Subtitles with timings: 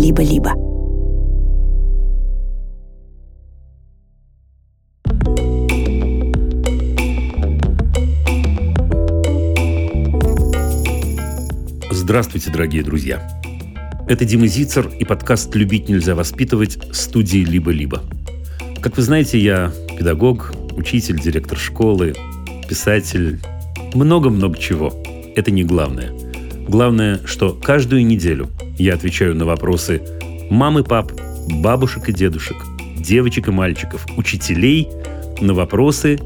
[0.00, 0.54] «Либо-либо».
[11.90, 13.20] Здравствуйте, дорогие друзья!
[14.08, 18.02] Это Дима Зицер и подкаст «Любить нельзя воспитывать» студии «Либо-либо».
[18.80, 22.14] Как вы знаете, я педагог, учитель, директор школы,
[22.66, 23.38] писатель,
[23.92, 24.94] много-много чего.
[25.36, 26.10] Это не главное.
[26.66, 28.48] Главное, что каждую неделю
[28.82, 30.00] я отвечаю на вопросы
[30.50, 31.12] мам и пап,
[31.48, 32.56] бабушек и дедушек,
[32.96, 34.88] девочек и мальчиков, учителей
[35.40, 36.18] на вопросы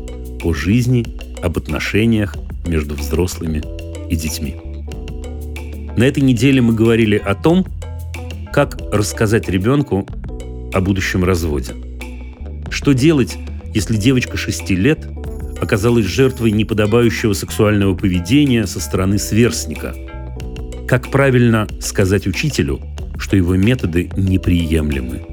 [0.43, 1.05] о жизни,
[1.43, 2.37] об отношениях
[2.67, 3.62] между взрослыми
[4.09, 4.57] и детьми.
[5.97, 7.67] На этой неделе мы говорили о том,
[8.53, 10.07] как рассказать ребенку
[10.73, 11.75] о будущем разводе.
[12.71, 13.37] Что делать,
[13.75, 15.07] если девочка 6 лет
[15.61, 19.95] оказалась жертвой неподобающего сексуального поведения со стороны сверстника?
[20.95, 22.80] Как правильно сказать учителю,
[23.19, 25.27] что его методы неприемлемы?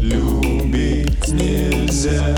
[0.00, 2.36] Любить нельзя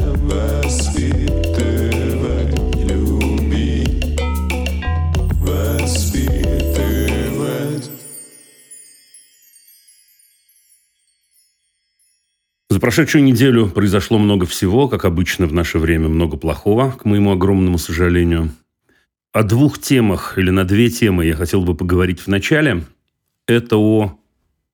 [12.70, 17.33] За прошедшую неделю произошло много всего, как обычно в наше время много плохого, к моему
[17.33, 18.48] огромному сожалению.
[19.33, 22.83] О двух темах или на две темы я хотел бы поговорить в начале.
[23.47, 24.19] Это о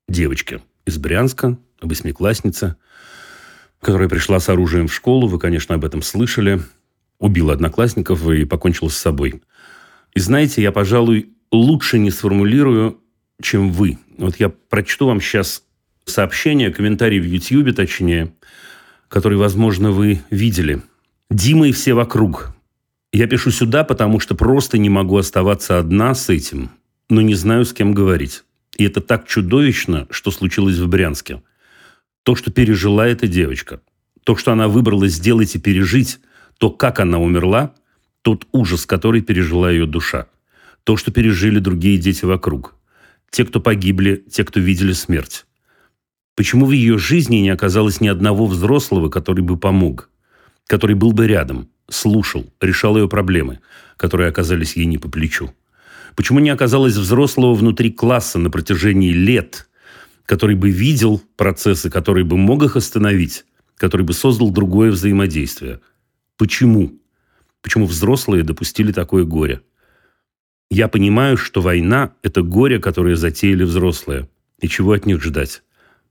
[0.08, 2.76] девочке из Брянска, восьмикласснице,
[3.82, 5.28] которая пришла с оружием в школу.
[5.28, 6.62] Вы, конечно, об этом слышали.
[7.18, 9.42] Убила одноклассников и покончила с собой.
[10.14, 12.98] И знаете, я, пожалуй, лучше не сформулирую,
[13.42, 13.98] чем вы.
[14.16, 15.64] Вот я прочту вам сейчас
[16.06, 18.32] сообщение, комментарий в YouTube, точнее,
[19.08, 20.80] который, возможно, вы видели.
[21.28, 22.55] Дима и все вокруг.
[23.16, 26.68] Я пишу сюда, потому что просто не могу оставаться одна с этим,
[27.08, 28.44] но не знаю, с кем говорить.
[28.76, 31.42] И это так чудовищно, что случилось в Брянске.
[32.24, 33.80] То, что пережила эта девочка,
[34.22, 36.20] то, что она выбрала сделать и пережить,
[36.58, 37.72] то, как она умерла,
[38.20, 40.26] тот ужас, который пережила ее душа,
[40.84, 42.74] то, что пережили другие дети вокруг,
[43.30, 45.46] те, кто погибли, те, кто видели смерть.
[46.34, 50.10] Почему в ее жизни не оказалось ни одного взрослого, который бы помог,
[50.66, 53.60] который был бы рядом, слушал, решал ее проблемы,
[53.96, 55.54] которые оказались ей не по плечу?
[56.14, 59.68] Почему не оказалось взрослого внутри класса на протяжении лет,
[60.24, 63.44] который бы видел процессы, который бы мог их остановить,
[63.76, 65.80] который бы создал другое взаимодействие?
[66.36, 66.98] Почему?
[67.62, 69.60] Почему взрослые допустили такое горе?
[70.70, 74.28] Я понимаю, что война– это горе, которое затеяли взрослые.
[74.60, 75.62] И чего от них ждать?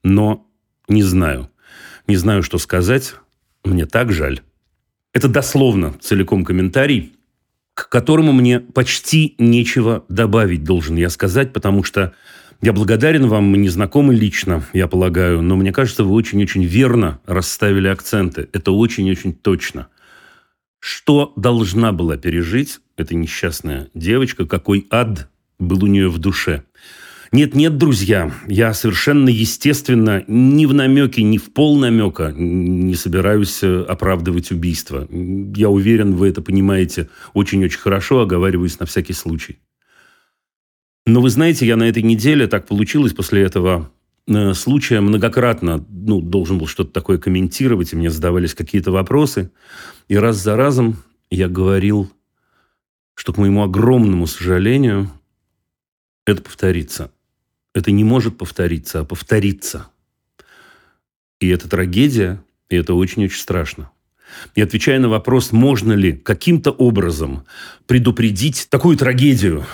[0.06, 0.48] но
[0.88, 1.50] не знаю.
[2.08, 3.16] Не знаю, что сказать.
[3.64, 4.42] Мне так жаль.
[5.16, 7.14] Это дословно целиком комментарий,
[7.74, 12.14] к которому мне почти нечего добавить, должен я сказать, потому что
[12.62, 17.22] я благодарен вам, мы не знакомы лично, я полагаю, но мне кажется, вы очень-очень верно
[17.26, 18.50] расставили акценты.
[18.52, 19.88] Это очень-очень точно.
[20.80, 26.66] Что должна была пережить эта несчастная девочка, какой ад был у нее в душе–
[27.36, 33.84] нет-нет, друзья, я совершенно естественно ни в намеке, ни в пол намека не собираюсь э,
[33.84, 35.06] оправдывать убийство.
[35.12, 39.60] Я уверен, вы это понимаете очень-очень хорошо, оговариваюсь на всякий случай.
[41.06, 43.92] Но вы знаете, я на этой неделе, так получилось после этого
[44.28, 49.52] э, случая, многократно ну, должен был что-то такое комментировать, и мне задавались какие-то вопросы.
[50.08, 50.96] И раз за разом
[51.30, 52.10] я говорил,
[53.14, 55.12] что, к моему огромному сожалению,
[56.26, 57.12] это повторится
[57.76, 59.88] это не может повториться, а повториться.
[61.40, 63.92] И это трагедия, и это очень-очень страшно.
[64.56, 67.46] И отвечая на вопрос, можно ли каким-то образом
[67.86, 69.66] предупредить такую трагедию,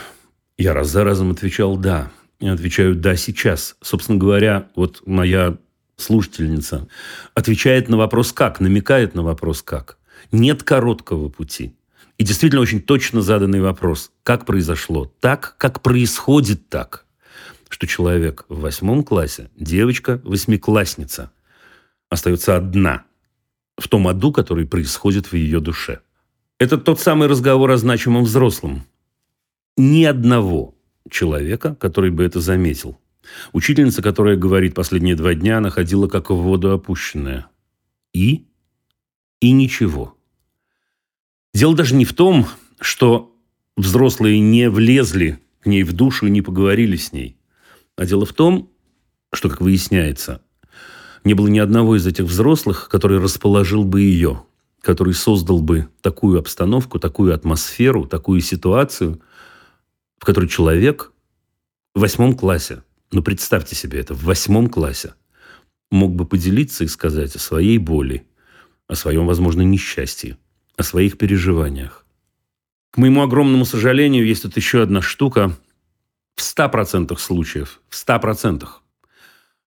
[0.58, 2.12] я раз за разом отвечал «да».
[2.40, 3.78] И отвечаю «да» сейчас.
[3.82, 5.58] Собственно говоря, вот моя
[5.96, 6.88] слушательница
[7.36, 10.00] отвечает на вопрос «как», намекает на вопрос «как».
[10.32, 11.76] Нет короткого пути.
[12.18, 14.12] И действительно очень точно заданный вопрос.
[14.24, 15.12] Как произошло?
[15.20, 17.06] Так, как происходит так–
[17.72, 21.32] что человек в восьмом классе, девочка восьмиклассница,
[22.10, 23.06] остается одна
[23.78, 26.02] в том аду, который происходит в ее душе.
[26.60, 28.84] Это тот самый разговор о значимом взрослом.
[29.78, 30.76] Ни одного
[31.10, 33.00] человека, который бы это заметил.
[33.54, 37.48] Учительница, которая говорит последние два дня, она ходила как в воду опущенная.
[38.14, 38.46] И?
[39.40, 40.18] И ничего.
[41.54, 42.48] Дело даже не в том,
[42.80, 43.34] что
[43.78, 47.38] взрослые не влезли к ней в душу и не поговорили с ней.
[48.02, 48.72] А дело в том,
[49.32, 50.42] что, как выясняется,
[51.24, 54.42] не было ни одного из этих взрослых, который расположил бы ее,
[54.82, 59.22] который создал бы такую обстановку, такую атмосферу, такую ситуацию,
[60.18, 61.12] в которой человек
[61.94, 62.82] в восьмом классе,
[63.12, 65.14] Но представьте себе это, в восьмом классе
[65.92, 68.26] мог бы поделиться и сказать о своей боли,
[68.88, 70.40] о своем, возможно, несчастье,
[70.76, 72.04] о своих переживаниях.
[72.90, 75.56] К моему огромному сожалению, есть тут еще одна штука.
[76.36, 78.68] В 100% случаев, в 100%,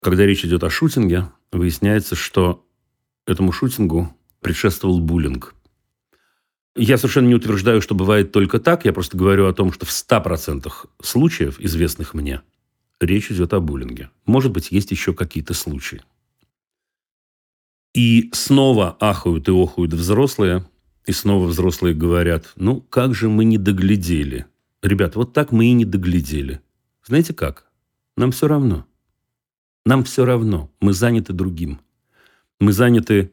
[0.01, 2.65] когда речь идет о шутинге, выясняется, что
[3.25, 5.55] этому шутингу предшествовал буллинг.
[6.75, 8.85] Я совершенно не утверждаю, что бывает только так.
[8.85, 10.71] Я просто говорю о том, что в 100%
[11.01, 12.41] случаев, известных мне,
[12.99, 14.09] речь идет о буллинге.
[14.25, 16.01] Может быть, есть еще какие-то случаи.
[17.93, 20.65] И снова ахают и охают взрослые,
[21.05, 24.45] и снова взрослые говорят, ну, как же мы не доглядели.
[24.81, 26.61] Ребят, вот так мы и не доглядели.
[27.05, 27.67] Знаете как?
[28.17, 28.85] Нам все равно.
[29.85, 30.71] Нам все равно.
[30.79, 31.79] Мы заняты другим.
[32.59, 33.31] Мы заняты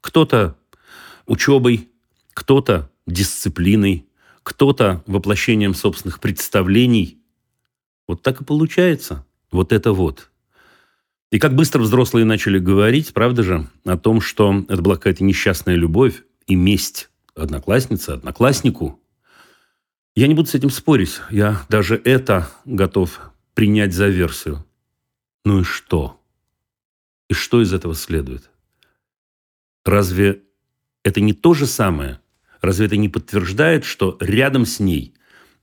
[0.00, 0.56] кто-то
[1.26, 1.88] учебой,
[2.32, 4.06] кто-то дисциплиной,
[4.42, 7.18] кто-то воплощением собственных представлений.
[8.06, 9.24] Вот так и получается.
[9.50, 10.30] Вот это вот.
[11.30, 15.74] И как быстро взрослые начали говорить, правда же, о том, что это была какая-то несчастная
[15.74, 19.00] любовь и месть одноклассницы, однокласснику.
[20.14, 21.20] Я не буду с этим спорить.
[21.30, 23.20] Я даже это готов
[23.54, 24.64] принять за версию.
[25.44, 26.20] Ну и что?
[27.28, 28.50] И что из этого следует?
[29.84, 30.42] Разве
[31.02, 32.20] это не то же самое,
[32.64, 35.12] Разве это не подтверждает, что рядом с ней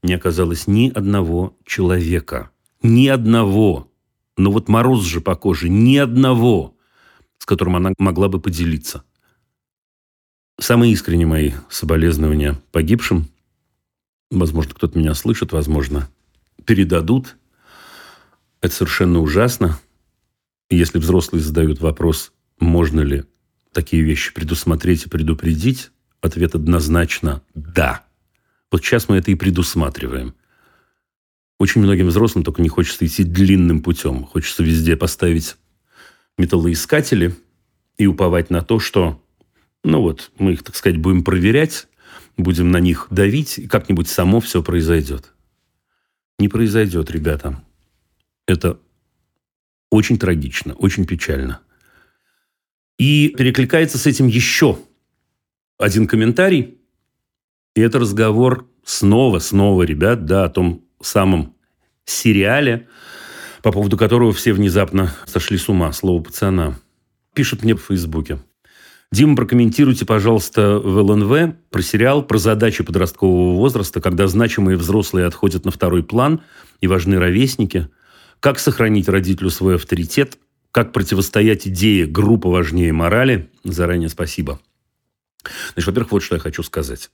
[0.04, 2.52] не оказалось ни одного человека?
[2.80, 3.90] Ни одного.
[4.36, 5.68] Но вот мороз же по коже.
[5.68, 6.76] Ни одного,
[7.38, 9.02] с которым она могла бы поделиться.
[10.60, 13.28] Самые искренние мои соболезнования погибшим.
[14.38, 16.08] Возможно, кто-то меня слышит, возможно,
[16.64, 17.36] передадут.
[18.60, 19.78] Это совершенно ужасно.
[20.70, 23.24] Если взрослые задают вопрос, можно ли
[23.72, 25.90] такие вещи предусмотреть и предупредить,
[26.22, 28.06] Ответ однозначно «да».
[28.70, 30.34] Вот сейчас мы это и предусматриваем.
[31.58, 34.24] Очень многим взрослым только не хочется идти длинным путем.
[34.24, 35.56] Хочется везде поставить
[36.38, 37.34] металлоискатели
[37.98, 39.20] и уповать на то, что,
[39.82, 41.88] ну вот, мы их, так сказать, будем проверять,
[42.36, 45.32] будем на них давить, и как-нибудь само все произойдет.
[46.38, 47.62] Не произойдет, ребята.
[48.46, 48.78] Это
[49.90, 51.60] очень трагично, очень печально.
[52.98, 54.78] И перекликается с этим еще
[55.78, 56.78] один комментарий,
[57.74, 61.56] и это разговор снова, снова, ребят, да, о том самом
[62.04, 62.88] сериале,
[63.62, 66.78] по поводу которого все внезапно сошли с ума, слово пацана.
[67.34, 68.38] Пишет мне в Фейсбуке.
[69.12, 75.66] Дима, прокомментируйте, пожалуйста, в ЛНВ про сериал, про задачи подросткового возраста, когда значимые взрослые отходят
[75.66, 76.40] на второй план
[76.80, 77.88] и важны ровесники.
[78.40, 80.38] Как сохранить родителю свой авторитет?
[80.70, 83.50] Как противостоять идее «группа важнее морали»?
[83.64, 84.60] Заранее спасибо.
[85.74, 87.10] Значит, во-первых, вот что я хочу сказать.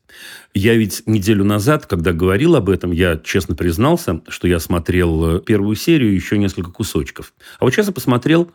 [0.54, 5.40] Я ведь неделю назад, когда говорил об этом, я честно признался, что я смотрел э,
[5.40, 7.32] первую серию и еще несколько кусочков.
[7.58, 8.52] А вот сейчас я посмотрел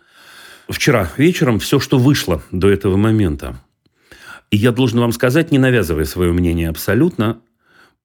[0.69, 3.61] вчера вечером все, что вышло до этого момента.
[4.51, 7.41] И я должен вам сказать, не навязывая свое мнение абсолютно,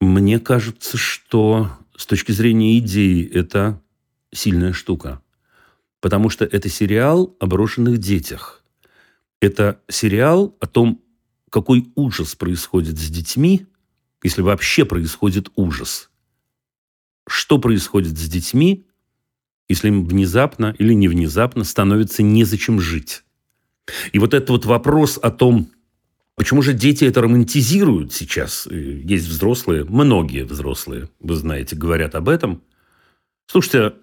[0.01, 3.81] мне кажется, что с точки зрения идеи это
[4.33, 5.21] сильная штука.
[6.01, 8.63] Потому что это сериал о брошенных детях.
[9.41, 11.03] Это сериал о том,
[11.51, 13.67] какой ужас происходит с детьми,
[14.23, 16.11] если вообще происходит ужас.
[17.29, 18.87] Что происходит с детьми,
[19.69, 23.25] если им внезапно или не внезапно становится незачем жить?
[24.13, 25.71] И вот этот вот вопрос о том,
[26.35, 32.63] почему же дети это романтизируют сейчас, есть взрослые, многие взрослые, вы знаете, говорят об этом.
[33.47, 33.95] Слушайте,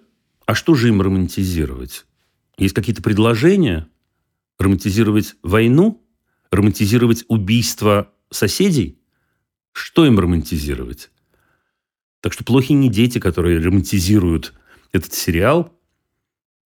[0.44, 2.06] а что же им романтизировать?
[2.58, 3.86] Есть какие-то предложения?
[4.58, 6.02] Романтизировать войну?
[6.50, 8.98] романтизировать убийство соседей?
[9.72, 11.10] Что им романтизировать?
[12.20, 14.54] Так что плохи не дети, которые романтизируют
[14.92, 15.72] этот сериал,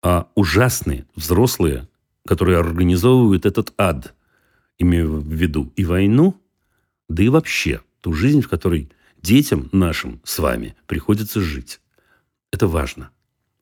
[0.01, 1.87] а ужасные взрослые,
[2.25, 4.13] которые организовывают этот ад,
[4.77, 6.39] имея в виду и войну,
[7.09, 8.89] да и вообще ту жизнь, в которой
[9.21, 11.79] детям нашим с вами приходится жить.
[12.51, 13.09] Это важно.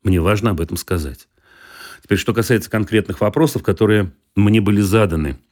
[0.04, 1.28] Мне важно об этом сказать.
[2.02, 5.40] Теперь, что касается конкретных вопросов, которые мне были заданы–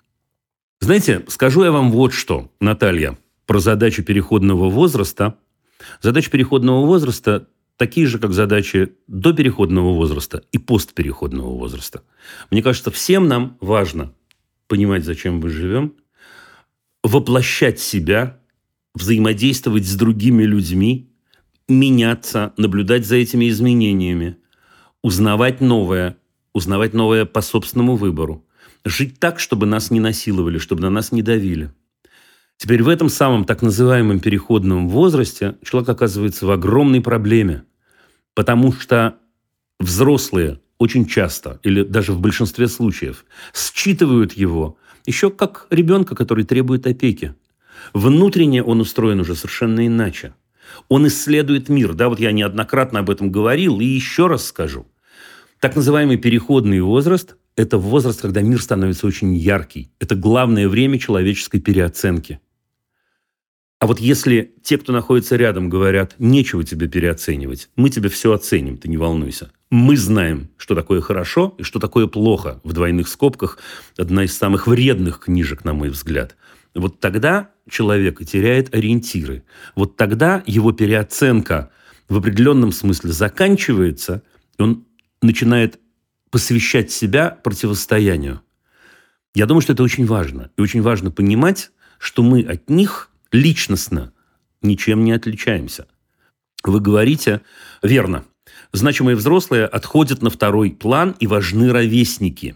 [0.81, 3.15] знаете, скажу я вам вот что, Наталья,
[3.46, 5.36] про задачу переходного возраста.
[6.01, 7.48] Задачи переходного возраста
[7.81, 12.03] такие же, как задачи до переходного возраста и постпереходного возраста.
[12.51, 14.13] Мне кажется, всем нам важно
[14.67, 15.95] понимать, зачем мы живем,
[17.03, 18.38] воплощать себя,
[18.93, 21.09] взаимодействовать с другими людьми,
[21.67, 24.38] меняться, наблюдать за этими изменениями,
[25.01, 26.17] узнавать новое,
[26.53, 28.45] узнавать новое по собственному выбору,
[28.85, 31.71] жить так, чтобы нас не насиловали, чтобы на нас не давили.
[32.57, 37.63] Теперь в этом самом так называемом переходном возрасте человек оказывается в огромной проблеме,
[38.33, 39.17] потому что
[39.79, 46.88] взрослые очень часто, или даже в большинстве случаев, считывают его еще как ребенка, который требует
[46.88, 47.35] опеки.
[47.93, 50.33] Внутренне он устроен уже совершенно иначе.
[50.88, 51.93] Он исследует мир.
[51.93, 54.88] Да, вот я неоднократно об этом говорил и еще раз скажу.
[55.59, 59.91] Так называемый переходный возраст– это возраст, когда мир становится очень яркий.
[60.00, 62.39] Это главное время человеческой переоценки.
[63.81, 68.77] А вот если те, кто находится рядом, говорят, нечего тебе переоценивать, мы тебе все оценим,
[68.77, 69.51] ты не волнуйся.
[69.71, 72.61] Мы знаем, что такое хорошо и что такое плохо.
[72.63, 73.57] В двойных скобках
[73.97, 76.35] одна из самых вредных книжек, на мой взгляд.
[76.75, 79.43] Вот тогда человек теряет ориентиры.
[79.73, 81.71] Вот тогда его переоценка
[82.07, 84.21] в определенном смысле заканчивается,
[84.59, 84.85] и он
[85.23, 85.79] начинает
[86.29, 88.41] посвящать себя противостоянию.
[89.33, 90.51] Я думаю, что это очень важно.
[90.55, 94.13] И очень важно понимать, что мы от них личностно
[94.61, 95.88] ничем не отличаемся.
[96.63, 97.41] Вы говорите
[97.81, 98.25] верно.
[98.73, 102.55] Значимые взрослые отходят на второй план и важны ровесники.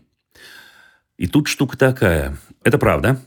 [1.18, 2.38] И тут штука такая.
[2.64, 3.22] Это правда.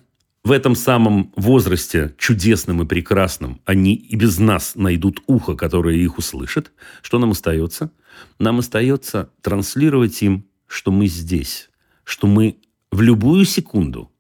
[0.44, 6.16] В этом самом возрасте, чудесном и прекрасном, они и без нас найдут ухо, которое их
[6.16, 6.72] услышит.
[7.02, 7.90] Что нам остается?
[8.38, 11.70] Нам остается транслировать им, что мы здесь,
[12.04, 12.58] что мы
[12.90, 14.10] в любую секунду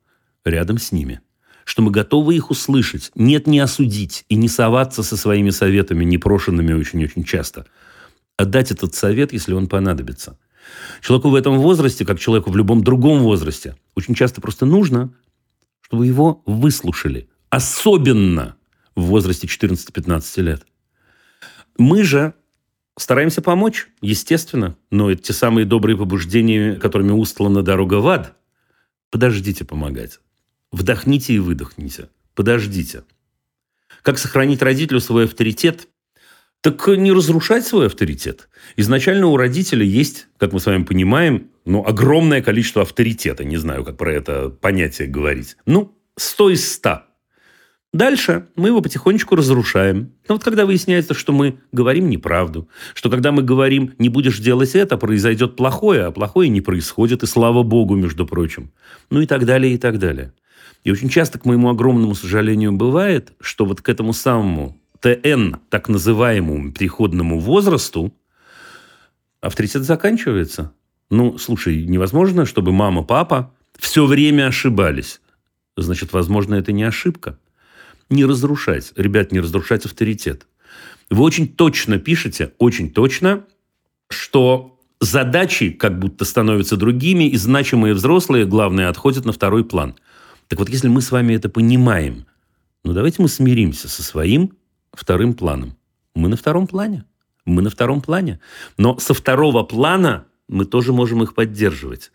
[0.44, 1.20] рядом с ними–
[1.68, 6.72] что мы готовы их услышать, нет не осудить и не соваться со своими советами, непрошенными
[6.72, 7.66] очень-очень часто,
[8.38, 10.38] а дать этот совет, если он понадобится.
[11.02, 15.12] Человеку в этом возрасте, как человеку в любом другом возрасте, очень часто просто нужно,
[15.82, 17.28] чтобы его выслушали.
[17.50, 18.56] Особенно
[18.96, 20.66] в возрасте 14-15 лет.
[21.76, 22.32] Мы же
[22.96, 28.34] стараемся помочь, естественно, но это те самые добрые побуждения, которыми устлана дорога в ад.
[29.10, 30.18] Подождите помогать.
[30.72, 32.08] Вдохните и выдохните.
[32.34, 33.04] Подождите.
[34.02, 35.88] Как сохранить родителю свой авторитет?
[36.60, 38.48] Так не разрушать свой авторитет.
[38.76, 43.44] Изначально у родителя есть, как мы с вами понимаем, ну, огромное количество авторитета.
[43.44, 45.56] Не знаю, как про это понятие говорить.
[45.66, 47.02] Ну, 100 из 100.
[47.92, 50.12] Дальше мы его потихонечку разрушаем.
[50.28, 54.74] Но вот когда выясняется, что мы говорим неправду, что когда мы говорим «не будешь делать
[54.74, 58.72] это», произойдет плохое, а плохое не происходит, и слава богу, между прочим.
[59.10, 60.34] Ну и так далее, и так далее.
[60.84, 65.88] И очень часто, к моему огромному сожалению, бывает, что вот к этому самому ТН, так
[65.88, 68.14] называемому переходному возрасту,
[69.40, 70.72] авторитет заканчивается.
[71.10, 75.20] Ну, слушай, невозможно, чтобы мама, папа все время ошибались.
[75.76, 77.38] Значит, возможно, это не ошибка.
[78.10, 78.92] Не разрушать.
[78.96, 80.46] Ребят, не разрушать авторитет.
[81.10, 83.44] Вы очень точно пишете, очень точно,
[84.08, 89.96] что задачи как будто становятся другими, и значимые взрослые, главное, отходят на второй план–
[90.48, 92.26] так вот, если мы с вами это понимаем,
[92.82, 94.56] ну давайте мы смиримся со своим
[94.92, 95.76] вторым планом.
[96.14, 97.04] Мы на втором плане.
[97.44, 98.40] Мы на втором плане.
[98.76, 102.10] Но со второго плана мы тоже можем их поддерживать.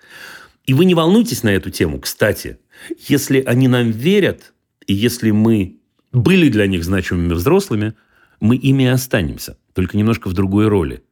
[0.65, 1.99] И вы не волнуйтесь на эту тему.
[1.99, 2.59] Кстати,
[3.07, 4.53] если они нам верят,
[4.87, 5.77] и если мы
[6.11, 7.93] были для них значимыми взрослыми,
[8.39, 11.03] мы ими и останемся, только немножко в другой роли.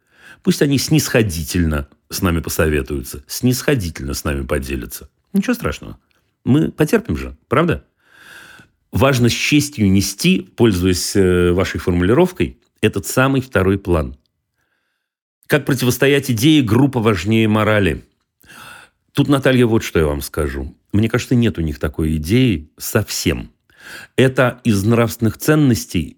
[0.43, 5.09] Пусть они снисходительно с нами посоветуются, снисходительно с нами поделятся.
[5.33, 5.97] Ничего страшного.
[6.43, 7.85] Мы потерпим же, правда?
[8.91, 14.17] Важно с честью нести, пользуясь э, вашей формулировкой, этот самый второй план.
[15.47, 18.03] Как противостоять идее «группа важнее морали»?
[19.13, 20.75] Тут, Наталья, вот что я вам скажу.
[20.93, 23.51] Мне кажется, нет у них такой идеи совсем.
[24.15, 26.17] Это из нравственных ценностей,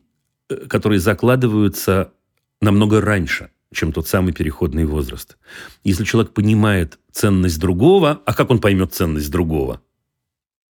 [0.49, 2.13] э, которые закладываются
[2.61, 5.37] намного раньше, чем тот самый переходный возраст.
[5.83, 9.81] Если человек понимает ценность другого, а как он поймет ценность другого?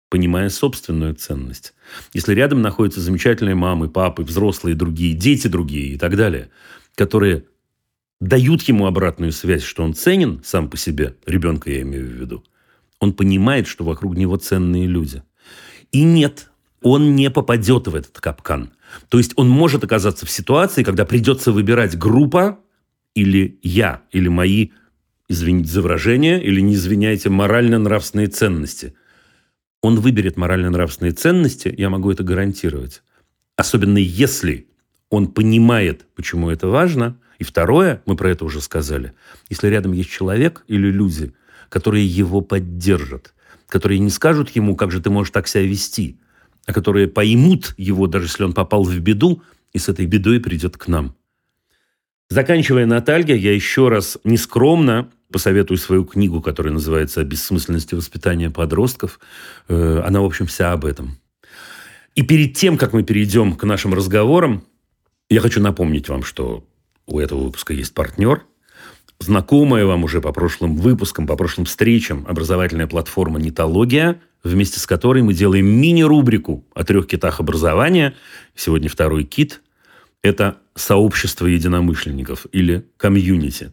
[0.08, 1.75] Понимая собственную ценность.
[2.12, 6.50] Если рядом находятся замечательные мамы, папы, взрослые другие, дети другие и так далее,
[6.94, 7.44] которые
[8.20, 12.44] дают ему обратную связь, что он ценен сам по себе, ребенка я имею в виду,
[13.00, 15.22] он понимает, что вокруг него ценные люди.
[15.92, 16.50] И нет,
[16.82, 18.70] он не попадет в этот капкан.
[19.08, 22.58] То есть он может оказаться в ситуации, когда придется выбирать группа
[23.14, 24.70] или я, или мои,
[25.28, 28.94] извините за выражение, или не извиняйте, морально-нравственные ценности–
[29.87, 33.02] он выберет морально-нравственные ценности, я могу это гарантировать.
[33.57, 34.66] Особенно если
[35.11, 37.19] он понимает, почему это важно.
[37.38, 39.12] И второе, мы про это уже сказали,
[39.49, 41.33] если рядом есть человек или люди,
[41.69, 43.35] которые его поддержат,
[43.69, 46.19] которые не скажут ему, как же ты можешь так себя вести,
[46.66, 50.76] а которые поймут его, даже если он попал в беду, и с этой бедой придет
[50.76, 51.14] к нам.
[52.28, 59.18] Заканчивая Наталья, я еще раз нескромно посоветую свою книгу, которая называется «О бессмысленности воспитания подростков».
[59.68, 61.18] Э, она, в общем, вся об этом.
[62.14, 64.64] И перед тем, как мы перейдем к нашим разговорам,
[65.28, 66.64] я хочу напомнить вам, что
[67.06, 68.42] у этого выпуска есть партнер.
[69.18, 75.23] знакомая вам уже по прошлым выпускам, по прошлым встречам образовательная платформа «Нитология», вместе с которой
[75.23, 78.14] мы делаем мини-рубрику о трех китах образования.
[78.54, 79.62] Сегодня второй кит–
[80.23, 83.73] это сообщество единомышленников или комьюнити.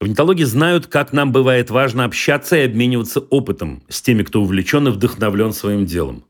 [0.00, 4.88] В нитологии знают, как нам бывает важно общаться и обмениваться опытом с теми, кто увлечен
[4.88, 6.24] и вдохновлен своим делом.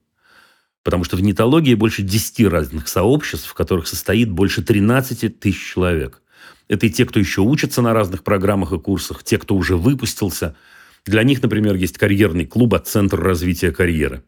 [0.82, 6.20] Потому что в нитологии больше 10 разных сообществ, в которых состоит больше 13 тысяч человек.
[6.66, 10.56] Это и те, кто еще учится на разных программах и курсах, те, кто уже выпустился.
[11.06, 14.24] Для них, например, есть карьерный клуб от Центра развития карьеры.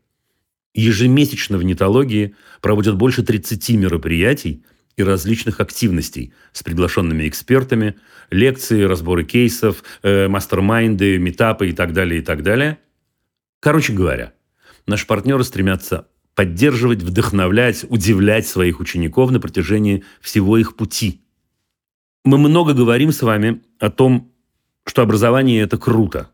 [0.73, 4.63] Ежемесячно в нитологии проводят больше 30 мероприятий
[4.97, 7.97] и различных активностей с приглашенными экспертами,
[8.31, 12.79] лекции, разборы кейсов, э, мастер-майнды, метапы и так далее, и так далее.
[13.61, 14.33] Короче говоря,
[14.87, 21.23] наши партнеры стремятся поддерживать, вдохновлять, удивлять своих учеников на протяжении всего их пути.
[22.25, 24.33] Мы много говорим с вами о том,
[24.85, 26.31] что образование– это круто.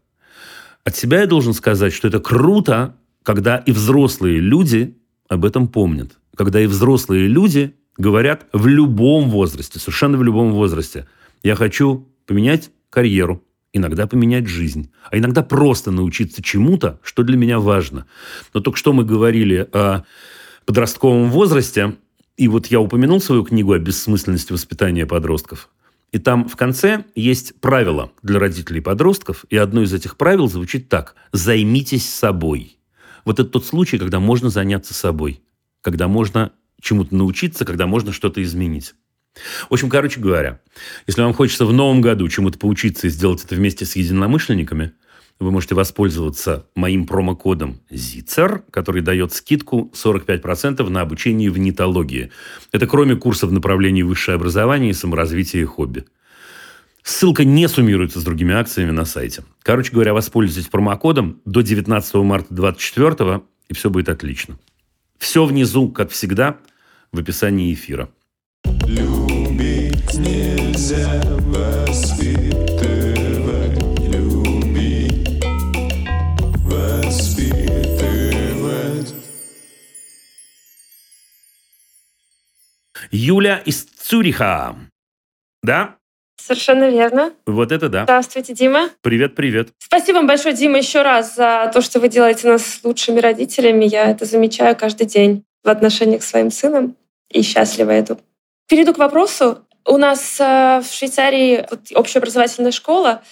[0.84, 4.96] От себя я должен сказать, что это круто, когда и взрослые люди
[5.28, 6.18] об этом помнят.
[6.36, 11.06] Когда и взрослые люди говорят в любом возрасте, совершенно в любом возрасте.
[11.42, 17.58] Я хочу поменять карьеру, иногда поменять жизнь, а иногда просто научиться чему-то, что для меня
[17.58, 18.06] важно.
[18.54, 20.04] Но только что мы говорили о
[20.64, 21.96] подростковом возрасте,
[22.36, 25.68] и вот я упомянул свою книгу о бессмысленности воспитания подростков.
[26.12, 30.88] И там в конце есть правило для родителей подростков, и одно из этих правил звучит
[30.88, 31.14] так.
[31.32, 32.78] «Займитесь собой».
[33.24, 35.42] Вот это тот случай, когда можно заняться собой,
[35.82, 38.94] когда можно чему-то научиться, когда можно что-то изменить.
[39.68, 40.60] В общем, короче говоря,
[41.06, 44.92] если вам хочется в новом году чему-то поучиться и сделать это вместе с единомышленниками,
[45.38, 52.32] вы можете воспользоваться моим промокодом ZICER, который дает скидку 45% на обучение в нитологии.
[52.72, 56.06] Это кроме курсов в направлении высшее образование и саморазвитие и хобби.
[57.04, 59.44] Ссылка не суммируется с другими акциями на сайте.
[59.62, 64.58] Короче говоря, воспользуйтесь промокодом до 19 марта 2024, и все будет отлично.
[65.18, 66.58] Все внизу, как всегда,
[67.12, 68.08] в описании эфира.
[68.86, 72.58] Любить нельзя воспитывать,
[74.08, 75.44] любить,
[76.64, 77.48] воспитывать.
[83.10, 84.76] Юля из Цюриха.
[85.62, 85.96] Да?
[86.40, 87.32] Совершенно верно.
[87.46, 88.04] Вот это да.
[88.04, 88.90] Здравствуйте, Дима.
[89.02, 89.68] Привет, привет.
[89.78, 93.84] Спасибо вам большое, Дима, еще раз за то, что вы делаете нас лучшими родителями.
[93.84, 96.96] Я это замечаю каждый день в отношениях с своим сыном
[97.30, 98.18] и счастлива эту.
[98.68, 99.58] Перейду к вопросу.
[99.84, 103.22] У нас э, в Швейцарии общеобразовательная школа,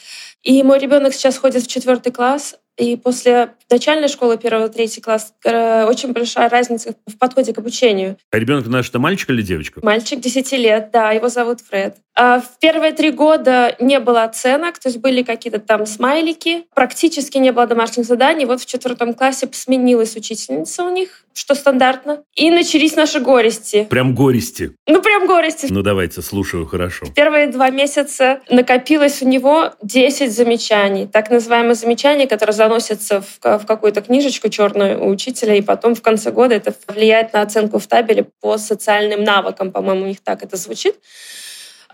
[0.43, 5.33] и мой ребенок сейчас ходит в четвертый класс, и после начальной школы, первого, третий класс,
[5.45, 8.19] э, очень большая разница в подходе к обучению.
[8.31, 9.81] А ребенок наш это мальчик или девочка?
[9.83, 11.97] Мальчик 10 лет, да, его зовут Фред.
[12.17, 17.37] А в первые три года не было оценок, то есть были какие-то там смайлики, практически
[17.37, 18.47] не было домашних заданий.
[18.47, 22.23] Вот в четвертом классе сменилась учительница у них, что стандартно.
[22.35, 23.87] И начались наши горести.
[23.91, 24.75] Прям горести?
[24.87, 25.67] Ну, прям горести.
[25.69, 27.05] Ну, давайте, слушаю, хорошо.
[27.05, 31.07] В первые два месяца накопилось у него 10 замечаний.
[31.07, 36.01] Так называемые замечания, которые заносятся в, в какую-то книжечку черную у учителя, и потом в
[36.01, 40.43] конце года это влияет на оценку в табеле по социальным навыкам, по-моему, у них так
[40.43, 40.95] это звучит.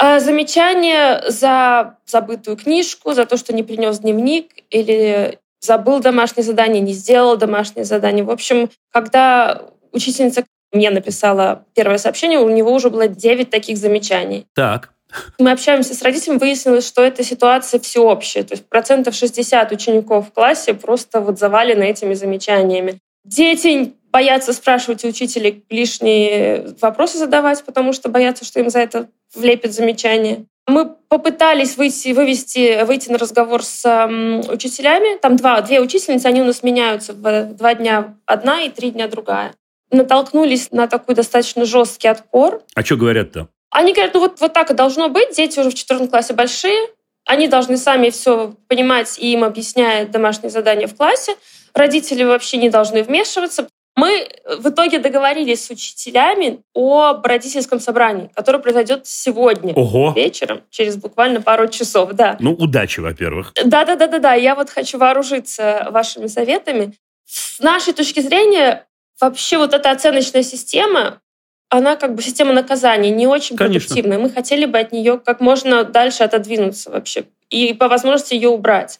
[0.04, 6.80] А замечание за забытую книжку, за то, что не принес дневник или забыл домашнее задание,
[6.80, 8.24] не сделал домашнее задание.
[8.24, 9.62] В общем, когда
[9.92, 14.44] учительница мне написала первое сообщение, у него уже было 9 таких замечаний.
[14.56, 14.90] Так.
[15.38, 18.42] Мы общаемся с родителями, выяснилось, что эта ситуация всеобщая.
[18.42, 22.98] То есть процентов 60 учеников в классе просто вот завалены этими замечаниями.
[23.24, 29.08] Дети боятся спрашивать у учителей лишние вопросы задавать, потому что боятся, что им за это
[29.34, 30.44] влепят замечание.
[30.68, 35.18] Мы попытались выйти, вывести, выйти на разговор с э, учителями.
[35.18, 39.08] Там два, две учительницы, они у нас меняются в два дня одна и три дня
[39.08, 39.54] другая.
[39.90, 42.62] Натолкнулись на такой достаточно жесткий отпор.
[42.74, 43.48] А что говорят-то?
[43.70, 46.78] Они говорят, ну вот, вот так и должно быть, дети уже в четвертом классе большие,
[47.24, 51.34] они должны сами все понимать, и им объясняют домашние задания в классе.
[51.74, 53.68] Родители вообще не должны вмешиваться.
[53.94, 54.26] Мы
[54.58, 60.12] в итоге договорились с учителями об родительском собрании, которое произойдет сегодня Ого.
[60.16, 62.12] вечером, через буквально пару часов.
[62.12, 62.36] Да.
[62.40, 63.52] Ну, удачи, во-первых.
[63.64, 64.34] Да, да, да, да, да.
[64.34, 66.94] Я вот хочу вооружиться вашими советами.
[67.26, 68.86] С нашей точки зрения,
[69.20, 71.20] вообще вот эта оценочная система,
[71.68, 73.88] она как бы система наказания не очень Конечно.
[73.88, 74.18] продуктивная.
[74.18, 78.98] Мы хотели бы от нее как можно дальше отодвинуться вообще и по возможности ее убрать.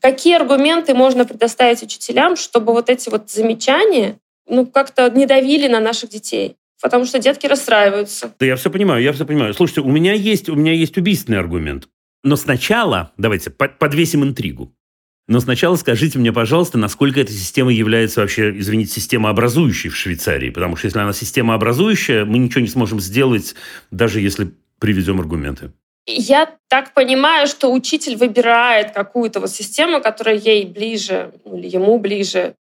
[0.00, 5.80] Какие аргументы можно предоставить учителям, чтобы вот эти вот замечания ну, как-то не давили на
[5.80, 6.56] наших детей.
[6.82, 8.34] Потому что детки расстраиваются.
[8.38, 9.54] Да я все понимаю, я все понимаю.
[9.54, 11.88] Слушайте, у меня есть, у меня есть убийственный аргумент.
[12.22, 14.72] Но сначала, давайте, подвесим интригу.
[15.28, 20.50] Но сначала скажите мне, пожалуйста, насколько эта система является вообще, извините, системообразующей в Швейцарии.
[20.50, 23.54] Потому что если она системообразующая, мы ничего не сможем сделать,
[23.90, 25.72] даже если приведем аргументы.
[26.06, 31.98] Я так понимаю, что учитель выбирает какую-то вот систему, которая ей ближе ну, или ему
[31.98, 32.54] ближе.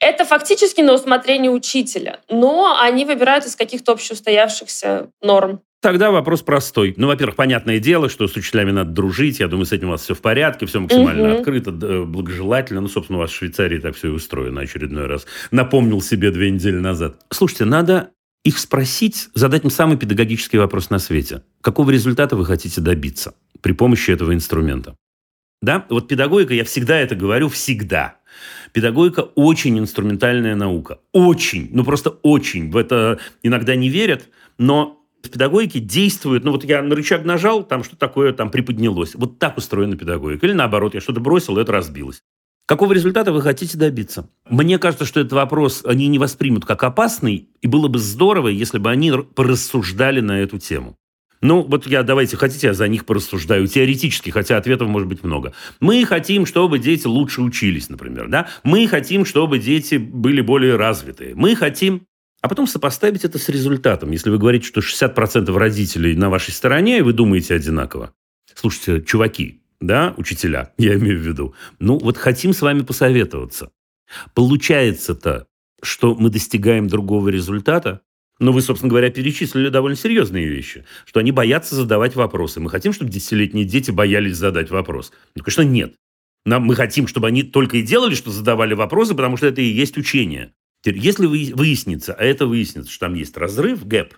[0.00, 5.60] Это фактически на усмотрение учителя, но они выбирают из каких-то общеустоявшихся норм.
[5.80, 6.94] Тогда вопрос простой.
[6.96, 9.38] Ну, во-первых, понятное дело, что с учителями надо дружить.
[9.38, 11.38] Я думаю, с этим у вас все в порядке, все максимально угу.
[11.38, 12.80] открыто, благожелательно.
[12.80, 15.26] Ну, собственно, у вас в Швейцарии так все и устроено очередной раз.
[15.52, 17.20] Напомнил себе две недели назад.
[17.30, 18.10] Слушайте, надо
[18.44, 21.42] их спросить, задать им самый педагогический вопрос на свете.
[21.60, 24.96] Какого результата вы хотите добиться при помощи этого инструмента?
[25.60, 28.17] Да, вот педагогика, я всегда это говорю, всегда.
[28.72, 30.98] Педагогика очень инструментальная наука.
[31.12, 32.70] Очень, ну просто очень.
[32.70, 34.28] В это иногда не верят,
[34.58, 39.14] но в педагогике действует, ну вот я на рычаг нажал, там что такое там приподнялось.
[39.14, 40.46] Вот так устроена педагогика.
[40.46, 42.22] Или наоборот, я что-то бросил, это разбилось.
[42.66, 44.28] Какого результата вы хотите добиться?
[44.48, 48.78] Мне кажется, что этот вопрос они не воспримут как опасный, и было бы здорово, если
[48.78, 50.96] бы они порассуждали на эту тему.
[51.40, 55.52] Ну, вот я, давайте, хотите, я за них порассуждаю теоретически, хотя ответов может быть много.
[55.80, 58.48] Мы хотим, чтобы дети лучше учились, например, да?
[58.64, 61.34] Мы хотим, чтобы дети были более развитые.
[61.34, 62.02] Мы хотим
[62.40, 64.12] а потом сопоставить это с результатом.
[64.12, 68.14] Если вы говорите, что 60% родителей на вашей стороне, и вы думаете одинаково.
[68.54, 73.70] Слушайте, чуваки, да, учителя, я имею в виду, ну вот хотим с вами посоветоваться.
[74.34, 75.46] Получается-то,
[75.82, 78.00] что мы достигаем другого результата,
[78.40, 82.60] но вы, собственно говоря, перечислили довольно серьезные вещи, что они боятся задавать вопросы.
[82.60, 85.12] Мы хотим, чтобы десятилетние дети боялись задать вопрос.
[85.34, 85.94] Ну, конечно, нет.
[86.44, 89.66] Нам, мы хотим, чтобы они только и делали, что задавали вопросы, потому что это и
[89.66, 90.52] есть учение.
[90.84, 94.14] Если выяснится, а это выяснится, что там есть разрыв, гэп,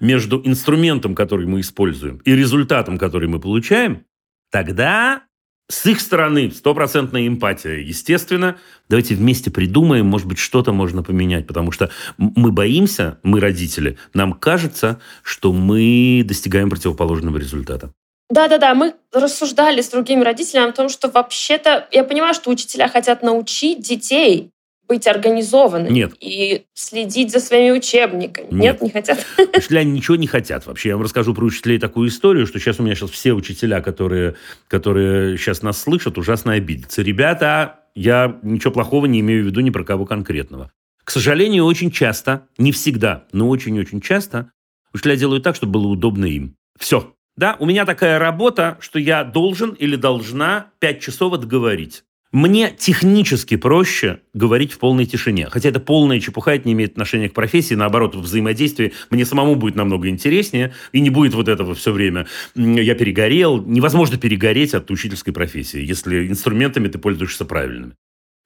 [0.00, 4.04] между инструментом, который мы используем, и результатом, который мы получаем,
[4.50, 5.24] тогда
[5.72, 7.78] с их стороны стопроцентная эмпатия.
[7.78, 8.58] Естественно,
[8.90, 14.34] давайте вместе придумаем, может быть, что-то можно поменять, потому что мы боимся, мы родители, нам
[14.34, 17.90] кажется, что мы достигаем противоположного результата.
[18.28, 23.22] Да-да-да, мы рассуждали с другими родителями о том, что вообще-то, я понимаю, что учителя хотят
[23.22, 24.50] научить детей
[24.92, 26.12] быть организованными Нет.
[26.20, 28.48] и следить за своими учебниками.
[28.50, 29.26] Нет, Нет не хотят.
[29.56, 30.90] Учителя ничего не хотят вообще.
[30.90, 34.34] Я вам расскажу про учителей такую историю, что сейчас у меня сейчас все учителя, которые,
[34.68, 37.00] которые сейчас нас слышат, ужасно обидятся.
[37.00, 40.70] Ребята, я ничего плохого не имею в виду ни про кого конкретного.
[41.04, 44.52] К сожалению, очень часто, не всегда, но очень-очень часто
[44.92, 46.54] учителя делают так, чтобы было удобно им.
[46.78, 47.14] Все.
[47.34, 52.04] Да, у меня такая работа, что я должен или должна 5 часов отговорить.
[52.32, 55.48] Мне технически проще говорить в полной тишине.
[55.50, 57.74] Хотя это полная чепуха, это не имеет отношения к профессии.
[57.74, 60.72] Наоборот, в взаимодействии мне самому будет намного интереснее.
[60.92, 62.26] И не будет вот этого все время.
[62.54, 63.62] Я перегорел.
[63.62, 67.96] Невозможно перегореть от учительской профессии, если инструментами ты пользуешься правильными.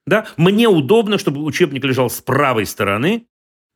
[0.04, 0.26] Да?
[0.36, 3.26] Мне удобно, чтобы учебник лежал с правой стороны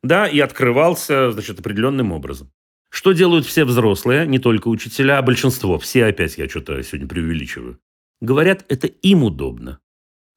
[0.03, 2.51] да, и открывался значит, определенным образом.
[2.89, 7.79] Что делают все взрослые, не только учителя, а большинство, все опять я что-то сегодня преувеличиваю,
[8.19, 9.79] говорят, это им удобно.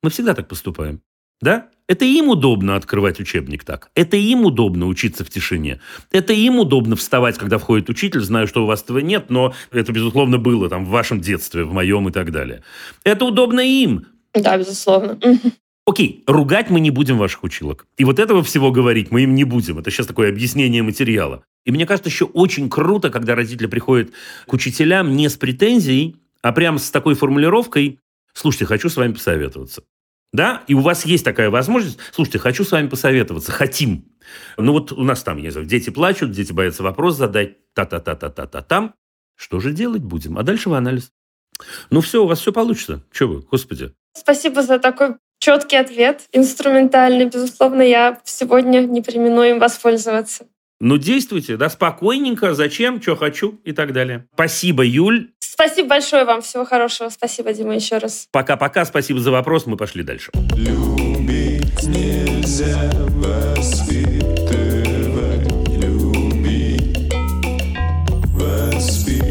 [0.04, 1.00] Мы всегда так поступаем.
[1.40, 1.68] Да?
[1.88, 3.88] Это им удобно открывать учебник так.
[3.94, 5.80] Это им удобно учиться в тишине.
[6.12, 9.92] Это им удобно вставать, когда входит учитель, знаю, что у вас этого нет, но это,
[9.92, 12.62] безусловно, было там в вашем детстве, в моем и так далее.
[13.02, 14.04] Это удобно им.
[14.34, 15.18] Да, безусловно.
[15.86, 17.86] Окей, ругать мы не будем ваших училок.
[17.96, 19.78] И вот этого всего говорить мы им не будем.
[19.78, 21.44] Это сейчас такое объяснение материала.
[21.64, 24.10] И мне кажется, еще очень круто, когда родители приходят
[24.46, 28.00] к учителям не с претензией, а прямо с такой формулировкой
[28.34, 29.82] «Слушайте, хочу с вами посоветоваться»
[30.34, 34.04] да, и у вас есть такая возможность, слушайте, хочу с вами посоветоваться, хотим.
[34.56, 38.94] Ну вот у нас там, я знаю, дети плачут, дети боятся вопрос задать, та-та-та-та-та-та там.
[39.36, 40.36] Что же делать будем?
[40.36, 41.12] А дальше в анализ.
[41.90, 43.04] Ну все, у вас все получится.
[43.12, 43.94] Че вы, господи.
[44.12, 47.26] Спасибо за такой четкий ответ, инструментальный.
[47.26, 50.46] Безусловно, я сегодня не примену им воспользоваться.
[50.80, 54.26] Ну, действуйте, да, спокойненько, зачем, что хочу и так далее.
[54.34, 55.30] Спасибо, Юль.
[55.38, 56.42] Спасибо большое вам.
[56.42, 57.08] Всего хорошего.
[57.10, 58.26] Спасибо, Дима, еще раз.
[58.32, 58.84] Пока-пока.
[58.84, 59.66] Спасибо за вопрос.
[59.66, 60.32] Мы пошли дальше.
[60.56, 64.26] Любить нельзя воспитывать.
[65.80, 67.14] Любить,
[68.34, 69.24] воспитывать.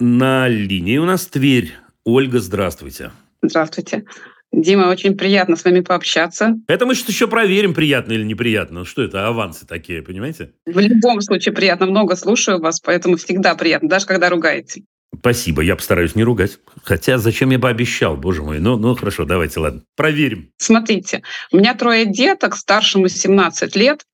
[0.00, 1.72] На линии у нас Тверь.
[2.04, 3.12] Ольга, здравствуйте.
[3.42, 4.04] Здравствуйте.
[4.52, 6.54] Дима, очень приятно с вами пообщаться.
[6.68, 8.84] Это мы сейчас еще проверим, приятно или неприятно.
[8.84, 10.52] Что это, авансы такие, понимаете?
[10.66, 14.82] В любом случае приятно, много слушаю вас, поэтому всегда приятно, даже когда ругаете.
[15.18, 16.58] Спасибо, я постараюсь не ругать.
[16.82, 18.58] Хотя зачем я бы обещал, боже мой.
[18.58, 19.82] Ну, ну хорошо, давайте, ладно.
[19.96, 20.50] Проверим.
[20.56, 24.04] Смотрите, у меня трое деток, старшему 17 лет.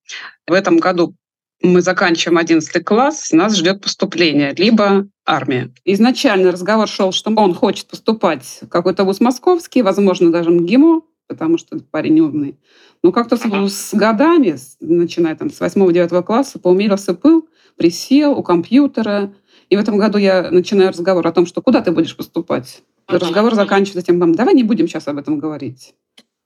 [0.47, 1.15] В этом году
[1.63, 5.71] мы заканчиваем 11 класс, нас ждет поступление, либо армия.
[5.85, 11.59] Изначально разговор шел, что он хочет поступать в какой-то вуз московский, возможно, даже МГИМО, потому
[11.59, 12.57] что парень умный.
[13.03, 19.33] Но как-то с, с годами, начиная там с 8-9 класса, поумерился пыл, присел у компьютера.
[19.69, 22.83] И в этом году я начинаю разговор о том, что куда ты будешь поступать.
[23.07, 25.95] Разговор заканчивается тем, давай не будем сейчас об этом говорить.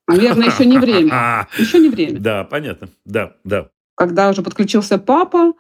[0.07, 1.49] Наверное, еще не время.
[1.59, 2.19] Еще не время.
[2.19, 2.89] Да, понятно.
[3.05, 3.69] Да, да.
[4.03, 5.53] Когда уже подключился папа,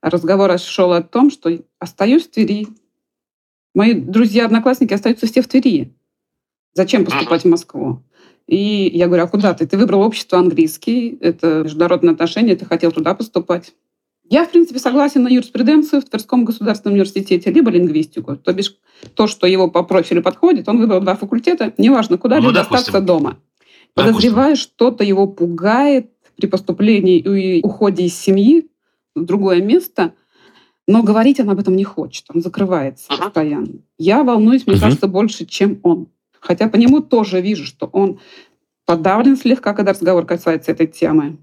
[0.00, 1.50] разговор шел о том, что
[1.80, 2.68] остаюсь в Твери.
[3.74, 5.92] Мои друзья-одноклассники остаются все в Твери.
[6.72, 8.04] Зачем поступать в Москву?
[8.46, 9.66] И я говорю, а куда ты?
[9.66, 13.74] Ты выбрал общество английский, это международные отношения, ты хотел туда поступать.
[14.28, 18.36] Я, в принципе, согласен на юриспруденцию в Тверском государственном университете, либо лингвистику.
[18.36, 18.76] То бишь,
[19.14, 23.00] то, что его по профилю подходит, он выбрал два факультета, неважно куда, ну, либо остаться
[23.00, 23.40] дома.
[23.94, 28.68] Подозреваю, что-то его пугает при поступлении и уходе из семьи
[29.14, 30.14] в другое место,
[30.88, 33.24] но говорить он об этом не хочет, он закрывается ага.
[33.24, 33.80] постоянно.
[33.98, 34.82] Я волнуюсь, мне угу.
[34.82, 36.08] кажется, больше, чем он.
[36.40, 38.18] Хотя по нему тоже вижу, что он
[38.86, 41.38] подавлен слегка, когда разговор касается этой темы.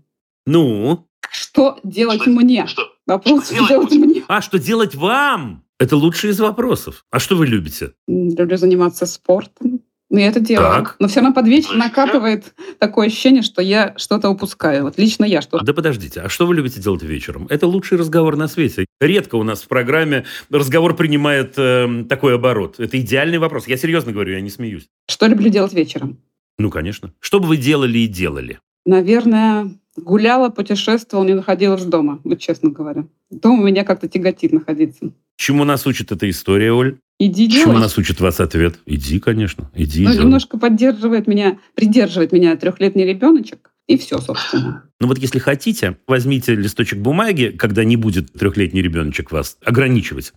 [0.45, 1.07] Ну?
[1.29, 2.65] Что делать что, мне?
[2.67, 2.83] Что?
[3.05, 4.23] Вопрос, что делать мне?
[4.27, 5.63] А, что делать вам?
[5.79, 7.05] Это лучший из вопросов.
[7.11, 7.93] А что вы любите?
[8.07, 9.81] Люблю заниматься спортом.
[10.09, 10.69] Ну, я это делаю.
[10.69, 10.95] Так.
[10.99, 14.83] Но все равно под вечер накатывает такое ощущение, что я что-то упускаю.
[14.83, 15.65] Вот лично я что-то.
[15.65, 17.45] Да подождите, а что вы любите делать вечером?
[17.49, 18.85] Это лучший разговор на свете.
[19.01, 22.79] Редко у нас в программе разговор принимает э, такой оборот.
[22.79, 23.67] Это идеальный вопрос.
[23.67, 24.87] Я серьезно говорю, я не смеюсь.
[25.09, 26.19] Что люблю делать вечером?
[26.57, 27.13] Ну, конечно.
[27.19, 28.59] Что бы вы делали и делали?
[28.85, 33.05] Наверное, гуляла, путешествовала, не находилась дома, вот честно говоря.
[33.29, 35.11] Дома меня как-то тяготит находиться.
[35.37, 36.97] Чему нас учит эта история, Оль?
[37.19, 37.79] Иди Чему делать.
[37.79, 38.79] нас учит вас ответ?
[38.85, 40.03] Иди, конечно, иди.
[40.03, 43.71] Ну, немножко поддерживает меня, придерживает меня трехлетний ребеночек.
[43.87, 44.83] И все, собственно.
[44.99, 50.33] Ну вот если хотите, возьмите листочек бумаги, когда не будет трехлетний ребеночек вас ограничивать,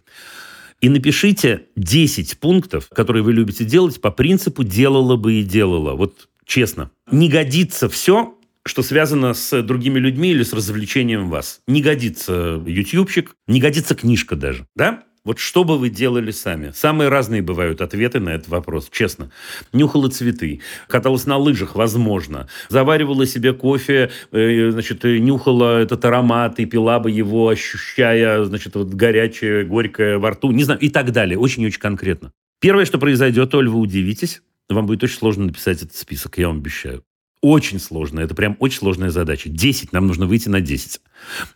[0.80, 5.94] и напишите 10 пунктов, которые вы любите делать по принципу «делала бы и делала».
[5.94, 6.90] Вот честно.
[7.10, 8.38] Не годится все,
[8.70, 11.60] что связано с другими людьми или с развлечением вас.
[11.66, 15.02] Не годится ютубчик, не годится книжка даже, да?
[15.24, 16.70] Вот что бы вы делали сами?
[16.74, 19.32] Самые разные бывают ответы на этот вопрос, честно.
[19.72, 22.48] Нюхала цветы, каталась на лыжах, возможно.
[22.68, 28.94] Заваривала себе кофе, э, значит, нюхала этот аромат и пила бы его, ощущая, значит, вот
[28.94, 31.36] горячее, горькое во рту, не знаю, и так далее.
[31.38, 32.32] Очень-очень конкретно.
[32.60, 34.42] Первое, что произойдет, Оль, вы удивитесь.
[34.70, 37.02] Вам будет очень сложно написать этот список, я вам обещаю.
[37.42, 38.20] Очень сложно.
[38.20, 39.48] Это прям очень сложная задача.
[39.48, 39.92] 10.
[39.92, 41.00] Нам нужно выйти на 10.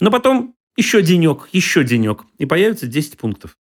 [0.01, 2.25] Но потом еще денек, еще денек.
[2.39, 3.57] И появится 10 пунктов.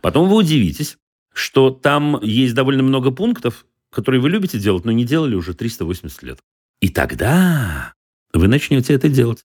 [0.00, 0.98] Потом вы удивитесь,
[1.32, 6.22] что там есть довольно много пунктов, которые вы любите делать, но не делали уже 380
[6.22, 6.38] лет.
[6.80, 7.94] И тогда
[8.32, 9.44] вы начнете это делать.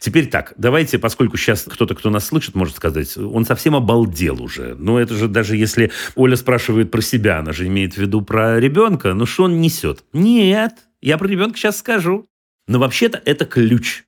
[0.00, 4.74] Теперь так, давайте, поскольку сейчас кто-то, кто нас слышит, может сказать, он совсем обалдел уже.
[4.74, 8.58] Но это же даже если Оля спрашивает про себя, она же имеет в виду про
[8.58, 10.04] ребенка, ну что он несет?
[10.12, 12.28] Нет, я про ребенка сейчас скажу.
[12.66, 14.04] Но вообще-то это ключ.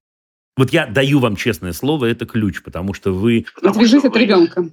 [0.57, 3.47] Вот я даю вам честное слово, это ключ, потому что вы...
[3.63, 4.69] Отвяжись от ребенка.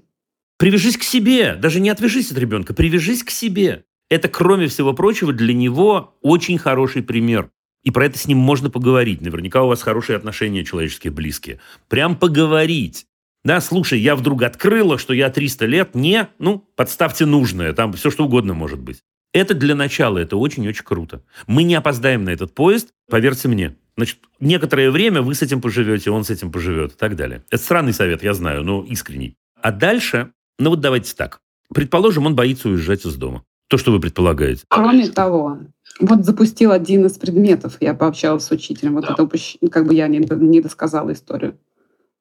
[0.57, 1.55] Привяжись к себе.
[1.55, 3.85] Даже не отвяжись от ребенка, привяжись к себе.
[4.09, 7.49] Это, кроме всего прочего, для него очень хороший пример.
[7.83, 9.21] И про это с ним можно поговорить.
[9.21, 11.59] Наверняка у вас хорошие отношения человеческие, близкие.
[11.87, 13.05] Прям поговорить.
[13.45, 15.95] Да, слушай, я вдруг открыла, что я 300 лет.
[15.95, 17.71] Не, ну, подставьте нужное.
[17.71, 19.01] Там все что угодно может быть.
[19.31, 21.21] Это для начала, это очень-очень круто.
[21.45, 23.75] Мы не опоздаем на этот поезд, поверьте мне.
[23.95, 27.43] Значит, некоторое время вы с этим поживете, он с этим поживет и так далее.
[27.49, 29.35] Это странный совет, я знаю, но искренний.
[29.61, 31.41] А дальше, ну вот давайте так.
[31.73, 33.43] Предположим, он боится уезжать из дома.
[33.67, 34.63] То, что вы предполагаете.
[34.67, 35.59] Кроме того,
[35.99, 39.13] вот запустил один из предметов, я пообщалась с учителем, вот да.
[39.13, 41.55] это как бы я не, не досказала историю.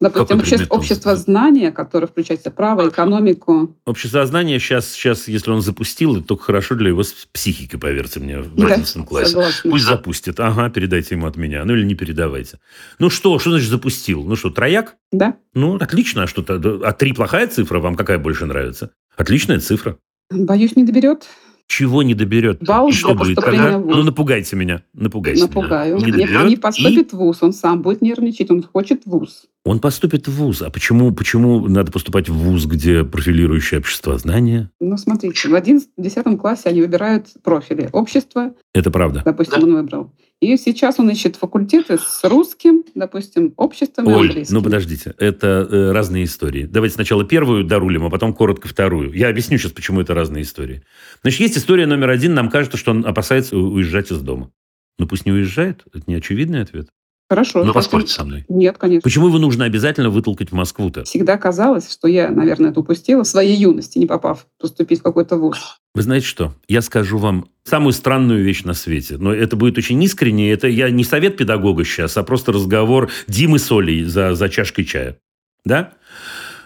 [0.01, 3.77] Допустим, обще, общество знания, которое включает право, экономику.
[3.85, 8.39] Общество знания сейчас, сейчас, если он запустил, это только хорошо для его психики, поверьте мне,
[8.39, 9.31] в 11 да, классе.
[9.31, 9.71] Согласна.
[9.71, 10.39] Пусть запустит.
[10.39, 11.65] Ага, передайте ему от меня.
[11.65, 12.61] Ну или не передавайте.
[13.01, 14.23] Ну что, что значит запустил?
[14.23, 14.95] Ну что, трояк?
[15.11, 15.35] Да.
[15.55, 16.23] Ну, отлично.
[16.23, 17.81] А что-то, а три плохая цифра?
[17.81, 18.93] Вам какая больше нравится?
[19.17, 19.99] Отличная цифра.
[20.31, 21.27] Боюсь, не доберет.
[21.69, 22.63] Чего не доберет?
[22.63, 23.79] Балл что будет тогда?
[23.79, 24.83] Ну, напугайте меня.
[24.95, 25.97] Напугайте Напугаю.
[25.97, 26.07] меня.
[26.07, 27.17] Не, доберет, не поступит и...
[27.17, 29.45] в ВУЗ, он сам будет нервничать, он хочет в ВУЗ.
[29.65, 30.63] Он поступит в ВУЗ.
[30.63, 34.71] А почему, почему надо поступать в ВУЗ, где профилирующее общество знания?
[34.81, 37.89] Ну, смотрите, в 11-10 классе они выбирают профили.
[37.93, 38.55] Общество.
[38.73, 39.23] Это правда.
[39.25, 39.67] Допустим, да.
[39.67, 40.13] он выбрал.
[40.41, 44.55] И сейчас он ищет факультеты с русским, допустим, обществом Оль, и английским.
[44.55, 46.65] ну подождите, это э, разные истории.
[46.65, 49.13] Давайте сначала первую дорулим, а потом коротко вторую.
[49.13, 50.85] Я объясню сейчас, почему это разные истории.
[51.23, 52.35] Значит, есть история номер один.
[52.35, 54.53] Нам кажется, что он опасается уезжать из дома.
[54.99, 55.83] Ну пусть не уезжает.
[55.93, 56.89] Это не очевидный ответ.
[57.29, 57.63] Хорошо.
[57.63, 58.47] Ну, поспорьте со мной.
[58.49, 59.03] Нет, конечно.
[59.03, 61.05] Почему его нужно обязательно вытолкать в Москву-то?
[61.05, 65.37] Всегда казалось, что я, наверное, это упустила в своей юности, не попав поступить в какой-то
[65.37, 65.79] вуз.
[65.95, 66.55] Вы знаете что?
[66.69, 69.19] Я скажу вам самую странную вещь на свете.
[69.19, 70.51] Но это будет очень искренне.
[70.51, 74.85] Это я не совет педагога сейчас, а просто разговор Димы с Олей за, за чашкой
[74.85, 75.19] чая.
[75.67, 75.93] Да?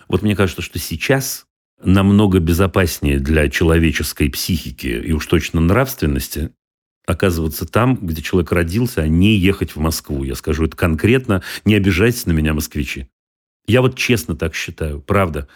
[0.07, 1.47] Вот мне кажется, что сейчас
[1.83, 6.53] намного безопаснее для человеческой психики и уж точно нравственности
[7.07, 10.25] оказываться там, где человек родился, а не ехать в Москву.
[10.25, 11.43] Я скажу это конкретно.
[11.65, 13.09] Не обижайтесь на меня, москвичи.
[13.67, 15.47] Я вот честно так считаю, правда.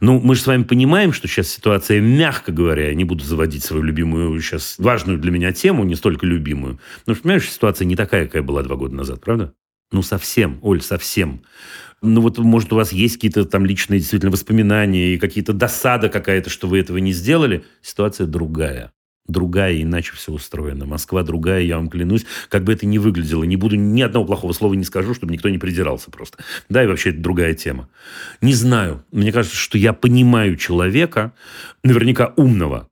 [0.00, 3.64] Ну, мы же с вами понимаем, что сейчас ситуация, мягко говоря, я не буду заводить
[3.64, 6.78] свою любимую, сейчас важную для меня тему, не столько любимую.
[7.06, 9.54] Но, понимаешь, ситуация не такая, какая была два года назад, правда?
[9.92, 11.42] Ну, совсем, Оль, совсем.
[12.02, 16.50] Ну, вот, может, у вас есть какие-то там личные действительно воспоминания и какие-то досада какая-то,
[16.50, 17.64] что вы этого не сделали.
[17.80, 18.92] Ситуация другая
[19.26, 20.86] другая, иначе все устроено.
[20.86, 23.44] Москва другая, я вам клянусь, как бы это ни выглядело.
[23.44, 26.38] Не буду ни одного плохого слова не скажу, чтобы никто не придирался просто.
[26.68, 27.88] Да, и вообще это другая тема.
[28.40, 29.04] Не знаю.
[29.12, 31.32] Мне кажется, что я понимаю человека,
[31.82, 32.88] наверняка умного,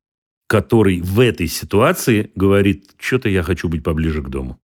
[0.46, 4.58] который в этой ситуации говорит, что-то я хочу быть поближе к дому.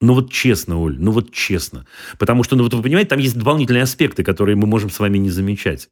[0.00, 1.86] Ну вот честно, Оль, ну вот честно.
[2.18, 5.16] Потому что, ну вот вы понимаете, там есть дополнительные аспекты, которые мы можем с вами
[5.18, 5.88] не замечать.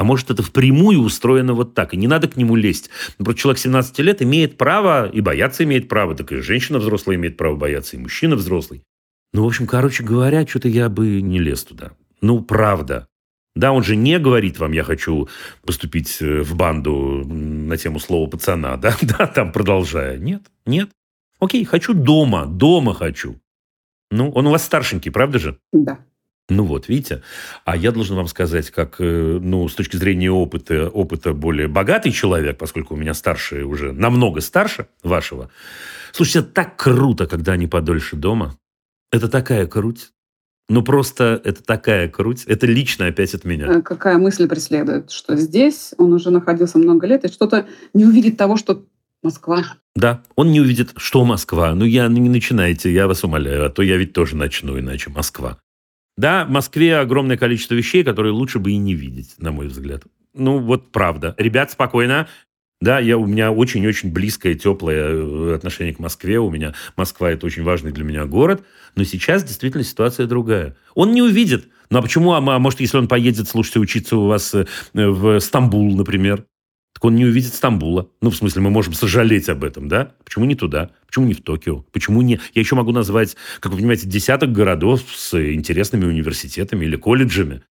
[0.00, 2.88] А может, это впрямую устроено вот так, и не надо к нему лезть.
[3.18, 7.36] Например, человек 17 лет имеет право, и бояться имеет право, так и женщина взрослая имеет
[7.36, 8.82] право бояться, и мужчина взрослый.
[9.34, 11.92] Ну, в общем, короче говоря, что-то я бы не лез туда.
[12.22, 13.08] Ну, правда.
[13.54, 15.28] Да, он же не говорит вам, я хочу
[15.66, 20.16] поступить э, в банду на тему слова пацана, да, да, там продолжая.
[20.16, 20.88] Нет, нет.
[21.40, 23.38] Окей, хочу дома, дома хочу.
[24.10, 25.58] Ну, он у вас старшенький, правда же?
[25.74, 25.98] Да.
[26.50, 27.22] Ну вот, видите.
[27.64, 32.10] А я должен вам сказать, как, э, ну, с точки зрения опыта, опыта более богатый
[32.10, 35.48] человек, поскольку у меня старшие уже намного старше вашего.
[36.12, 38.56] Слушайте, это так круто, когда они подольше дома.
[39.12, 40.10] Это такая круть.
[40.68, 42.44] Ну, просто это такая круть.
[42.44, 43.66] Это лично опять от меня.
[43.66, 45.12] Э, какая мысль преследует?
[45.12, 48.84] Что здесь он уже находился много лет, и что-то не увидит того, что
[49.22, 49.64] Москва.
[49.94, 51.74] Да, он не увидит, что Москва.
[51.74, 55.10] Ну, я не начинайте, я вас умоляю, а то я ведь тоже начну иначе.
[55.10, 55.58] Москва.
[56.20, 60.02] Да, в Москве огромное количество вещей, которые лучше бы и не видеть, на мой взгляд.
[60.34, 61.34] Ну, вот правда.
[61.38, 62.28] Ребят, спокойно.
[62.82, 66.38] Да, я, у меня очень-очень близкое, теплое э, отношение к Москве.
[66.38, 68.62] У меня Москва– это очень важный для меня город.
[68.96, 70.76] Но сейчас действительно ситуация другая.
[70.94, 71.68] Он не увидит.
[71.88, 72.32] Ну, а почему?
[72.32, 76.44] А, а может, если он поедет, слушайте, учиться у вас э, в Стамбул, например,
[76.92, 78.10] так он не увидит Стамбула.
[78.20, 80.12] Ну, в смысле, мы можем сожалеть об этом, да?
[80.24, 80.90] Почему не туда?
[81.06, 81.82] Почему не в Токио?
[81.92, 82.40] Почему не...
[82.54, 87.62] Я еще могу назвать, как вы понимаете, десяток городов с интересными университетами или колледжами.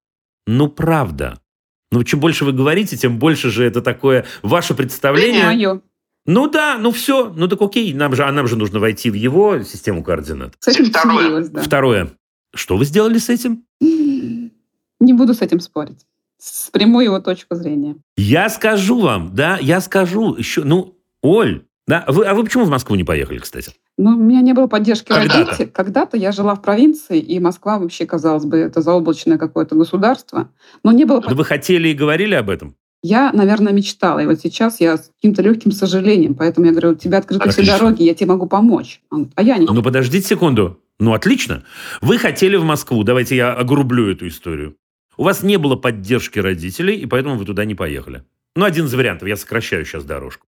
[0.48, 1.40] Ну, правда.
[1.92, 5.42] Ну, чем больше вы говорите, тем больше же это такое ваше представление.
[5.42, 5.84] Понимаю.
[6.26, 9.16] Ну да, ну все, ну так окей, нам же, а нам же нужно войти в
[9.16, 10.54] его систему координат.
[10.60, 11.48] С этим Второе.
[11.48, 11.62] Да.
[11.64, 12.12] Второе.
[12.54, 13.64] Что вы сделали с этим?
[13.80, 16.06] Не буду с этим спорить
[16.40, 17.98] с прямой его точку зрения.
[18.18, 22.70] Я скажу вам, да, я скажу еще, ну, Оль, да, вы, а вы почему в
[22.70, 23.72] Москву не поехали, кстати?
[23.98, 25.40] Ну, у меня не было поддержки Когда-то.
[25.40, 25.68] родителей.
[25.68, 30.50] Когда-то я жила в провинции, и Москва вообще, казалось бы, это заоблачное какое-то государство.
[30.84, 31.22] Но не было...
[31.28, 32.76] Но вы хотели и говорили об этом?
[33.02, 34.20] Я, наверное, мечтала.
[34.20, 36.36] И вот сейчас я с каким-то легким сожалением.
[36.36, 37.64] Поэтому я говорю, у тебя открыты Отлично.
[37.64, 39.02] все дороги, я тебе могу помочь.
[39.36, 39.66] А я не.
[39.66, 40.80] Ну, подождите секунду.
[41.00, 41.64] Ну, отлично.
[42.02, 43.04] Вы хотели в Москву.
[43.04, 44.76] Давайте я огрублю эту историю.
[45.20, 48.24] У вас не было поддержки родителей, и поэтому вы туда не поехали.
[48.56, 50.48] Ну, один из вариантов, я сокращаю сейчас дорожку.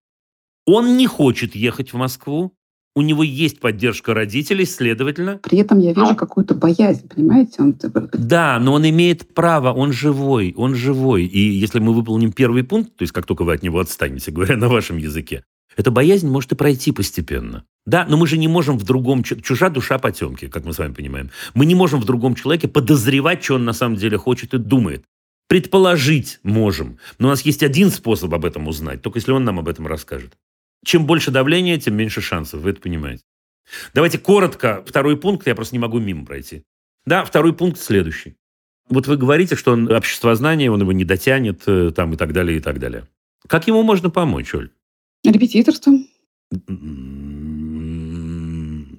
[0.66, 2.52] Он не хочет ехать в Москву,
[2.94, 5.38] у него есть поддержка родителей, следовательно...
[5.38, 7.62] При этом я вижу какую-то боязнь, понимаете?
[7.62, 7.78] Он...
[8.12, 11.24] Да, но он имеет право, он живой, он живой.
[11.24, 14.59] И если мы выполним первый пункт, то есть как только вы от него отстанете, говоря
[14.59, 15.44] на вашем языке,
[15.78, 17.64] эта боязнь может и пройти постепенно.
[17.86, 19.22] Да, но мы же не можем в другом...
[19.22, 21.30] Чужа душа потемки, как мы с вами понимаем.
[21.54, 25.04] Мы не можем в другом человеке подозревать, что он на самом деле хочет и думает.
[25.46, 26.98] Предположить можем.
[27.20, 29.86] Но у нас есть один способ об этом узнать, только если он нам об этом
[29.86, 30.36] расскажет.
[30.84, 32.60] Чем больше давления, тем меньше шансов.
[32.60, 33.22] Вы это понимаете.
[33.94, 34.82] Давайте коротко.
[34.84, 36.64] Второй пункт, я просто не могу мимо пройти.
[37.07, 38.34] Да, второй пункт следующий.
[38.88, 42.59] Вот вы говорите, что он обществознание, он его не дотянет, э, там и так далее,
[42.59, 43.07] и так далее.
[43.46, 44.70] Как ему можно помочь, Оль?
[45.24, 46.06] Репетиторством.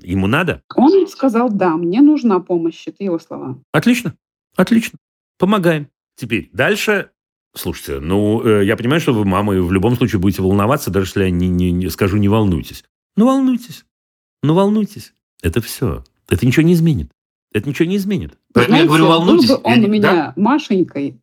[0.04, 0.64] Ему надо?
[0.76, 2.88] Он сказал, да, мне нужна помощь.
[2.88, 3.60] Это его слова.
[3.72, 4.16] Отлично,
[4.56, 4.98] отлично.
[5.38, 5.88] Помогаем.
[6.16, 7.12] Теперь дальше
[7.56, 11.08] Слушайте, ну, э, я понимаю, что вы, мама, и в любом случае будете волноваться, даже
[11.08, 12.84] если я не, не, не скажу «не волнуйтесь».
[13.16, 13.86] Ну, волнуйтесь.
[14.44, 15.14] Ну, волнуйтесь.
[15.42, 16.04] Это все.
[16.30, 17.12] Это ничего не изменит.
[17.52, 18.38] Это ничего не изменит.
[18.54, 19.50] Поэтому Знаете, я говорю, волнуйтесь.
[19.50, 19.88] Был бы он я...
[19.88, 20.34] у меня да?
[20.36, 21.20] Машенькой,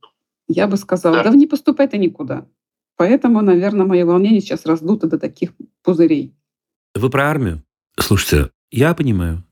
[0.48, 2.46] я бы сказала, да, да не поступай ты никуда.
[2.96, 5.50] Поэтому, наверное, мое волнение сейчас раздуто до таких
[5.82, 6.34] пузырей.
[6.94, 7.62] Вы про армию?
[7.98, 9.44] Слушайте, я понимаю.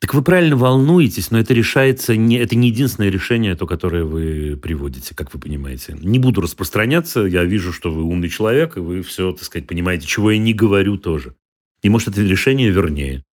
[0.00, 4.56] Так вы правильно волнуетесь, но это решается, не, это не единственное решение, то, которое вы
[4.56, 5.96] приводите, как вы понимаете.
[6.00, 10.06] Не буду распространяться, я вижу, что вы умный человек, и вы все, так сказать, понимаете,
[10.06, 11.34] чего я не говорю тоже.
[11.82, 13.24] И может, это решение вернее.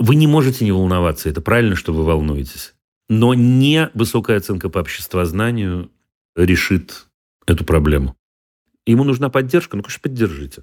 [0.00, 2.74] Вы не можете не волноваться, это правильно, что вы волнуетесь.
[3.08, 5.90] Но не высокая оценка по обществознанию
[6.36, 7.06] решит
[7.46, 8.17] эту проблему.
[8.88, 10.62] Ему нужна поддержка, ну, конечно, поддержите.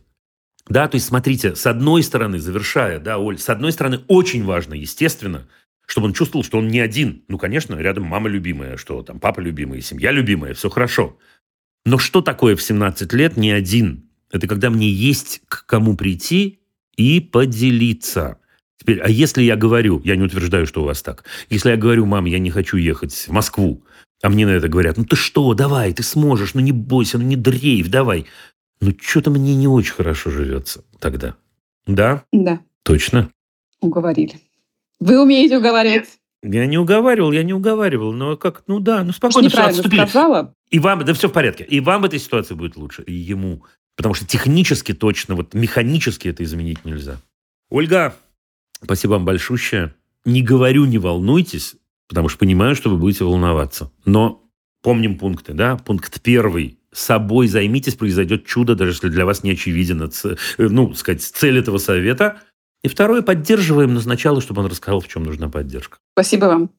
[0.68, 4.74] Да, то есть, смотрите, с одной стороны, завершая, да, Оль, с одной стороны, очень важно,
[4.74, 5.48] естественно,
[5.86, 7.24] чтобы он чувствовал, что он не один.
[7.28, 11.20] Ну, конечно, рядом мама любимая, что там папа любимый, семья любимая, все хорошо.
[11.86, 14.10] Но что такое в 17 лет не один?
[14.32, 16.62] Это когда мне есть к кому прийти
[16.98, 18.40] и поделиться.
[18.80, 22.08] Теперь, а если я говорю, я не утверждаю, что у вас так, если я говорю,
[22.08, 23.85] мам, я не хочу ехать в Москву,
[24.22, 27.26] а мне на это говорят, ну ты что, давай, ты сможешь, ну не бойся, ну
[27.26, 28.26] не дрейф, давай.
[28.82, 31.36] Ну, что-то мне не очень хорошо живется тогда.
[31.88, 32.24] Да?
[32.32, 32.60] Да.
[32.84, 33.30] Точно?
[33.82, 34.40] Уговорили.
[35.00, 36.10] Вы умеете уговаривать.
[36.44, 40.02] Я не уговаривал, я не уговаривал, но как, ну да, ну спокойно все отступили.
[40.02, 40.54] Сказала.
[40.70, 43.64] И вам, да все в порядке, и вам в этой ситуации будет лучше, и ему.
[43.96, 47.18] Потому что технически точно, вот механически это изменить нельзя.
[47.70, 48.16] Ольга,
[48.84, 49.96] спасибо вам большущее.
[50.26, 51.76] Не говорю, не волнуйтесь,
[52.08, 53.92] потому что понимаю, что вы будете волноваться.
[54.06, 54.44] Но
[54.82, 55.78] помним пункты, да?
[55.78, 60.10] Пункт первый собой займитесь, произойдет чудо, даже если для вас не очевиден,
[60.58, 62.42] ну, сказать, цель этого совета.
[62.84, 65.98] И второе, поддерживаем, но сначала, чтобы он рассказал, в чем нужна поддержка.
[66.14, 66.70] Спасибо вам.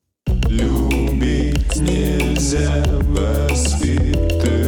[0.48, 4.65] Любить нельзя воспитывать,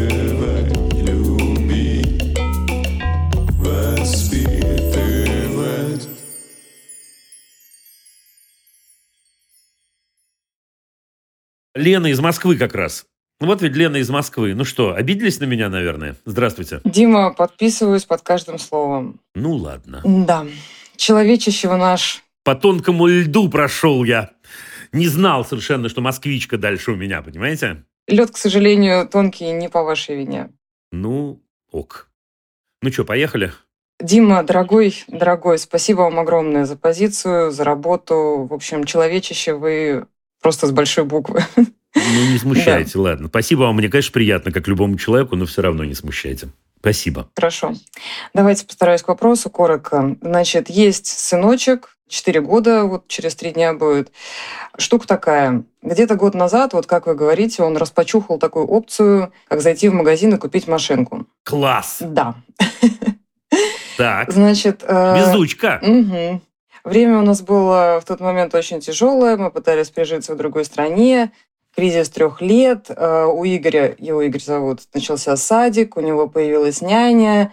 [11.79, 13.07] Лена из Москвы как раз.
[13.41, 14.55] Ну вот ведь Лена из Москвы.
[14.55, 16.17] Ну что, обиделись на меня, наверное?
[16.25, 16.81] Здравствуйте.
[16.85, 19.21] Дима, подписываюсь под каждым словом.
[19.37, 20.03] Ну ладно.
[20.05, 20.45] Да.
[20.97, 22.25] Человечище наш.
[22.43, 24.31] По тонкому льду прошел я.
[24.93, 27.85] Не знал совершенно, что москвичка дальше у меня, понимаете?
[28.09, 30.51] Лед, к сожалению, тонкий не по вашей вине.
[30.91, 32.09] Ну, ок.
[32.83, 33.53] Ну что, поехали?
[34.01, 38.47] Дима, дорогой, дорогой, спасибо вам огромное за позицию, за работу.
[38.49, 40.07] В общем, человечище вы
[40.41, 41.45] просто с большой буквы.
[41.57, 43.01] Ну, не смущайте, да.
[43.01, 43.29] ладно.
[43.29, 46.49] Спасибо вам, мне, конечно, приятно, как любому человеку, но все равно не смущайте.
[46.81, 47.29] Спасибо.
[47.35, 47.75] Хорошо.
[48.35, 50.17] Давайте постараюсь к вопросу коротко.
[50.21, 54.13] Значит, есть сыночек, 4 года, вот через 3 дня будет.
[54.77, 55.65] Штука такая.
[55.83, 60.35] Где-то год назад, вот как вы говорите, он распочухал такую опцию, как зайти в магазин
[60.35, 61.27] и купить машинку.
[61.45, 61.99] Класс!
[62.01, 62.37] Да.
[63.97, 64.33] Так.
[64.33, 64.85] Значит...
[64.87, 65.81] Э, Бездучка.
[65.83, 66.41] Угу.
[66.85, 69.37] Время у нас было в тот момент очень тяжелое.
[69.37, 71.33] Мы пытались прижиться в другой стране
[71.79, 72.87] кризис трех лет.
[72.89, 77.53] Э, у Игоря, его Игорь зовут, начался садик, у него появилась няня,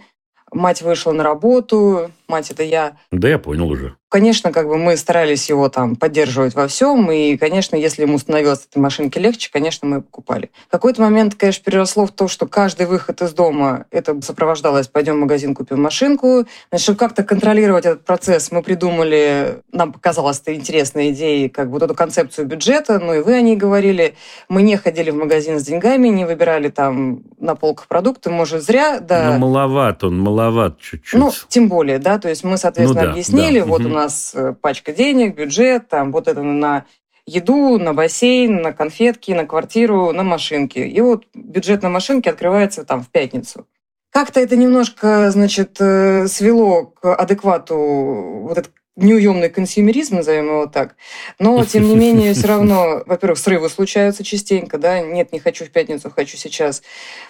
[0.50, 2.96] мать вышла на работу, мать это я.
[3.12, 3.96] Да, я понял уже.
[4.16, 8.64] Конечно, как бы мы старались его там поддерживать во всем, и, конечно, если ему становилось
[8.64, 10.50] этой машинке легче, конечно, мы покупали.
[10.68, 15.16] В какой-то момент, конечно, переросло в то, что каждый выход из дома, это сопровождалось, пойдем
[15.16, 16.46] в магазин, купим машинку.
[16.70, 21.72] Значит, чтобы как-то контролировать этот процесс, мы придумали, нам показалась это интересная идея, как бы
[21.72, 24.14] вот эту концепцию бюджета, ну и вы о ней говорили.
[24.48, 28.98] Мы не ходили в магазин с деньгами, не выбирали там на полках продукты, может, зря,
[28.98, 29.32] да.
[29.32, 31.20] Но маловат он, маловат чуть-чуть.
[31.20, 33.66] Ну, тем более, да, то есть мы, соответственно, ну, да, объяснили, да.
[33.66, 33.90] вот угу.
[33.90, 36.86] у нас э, пачка денег, бюджет, там вот это на
[37.26, 40.78] еду, на бассейн, на конфетки, на квартиру, на машинки.
[40.78, 43.66] И вот бюджет на машинке открывается там в пятницу.
[44.10, 50.96] Как-то это немножко, значит, э, свело к адеквату вот этот неуемный консюмеризм, назовем его так.
[51.38, 55.70] Но, тем не менее, все равно, во-первых, срывы случаются частенько, да, нет, не хочу в
[55.70, 56.82] пятницу, хочу сейчас.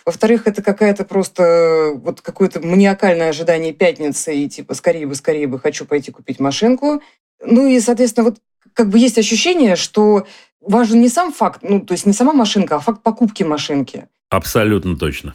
[0.04, 5.58] Во-вторых, это какая-то просто вот какое-то маниакальное ожидание пятницы и типа скорее бы, скорее бы
[5.58, 7.02] хочу пойти купить машинку.
[7.44, 8.38] Ну и, соответственно, вот
[8.72, 10.26] как бы есть ощущение, что
[10.60, 14.08] важен не сам факт, ну, то есть не сама машинка, а факт покупки машинки.
[14.30, 15.34] Абсолютно точно.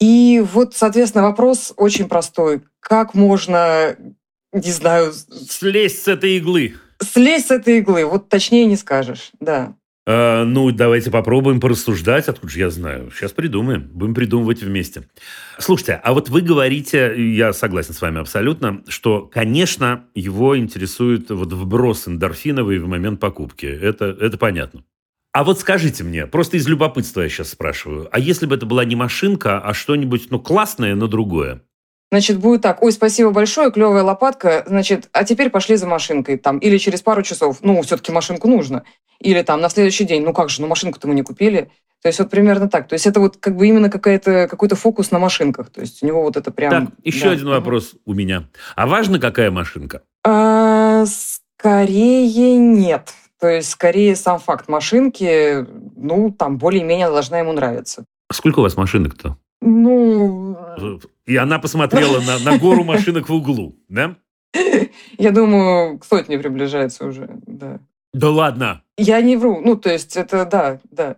[0.00, 2.62] И вот, соответственно, вопрос очень простой.
[2.80, 3.96] Как можно
[4.52, 5.12] не знаю...
[5.48, 6.74] Слезть с этой иглы.
[7.00, 9.74] Слезть с этой иглы, вот точнее не скажешь, да.
[10.04, 13.10] А, ну, давайте попробуем порассуждать, откуда же я знаю.
[13.12, 15.08] Сейчас придумаем, будем придумывать вместе.
[15.58, 21.52] Слушайте, а вот вы говорите, я согласен с вами абсолютно, что, конечно, его интересует вот
[21.52, 23.66] вброс эндорфиновый в момент покупки.
[23.66, 24.84] Это, это понятно.
[25.32, 28.84] А вот скажите мне, просто из любопытства я сейчас спрашиваю, а если бы это была
[28.84, 31.62] не машинка, а что-нибудь, ну, классное, но другое?
[32.12, 36.58] Значит, будет так, ой, спасибо большое, клевая лопатка, значит, а теперь пошли за машинкой там,
[36.58, 38.84] или через пару часов, ну, все-таки машинку нужно,
[39.18, 41.70] или там на следующий день, ну как же, ну машинку-то мы не купили,
[42.02, 42.86] то есть вот примерно так.
[42.86, 45.70] То есть это вот как бы именно какая-то, какой-то фокус на машинках.
[45.70, 46.88] То есть у него вот это прям...
[46.88, 47.30] Так, еще да.
[47.30, 48.48] один вопрос у меня.
[48.76, 50.02] А важно, какая машинка?
[50.22, 53.14] А, скорее нет.
[53.40, 58.04] То есть, скорее, сам факт машинки, ну, там, более-менее должна ему нравиться.
[58.30, 59.38] Сколько у вас машинок-то?
[59.62, 61.00] Ну...
[61.24, 64.16] И она посмотрела на, на гору машинок в углу, да?
[65.18, 67.80] Я думаю, к сотне приближается уже, да.
[68.12, 68.82] Да ладно?
[68.98, 69.60] Я не вру.
[69.64, 71.16] Ну, то есть, это, да, да.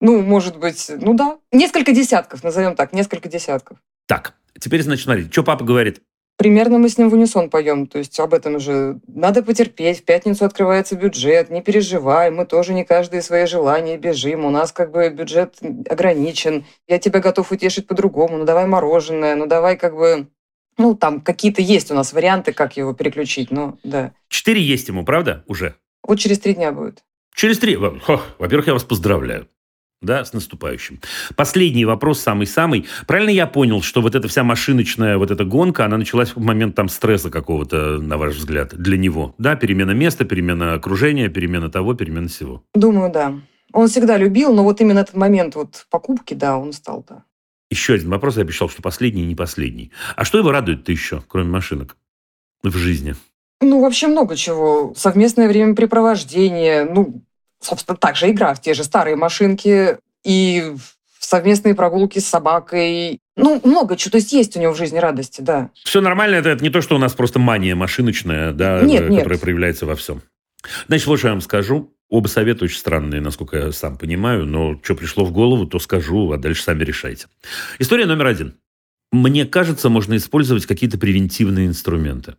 [0.00, 1.38] Ну, может быть, ну да.
[1.52, 3.78] Несколько десятков, назовем так, несколько десятков.
[4.06, 6.02] Так, теперь, значит, смотри, что папа говорит?
[6.40, 8.98] Примерно мы с ним в унисон поем, то есть об этом же.
[9.06, 14.46] Надо потерпеть, в пятницу открывается бюджет, не переживай, мы тоже не каждые свои желания бежим,
[14.46, 15.58] у нас как бы бюджет
[15.90, 20.28] ограничен, я тебя готов утешить по-другому, ну давай мороженое, ну давай как бы
[20.78, 24.12] ну, там какие-то есть у нас варианты, как его переключить, но да.
[24.30, 25.74] Четыре есть ему, правда, уже?
[26.02, 27.04] Вот через три дня будет.
[27.34, 27.76] Через три?
[27.76, 29.46] Во-первых, я вас поздравляю.
[30.02, 30.98] Да, с наступающим.
[31.36, 32.86] Последний вопрос, самый-самый.
[33.06, 36.74] Правильно я понял, что вот эта вся машиночная вот эта гонка, она началась в момент
[36.74, 39.34] там стресса какого-то, на ваш взгляд, для него?
[39.36, 42.64] Да, перемена места, перемена окружения, перемена того, перемена всего.
[42.74, 43.34] Думаю, да.
[43.72, 47.24] Он всегда любил, но вот именно этот момент вот покупки, да, он стал, да.
[47.70, 49.92] Еще один вопрос, я обещал, что последний и не последний.
[50.16, 51.98] А что его радует-то еще, кроме машинок,
[52.62, 53.14] в жизни?
[53.60, 54.94] Ну, вообще много чего.
[54.96, 57.22] Совместное времяпрепровождение, ну,
[57.60, 60.74] собственно, также игра в те же старые машинки и
[61.18, 63.20] совместные прогулки с собакой.
[63.36, 64.12] Ну, много чего.
[64.12, 65.70] То есть есть у него в жизни радости, да.
[65.84, 66.36] Все нормально.
[66.36, 69.40] Это, это не то, что у нас просто мания машиночная, да, нет, которая нет.
[69.40, 70.22] проявляется во всем.
[70.88, 71.94] Значит, вот что я вам скажу.
[72.08, 76.32] Оба совета очень странные, насколько я сам понимаю, но что пришло в голову, то скажу,
[76.32, 77.28] а дальше сами решайте.
[77.78, 78.56] История номер один.
[79.12, 82.34] Мне кажется, можно использовать какие-то превентивные инструменты.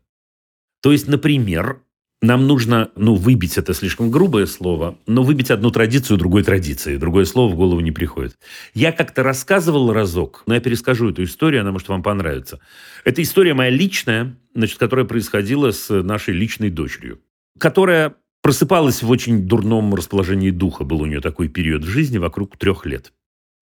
[0.82, 1.82] То есть, например,
[2.22, 6.98] нам нужно, ну, выбить это слишком грубое слово, но выбить одну традицию другой традиции.
[6.98, 8.38] Другое слово в голову не приходит.
[8.76, 12.60] Я как-то рассказывал разок, но я перескажу эту историю, она может вам понравиться.
[13.06, 17.22] Это история моя личная, значит, которая происходила с нашей личной дочерью,
[17.58, 18.14] которая
[18.44, 20.84] просыпалась в очень дурном расположении духа.
[20.84, 23.14] Был у нее такой период в жизни вокруг трех лет.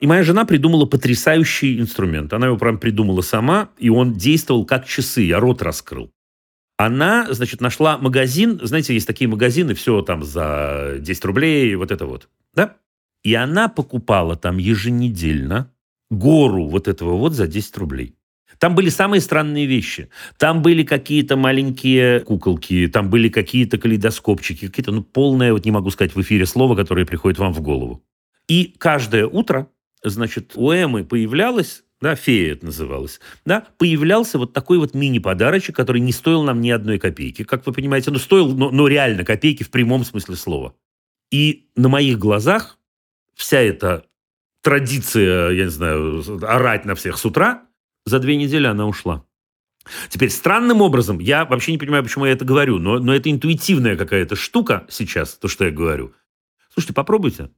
[0.01, 2.34] И моя жена придумала потрясающий инструмент.
[2.34, 5.22] Она его прям придумала сама, и он действовал как часы.
[5.22, 6.12] Я рот раскрыл.
[6.80, 8.57] Она, значит, нашла магазин.
[8.63, 12.30] Знаете, есть такие магазины, все там за 10 рублей, вот это вот.
[12.53, 12.77] Да?
[13.21, 15.73] И она покупала там еженедельно
[16.09, 18.15] гору вот этого вот за 10 рублей.
[18.59, 20.07] Там были самые странные вещи.
[20.38, 25.89] Там были какие-то маленькие куколки, там были какие-то калейдоскопчики, какие-то, ну, полное, вот не могу
[25.89, 28.01] сказать в эфире слово, которое приходит вам в голову.
[28.47, 29.67] И каждое утро,
[30.01, 36.01] значит, у Эммы появлялась да, фея это называлось, да, появлялся вот такой вот мини-подарочек, который
[36.01, 37.43] не стоил нам ни одной копейки.
[37.43, 40.75] Как вы понимаете, ну, стоил, но, но реально копейки в прямом смысле слова.
[41.31, 42.79] И на моих глазах
[43.35, 44.05] вся эта
[44.61, 47.63] традиция, я не знаю, орать на всех с утра,
[48.05, 49.25] за две недели она ушла.
[50.09, 53.95] Теперь странным образом, я вообще не понимаю, почему я это говорю, но, но это интуитивная
[53.97, 56.13] какая-то штука сейчас, то, что я говорю.
[56.73, 57.49] Слушайте, попробуйте.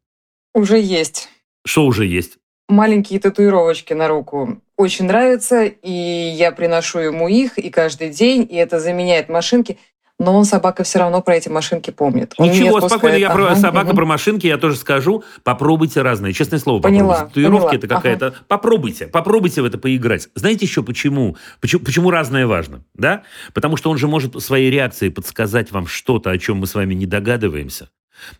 [0.53, 1.29] Уже есть.
[1.65, 2.37] Что уже есть?
[2.71, 4.61] Маленькие татуировочки на руку.
[4.77, 9.77] Очень нравится, и я приношу ему их, и каждый день, и это заменяет машинки
[10.21, 12.35] но он собака все равно про эти машинки помнит.
[12.37, 13.95] Он Ничего, спокойно, я про собака угу.
[13.95, 15.23] про машинки, я тоже скажу.
[15.43, 16.31] Попробуйте разные.
[16.31, 17.33] Честное слово, поняла, попробуйте.
[17.33, 18.27] Татуировки это какая-то.
[18.27, 18.35] Ага.
[18.47, 20.29] Попробуйте, попробуйте в это поиграть.
[20.35, 21.37] Знаете еще почему?
[21.59, 21.81] почему?
[21.81, 22.83] Почему разное важно?
[22.93, 23.23] Да?
[23.53, 26.93] Потому что он же может своей реакцией подсказать вам что-то, о чем мы с вами
[26.93, 27.89] не догадываемся.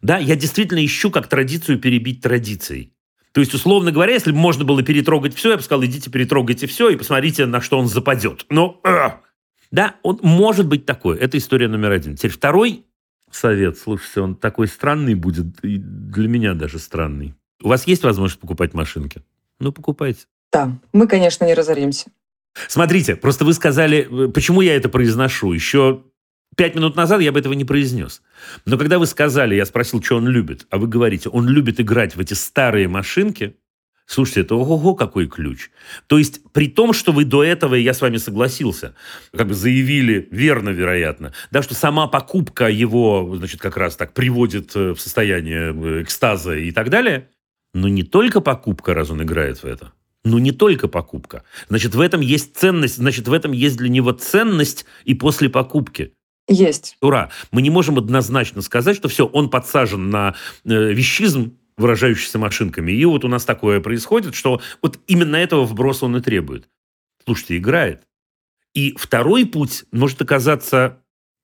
[0.04, 2.94] Да, я действительно ищу, как традицию перебить традицией.
[3.32, 6.68] То есть, условно говоря, если бы можно было перетрогать все, я бы сказал, идите перетрогайте
[6.68, 8.46] все и посмотрите, на что он западет.
[8.50, 9.10] Но э,
[9.72, 11.18] да, он может быть такой.
[11.18, 12.16] Это история номер один.
[12.16, 12.86] Теперь второй
[13.32, 13.78] совет.
[13.78, 15.64] Слушайте, он такой странный будет.
[15.64, 17.36] И для меня даже странный.
[17.64, 19.24] У вас есть возможность покупать машинки?
[19.60, 20.26] Ну, покупайте.
[20.52, 22.12] Да, мы, конечно, не разоримся.
[22.68, 25.54] Смотрите, просто вы сказали, почему я это произношу.
[25.54, 26.04] Еще
[26.56, 28.22] пять минут назад я бы этого не произнес.
[28.66, 32.16] Но когда вы сказали, я спросил, что он любит, а вы говорите, он любит играть
[32.16, 33.56] в эти старые машинки,
[34.12, 35.70] Слушайте, это ого-го какой ключ.
[36.08, 38.94] То есть при том, что вы до этого, и я с вами согласился,
[39.34, 44.76] как бы заявили, верно, вероятно, да, что сама покупка его, значит, как раз так приводит
[44.76, 47.30] э, в состояние э, экстаза и так далее,
[47.74, 49.94] но не только покупка, раз он играет в это,
[50.26, 51.46] ну, не только покупка.
[51.70, 56.14] Значит, в этом есть ценность, значит, в этом есть для него ценность и после покупки.
[56.48, 56.98] Есть.
[57.02, 57.30] Ура.
[57.52, 60.36] Мы не можем однозначно сказать, что все, он подсажен на
[60.66, 62.92] э, вещизм, выражающийся машинками.
[62.92, 66.70] И вот у нас такое происходит, что вот именно этого вброса он и требует.
[67.26, 68.04] Слушайте, играет.
[68.74, 71.00] И второй путь может оказаться,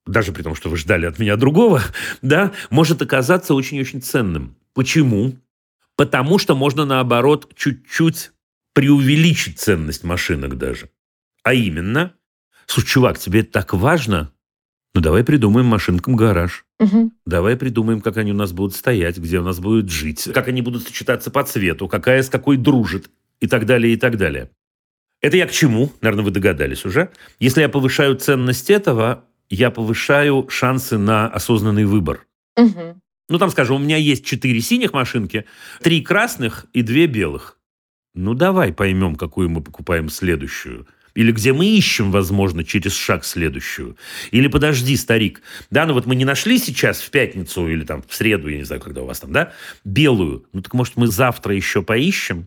[0.06, 1.82] даже при том, что вы ждали от меня другого,
[2.22, 4.56] да, может оказаться очень-очень ценным.
[4.74, 5.36] Почему?
[5.96, 8.30] Потому что можно, наоборот, чуть-чуть
[8.72, 10.90] преувеличить ценность машинок даже.
[11.42, 12.14] А именно,
[12.66, 14.32] слушай, чувак, тебе это так важно?
[14.98, 16.64] Ну, давай придумаем машинкам гараж.
[16.80, 17.12] Мгм.
[17.24, 20.60] Давай придумаем, как они у нас будут стоять, где у нас будут жить, как они
[20.60, 24.50] будут сочетаться по цвету, какая с какой дружит и так далее, и так далее.
[25.20, 25.92] Это я к чему?
[26.00, 27.10] Наверное, вы догадались уже.
[27.38, 32.26] Если я повышаю ценность этого, я повышаю шансы на осознанный выбор.
[32.56, 33.00] Мгм.
[33.28, 35.44] Ну, там, скажем, у меня есть четыре синих машинки,
[35.80, 37.56] три красных и две белых.
[38.14, 40.88] Ну, давай поймем, какую мы покупаем следующую.
[41.18, 43.96] Или где мы ищем, возможно, через шаг следующую.
[44.30, 45.42] Или подожди, старик.
[45.68, 48.62] Да, ну вот мы не нашли сейчас в пятницу или там в среду, я не
[48.62, 49.52] знаю, когда у вас там, да,
[49.84, 50.46] белую.
[50.52, 52.46] Ну так может мы завтра еще поищем?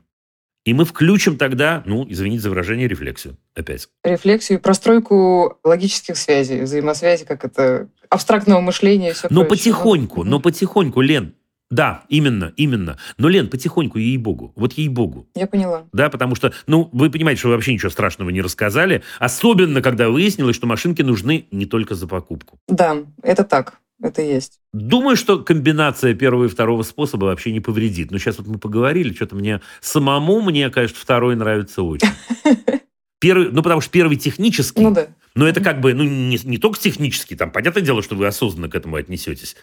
[0.63, 3.89] И мы включим тогда, ну, извините за выражение, рефлексию опять.
[4.05, 10.39] Рефлексию, и простройку логических связей, взаимосвязи, как это абстрактного мышления и все Но потихоньку, но
[10.39, 11.33] потихоньку, Лен.
[11.71, 12.97] Да, именно, именно.
[13.17, 14.51] Но, Лен, потихоньку, ей-богу.
[14.55, 15.27] Вот ей-богу.
[15.35, 15.87] Я поняла.
[15.93, 19.01] Да, потому что, ну, вы понимаете, что вы вообще ничего страшного не рассказали.
[19.19, 22.59] Особенно, когда выяснилось, что машинки нужны не только за покупку.
[22.67, 23.79] Да, это так.
[24.03, 24.59] Это есть.
[24.73, 28.11] Думаю, что комбинация первого и второго способа вообще не повредит.
[28.11, 32.09] Но сейчас вот мы поговорили, что-то мне самому, мне, конечно, второй нравится очень.
[33.21, 35.09] Первый, ну, потому что первый технический, Ну да.
[35.35, 38.67] но это как бы, ну, не, не только технический, там, понятное дело, что вы осознанно
[38.67, 39.55] к этому отнесетесь.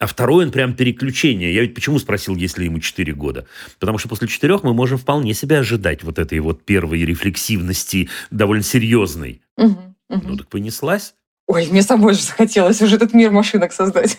[0.00, 1.54] А второй, он прям переключение.
[1.54, 3.46] Я ведь почему спросил, если ему 4 года?
[3.78, 8.64] Потому что после четырех мы можем вполне себе ожидать вот этой вот первой рефлексивности, довольно
[8.64, 9.42] серьезной.
[9.58, 10.22] Мгм, мгм.
[10.24, 11.14] Ну, так понеслась.
[11.46, 14.18] Ой, мне самой же захотелось уже этот мир машинок создать.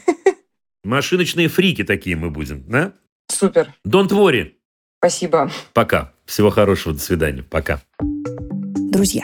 [0.83, 2.93] Машиночные фрики такие мы будем, да?
[3.27, 3.73] Супер.
[3.87, 4.51] Don't worry.
[4.99, 5.51] Спасибо.
[5.73, 6.13] Пока.
[6.25, 6.93] Всего хорошего.
[6.93, 7.41] До свидания.
[7.41, 7.81] Пока.
[7.99, 9.23] Друзья,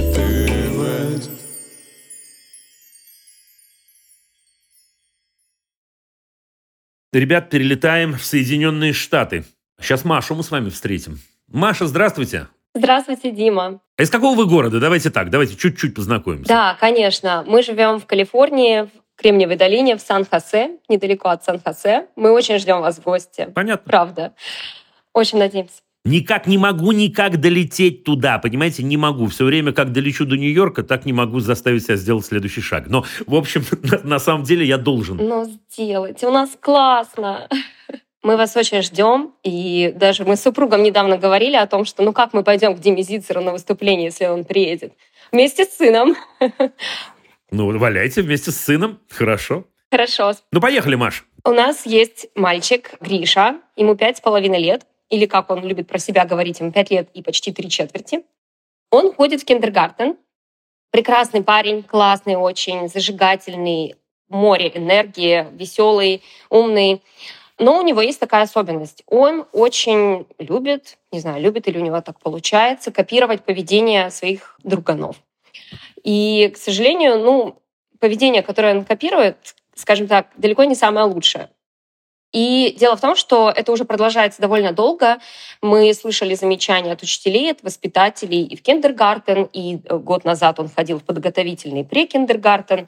[7.11, 9.43] Ребят, перелетаем в Соединенные Штаты.
[9.79, 11.19] Сейчас Машу мы с вами встретим.
[11.47, 12.47] Маша, здравствуйте.
[12.75, 13.81] Здравствуйте, Дима.
[13.97, 14.79] А из какого вы города?
[14.79, 16.47] Давайте так, давайте чуть-чуть познакомимся.
[16.47, 17.43] Да, конечно.
[17.45, 22.07] Мы живем в Калифорнии, в Кремниевой долине, в Сан-Хосе, недалеко от Сан-Хосе.
[22.15, 23.49] Мы очень ждем вас в гости.
[23.55, 23.89] Понятно.
[23.89, 24.33] Правда.
[25.13, 25.81] Очень надеемся.
[26.05, 29.27] Никак не могу никак долететь туда, понимаете, не могу.
[29.27, 32.87] Все время, как долечу до Нью-Йорка, так не могу заставить себя сделать следующий шаг.
[32.87, 35.15] Но, в общем, на, на самом деле я должен.
[35.15, 36.27] Ну, сделайте.
[36.27, 37.47] У нас классно.
[38.23, 39.33] Мы вас очень ждем.
[39.43, 42.79] И даже мы с супругом недавно говорили о том, что ну как мы пойдем к
[42.79, 44.93] Диме Зицеру на выступление, если он приедет?
[45.33, 46.15] Вместе с сыном.
[47.55, 48.99] Ну, валяйте вместе с сыном.
[49.11, 49.65] Хорошо.
[49.91, 50.33] Хорошо.
[50.51, 51.23] Ну, поехали, Маш.
[51.45, 55.99] У нас есть мальчик Гриша, ему пять с половиной лет, или как он любит про
[55.99, 58.23] себя говорить, ему пять лет и почти три четверти.
[58.89, 60.17] Он ходит в киндергартен.
[60.89, 63.97] Прекрасный парень, классный очень, зажигательный,
[64.29, 67.03] море энергии, веселый, умный.
[67.59, 69.03] Но у него есть такая особенность.
[69.05, 75.17] Он очень любит, не знаю, любит или у него так получается, копировать поведение своих друганов.
[76.03, 77.61] И, к сожалению, ну,
[77.99, 81.49] поведение, которое он копирует, скажем так, далеко не самое лучшее.
[82.33, 85.19] И дело в том, что это уже продолжается довольно долго.
[85.61, 90.67] Мы слышали замечания от учителей, от воспитателей и в киндергартен, и э, год назад он
[90.67, 92.87] ходил в подготовительный прекиндергартен.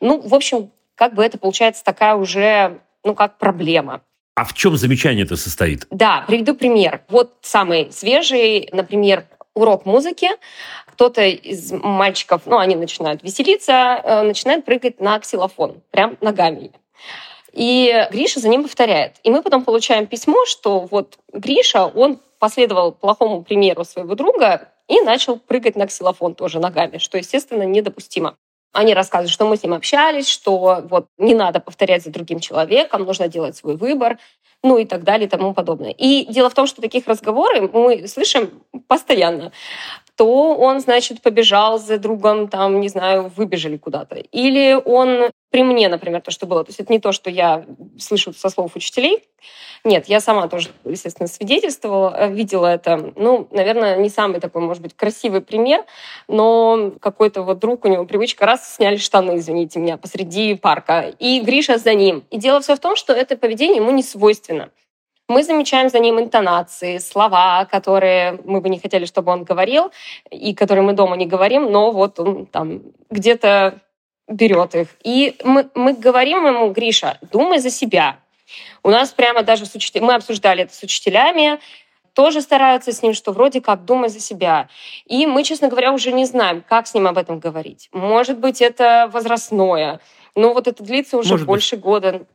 [0.00, 4.02] Ну, в общем, как бы это получается такая уже, ну, как проблема.
[4.34, 5.86] А в чем замечание это состоит?
[5.90, 7.02] Да, приведу пример.
[7.08, 9.24] Вот самый свежий, например,
[9.54, 10.30] урок музыки.
[10.86, 16.72] Кто-то из мальчиков, ну, они начинают веселиться, э, начинает прыгать на ксилофон, прям ногами.
[17.52, 19.16] И Гриша за ним повторяет.
[19.22, 25.00] И мы потом получаем письмо, что вот Гриша, он последовал плохому примеру своего друга и
[25.00, 28.36] начал прыгать на ксилофон тоже ногами, что, естественно, недопустимо.
[28.72, 33.04] Они рассказывают, что мы с ним общались, что вот не надо повторять за другим человеком,
[33.04, 34.18] нужно делать свой выбор,
[34.62, 35.90] ну и так далее и тому подобное.
[35.90, 39.52] И дело в том, что таких разговоры мы слышим постоянно.
[40.22, 44.14] То он, значит, побежал за другом, там, не знаю, выбежали куда-то.
[44.14, 46.62] Или он при мне, например, то, что было.
[46.62, 47.64] То есть это не то, что я
[47.98, 49.24] слышу со слов учителей.
[49.82, 53.12] Нет, я сама тоже, естественно, свидетельствовала, э, видела это.
[53.16, 55.84] Ну, наверное, не самый такой, может быть, красивый пример,
[56.28, 61.40] но какой-то вот друг, у него привычка, раз сняли штаны, извините меня, посреди парка, и
[61.40, 62.22] Гриша за ним.
[62.30, 64.70] И дело все в том, что это поведение ему не свойственно.
[65.28, 69.90] Мы замечаем за ним интонации, слова, которые мы бы не хотели, чтобы он говорил,
[70.30, 73.80] и которые мы дома не говорим, но вот он там где-то
[74.28, 74.88] берет их.
[75.04, 78.18] И мы, мы говорим ему, Гриша, думай за себя.
[78.82, 81.58] У нас прямо даже с учителями, мы обсуждали это с учителями,
[82.12, 84.68] тоже стараются с ним, что вроде как думай за себя.
[85.06, 87.88] И мы, честно говоря, уже не знаем, как с ним об этом говорить.
[87.92, 90.00] Может быть, это возрастное.
[90.34, 91.84] Но вот это длится уже Может больше быть.
[91.84, 92.26] года.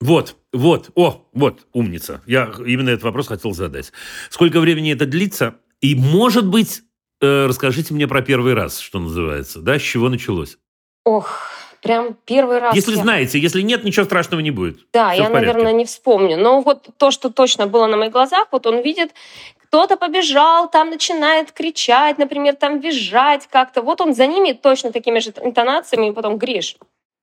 [0.00, 2.20] Вот, вот, о, вот, умница.
[2.26, 3.92] Я именно этот вопрос хотел задать.
[4.30, 5.56] Сколько времени это длится?
[5.80, 6.82] И, может быть,
[7.20, 10.58] э, расскажите мне про первый раз, что называется, да, с чего началось?
[11.04, 11.40] Ох,
[11.82, 12.74] прям первый раз.
[12.74, 13.02] Если я...
[13.02, 14.80] знаете, если нет, ничего страшного не будет.
[14.92, 16.36] Да, Все я, наверное, не вспомню.
[16.36, 19.12] Но вот то, что точно было на моих глазах, вот он видит,
[19.56, 23.82] кто-то побежал, там начинает кричать, например, там визжать как-то.
[23.82, 26.76] Вот он за ними точно такими же интонациями, и потом, Гриш,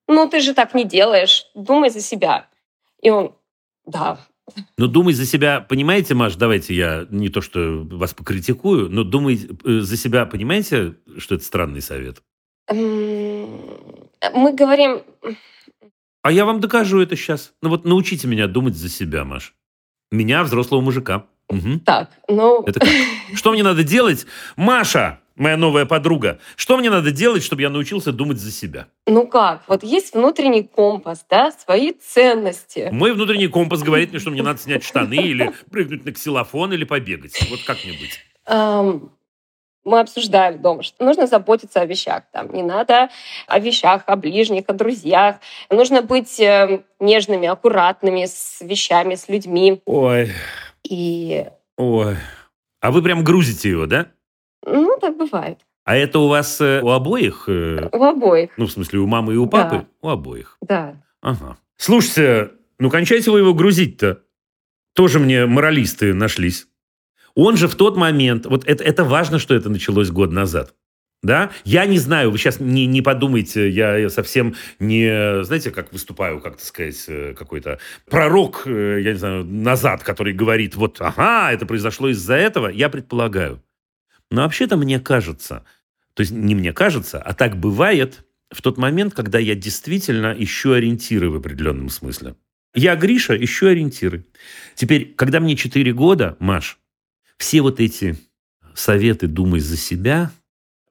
[0.08, 2.48] ну ты же так не делаешь, думай за себя.
[3.04, 3.36] И он,
[3.86, 4.18] да.
[4.78, 9.40] Но думай за себя, понимаете, Маш, давайте я не то, что вас покритикую, но думай
[9.64, 12.22] э, за себя, понимаете, что это странный совет?
[12.70, 15.04] Мы говорим...
[16.22, 17.54] А я вам докажу это сейчас.
[17.62, 19.54] Ну вот научите меня думать за себя, Маш.
[20.12, 21.26] Меня, взрослого мужика.
[21.50, 21.82] Угу.
[21.86, 22.64] Так, ну...
[22.64, 22.90] Это как?
[23.36, 24.26] Что мне надо делать?
[24.56, 26.40] Маша, моя новая подруга.
[26.56, 28.88] Что мне надо делать, чтобы я научился думать за себя?
[29.08, 29.64] Ну как?
[29.68, 32.90] Вот есть внутренний компас, да, свои ценности.
[32.92, 36.84] Мой внутренний компас говорит мне, что мне надо снять штаны или прыгнуть на ксилофон или
[36.84, 37.38] побегать.
[37.50, 38.20] Вот как-нибудь.
[39.86, 42.24] Мы обсуждаем дома, что нужно заботиться о вещах.
[42.32, 43.10] Там не надо
[43.48, 45.38] о вещах, о ближних, о друзьях.
[45.70, 49.82] Нужно быть э, нежными, аккуратными с вещами, с людьми.
[49.84, 50.32] Ой.
[50.84, 51.46] И...
[51.76, 52.16] Ой.
[52.80, 54.08] А вы прям грузите его, да?
[54.66, 55.60] Ну, так бывает.
[55.86, 57.46] А это у вас э, у обоих?
[57.48, 58.52] Э, у обоих.
[58.58, 59.78] Ну, в смысле, у мамы и у папы?
[59.78, 59.86] Да.
[60.02, 60.58] У обоих.
[60.62, 60.96] Да.
[61.22, 61.58] Ага.
[61.78, 64.22] Слушайте, ну кончайте вы его грузить-то.
[64.94, 66.68] Тоже мне моралисты нашлись.
[67.36, 70.76] Он же в тот момент, вот это, это важно, что это началось год назад.
[71.24, 71.52] Да?
[71.64, 76.58] Я не знаю, вы сейчас не, не подумайте, я совсем не, знаете, как выступаю, как
[76.58, 81.66] то сказать, э, какой-то пророк, э, я не знаю, назад, который говорит, вот, ага, это
[81.66, 82.68] произошло из-за этого.
[82.68, 83.64] Я предполагаю.
[84.34, 85.64] Но вообще-то мне кажется,
[86.16, 90.72] то есть не мне кажется, а так бывает в тот момент, когда я действительно ищу
[90.72, 92.36] ориентиры в определенном смысле.
[92.74, 94.26] Я, Гриша, ищу ориентиры.
[94.74, 96.80] Теперь, когда мне 4 года, Маш,
[97.38, 98.18] все вот эти
[98.74, 100.32] советы «думай за себя»,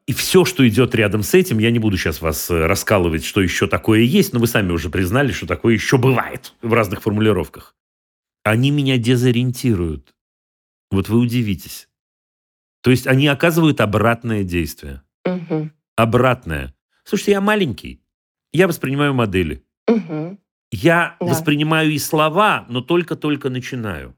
[0.07, 3.40] и все, что идет рядом с этим, я не буду сейчас вас э, раскалывать, что
[3.40, 7.74] еще такое есть, но вы сами уже признали, что такое еще бывает в разных формулировках.
[8.45, 10.14] Они меня дезориентируют.
[10.93, 11.88] Вот вы удивитесь.
[12.83, 15.03] То есть они оказывают обратное действие.
[15.24, 15.70] Угу.
[15.97, 16.74] Обратное.
[17.05, 18.03] Слушайте, я маленький.
[18.53, 19.64] Я воспринимаю модели.
[19.89, 20.39] Угу.
[20.72, 21.26] Я да.
[21.26, 24.16] воспринимаю и слова, но только-только начинаю.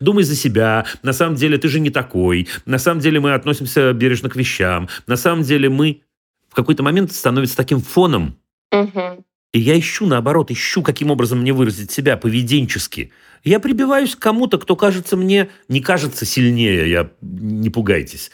[0.00, 0.86] Думай за себя.
[1.02, 2.48] На самом деле ты же не такой.
[2.66, 4.88] На самом деле мы относимся бережно к вещам.
[5.06, 6.02] На самом деле мы
[6.48, 8.38] в какой-то момент становится таким фоном.
[8.70, 9.24] Угу.
[9.54, 13.12] И я ищу, наоборот, ищу, каким образом мне выразить себя поведенчески.
[13.44, 18.32] Я прибиваюсь к кому-то, кто кажется мне, не кажется сильнее, я не пугайтесь.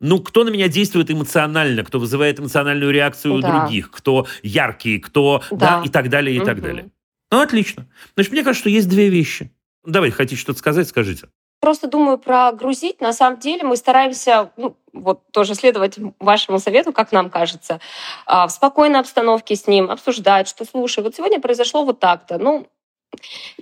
[0.00, 3.62] Ну, кто на меня действует эмоционально, кто вызывает эмоциональную реакцию у да.
[3.62, 6.46] других, кто яркий, кто, да, да и так далее, и угу.
[6.46, 6.88] так далее.
[7.32, 7.88] Ну, отлично.
[8.14, 9.50] Значит, мне кажется, что есть две вещи.
[9.84, 11.26] Давайте, хотите что-то сказать, скажите.
[11.60, 13.00] Просто думаю про грузить.
[13.00, 17.80] На самом деле мы стараемся, ну, вот тоже следовать вашему совету, как нам кажется,
[18.26, 22.38] а, в спокойной обстановке с ним обсуждать, что, слушай, вот сегодня произошло вот так-то.
[22.38, 22.66] Ну,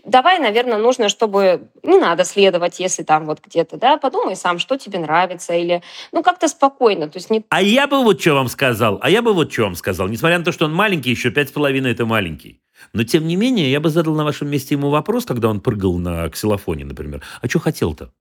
[0.05, 4.77] давай, наверное, нужно, чтобы не надо следовать, если там вот где-то, да, подумай сам, что
[4.77, 5.83] тебе нравится, или,
[6.13, 7.45] ну, как-то спокойно, то есть не...
[7.49, 10.39] А я бы вот что вам сказал, а я бы вот что вам сказал, несмотря
[10.39, 12.61] на то, что он маленький, еще пять с половиной это маленький.
[12.93, 15.99] Но, тем не менее, я бы задал на вашем месте ему вопрос, когда он прыгал
[15.99, 17.23] на ксилофоне, например.
[17.41, 18.13] А что хотел-то?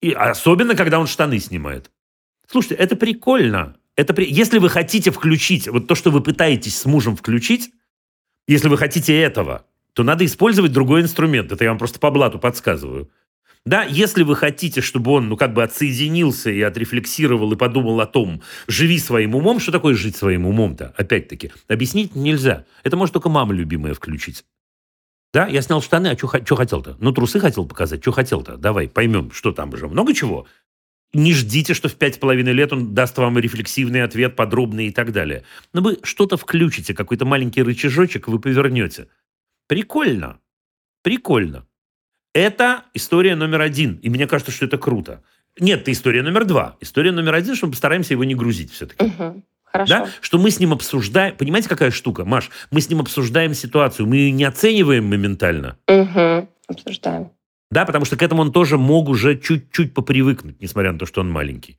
[0.00, 1.90] И особенно, когда он штаны снимает.
[2.50, 3.76] Слушайте, это прикольно.
[3.96, 4.30] Это при...
[4.30, 7.72] Если вы хотите включить, вот то, что вы пытаетесь с мужем включить,
[8.46, 11.52] если вы хотите этого, то надо использовать другой инструмент.
[11.52, 13.10] Это я вам просто по блату подсказываю.
[13.66, 18.06] Да, если вы хотите, чтобы он, ну, как бы отсоединился и отрефлексировал и подумал о
[18.06, 22.66] том, живи своим умом, что такое жить своим умом-то, опять-таки, объяснить нельзя.
[22.82, 24.44] Это может только мама любимая включить.
[25.32, 26.96] Да, я снял штаны, а что хотел-то?
[27.00, 28.58] Ну, трусы хотел показать, что хотел-то?
[28.58, 29.88] Давай, поймем, что там уже.
[29.88, 30.46] Много чего.
[31.14, 34.90] Не ждите, что в пять с половиной лет он даст вам рефлексивный ответ, подробный и
[34.90, 35.42] так далее.
[35.72, 39.08] Но вы что-то включите, какой-то маленький рычажочек вы повернете.
[39.68, 40.38] Прикольно.
[41.02, 41.66] Прикольно.
[42.34, 43.94] Это история номер один.
[44.02, 45.22] И мне кажется, что это круто.
[45.58, 46.76] Нет, это история номер два.
[46.80, 49.04] История номер один, что мы постараемся его не грузить все-таки.
[49.04, 49.42] Угу.
[49.64, 49.88] Хорошо.
[49.88, 50.08] Да?
[50.20, 51.36] Что мы с ним обсуждаем...
[51.36, 52.50] Понимаете, какая штука, Маш?
[52.72, 54.06] Мы с ним обсуждаем ситуацию.
[54.06, 55.78] Мы ее не оцениваем моментально.
[55.86, 56.48] Угу.
[56.66, 57.30] Обсуждаем.
[57.70, 61.20] Да, потому что к этому он тоже мог уже чуть-чуть попривыкнуть, несмотря на то, что
[61.20, 61.78] он маленький.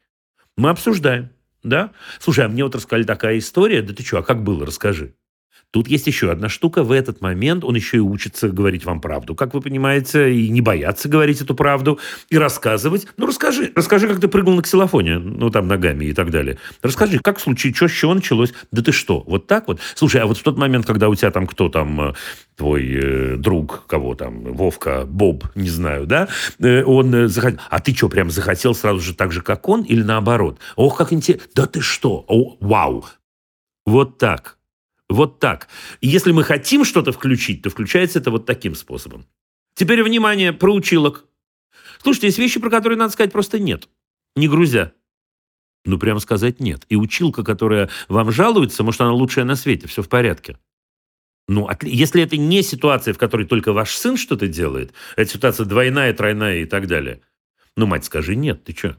[0.57, 1.29] Мы обсуждаем,
[1.63, 1.91] да?
[2.19, 3.81] Слушай, а мне вот рассказали такая история.
[3.81, 4.65] Да ты что, а как было?
[4.65, 5.15] Расскажи.
[5.75, 6.83] Тут есть еще одна штука.
[6.83, 10.61] В этот момент он еще и учится говорить вам правду, как вы понимаете, и не
[10.61, 11.99] бояться говорить эту правду,
[12.29, 13.07] и рассказывать.
[13.17, 13.73] Ну, расскажи.
[13.75, 16.59] Расскажи, как ты прыгнул на ксилофоне, ну, там, ногами и так далее.
[16.81, 18.53] Расскажи, как случилось, что, с чего началось?
[18.71, 19.81] Да ты что, вот так вот?
[19.95, 22.13] Слушай, а вот в тот момент, когда у тебя там кто там, э,
[22.55, 27.81] твой э, друг, кого там, Вовка, Боб, не знаю, да, э, он э, захотел, а
[27.81, 30.57] ты что, прям захотел сразу же так же, как он, или наоборот?
[30.77, 33.03] Ох, как интересно, да ты что, О, вау,
[33.85, 34.57] вот так.
[35.09, 35.67] Вот так.
[36.01, 39.25] И если мы хотим что-то включить, то включается это вот таким способом.
[39.75, 41.25] Теперь, внимание, про училок.
[42.01, 43.87] Слушайте, есть вещи, про которые надо сказать просто нет.
[44.35, 44.93] Не грузя.
[45.85, 46.85] Ну, прямо сказать нет.
[46.89, 50.57] И училка, которая вам жалуется, может, она лучшая на свете, все в порядке.
[51.47, 56.13] Ну, если это не ситуация, в которой только ваш сын что-то делает, это ситуация двойная,
[56.13, 57.21] тройная и так далее.
[57.77, 58.97] Ну, мать, скажи нет, ты что?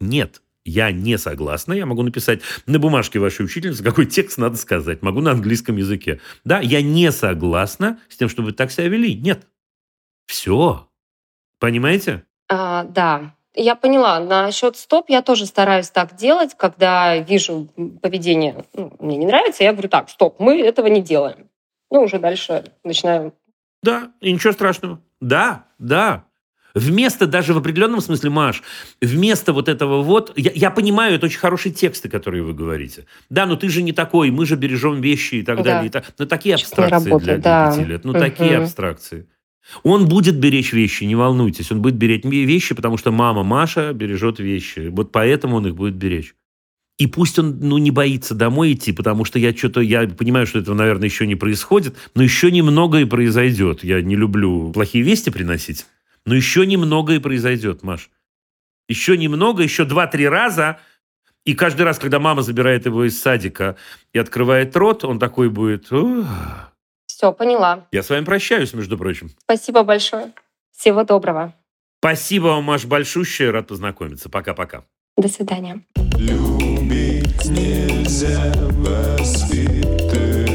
[0.00, 5.02] Нет я не согласна, я могу написать на бумажке вашей учительницы, какой текст надо сказать,
[5.02, 6.20] могу на английском языке.
[6.44, 9.14] Да, я не согласна с тем, чтобы так себя вели.
[9.14, 9.46] Нет.
[10.26, 10.88] Все.
[11.58, 12.24] Понимаете?
[12.48, 14.20] А, да, я поняла.
[14.20, 17.68] Насчет стоп я тоже стараюсь так делать, когда вижу
[18.00, 21.48] поведение, ну, мне не нравится, я говорю, так, стоп, мы этого не делаем.
[21.90, 23.32] Ну, уже дальше начинаем.
[23.82, 25.00] Да, и ничего страшного.
[25.20, 26.24] Да, да.
[26.74, 28.62] Вместо даже в определенном смысле, Маш,
[29.00, 33.06] вместо вот этого вот, я, я понимаю, это очень хорошие тексты, которые вы говорите.
[33.30, 35.62] Да, но ты же не такой, мы же бережем вещи и так да.
[35.62, 35.86] далее.
[35.86, 37.84] И так, ну, такие абстракции работа, для, для да.
[37.84, 38.04] лет.
[38.04, 38.18] Ну, угу.
[38.18, 39.28] такие абстракции.
[39.82, 41.70] Он будет беречь вещи, не волнуйтесь.
[41.70, 44.88] Он будет беречь вещи, потому что мама Маша бережет вещи.
[44.90, 46.34] Вот поэтому он их будет беречь.
[46.98, 50.60] И пусть он ну, не боится домой идти, потому что я что-то, я понимаю, что
[50.60, 53.82] этого, наверное, еще не происходит, но еще немного и произойдет.
[53.82, 55.86] Я не люблю плохие вести приносить.
[56.26, 58.10] Но еще немного и произойдет, Маш.
[58.88, 60.78] Еще немного, еще два-три раза.
[61.44, 63.76] И каждый раз, когда мама забирает его из садика
[64.12, 65.90] и открывает рот, он такой будет...
[67.06, 67.86] Все, поняла.
[67.92, 69.30] Я с вами прощаюсь, между прочим.
[69.38, 70.32] Спасибо большое.
[70.72, 71.54] Всего доброго.
[72.00, 73.50] Спасибо вам, Маш, большущее.
[73.50, 74.28] Рад познакомиться.
[74.28, 74.84] Пока-пока.
[75.16, 75.80] До свидания.
[76.18, 80.53] Любить нельзя воспитывать.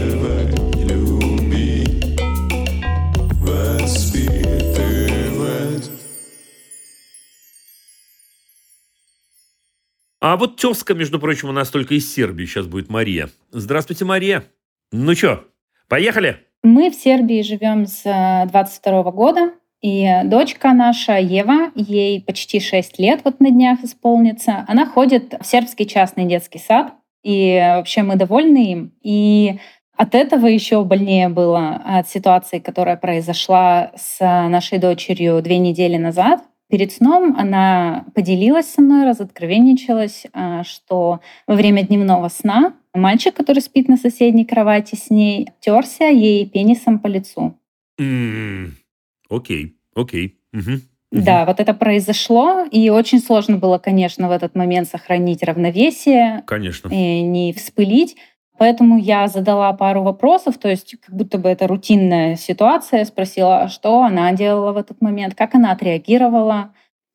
[10.21, 13.29] А вот тезка, между прочим, у нас только из Сербии сейчас будет Мария.
[13.51, 14.43] Здравствуйте, Мария.
[14.91, 15.45] Ну что,
[15.87, 16.39] поехали?
[16.61, 19.51] Мы в Сербии живем с 22 э, года.
[19.81, 24.65] И дочка наша, Ева, ей почти 6 лет вот на днях исполнится.
[24.67, 26.93] Она ходит в сербский частный детский сад.
[27.23, 28.93] И вообще мы довольны им.
[29.01, 29.57] И
[29.95, 36.41] от этого еще больнее было от ситуации, которая произошла с нашей дочерью две недели назад.
[36.69, 43.61] Перед сном она поделилась со мной, разоткровенничалась, а, что во время дневного сна мальчик, который
[43.61, 47.57] спит на соседней кровати с ней, терся ей пенисом по лицу.
[49.29, 50.37] Окей, окей.
[51.11, 56.43] Да, вот это произошло, и очень сложно было, конечно, в этот момент сохранить равновесие.
[56.45, 56.89] Конечно.
[56.89, 58.15] И не вспылить.
[58.59, 63.05] Поэтому я задала пару вопросов, то есть как будто бы это рутинная ситуация.
[63.05, 66.71] Спросила, что она делала в этот момент, как она отреагировала.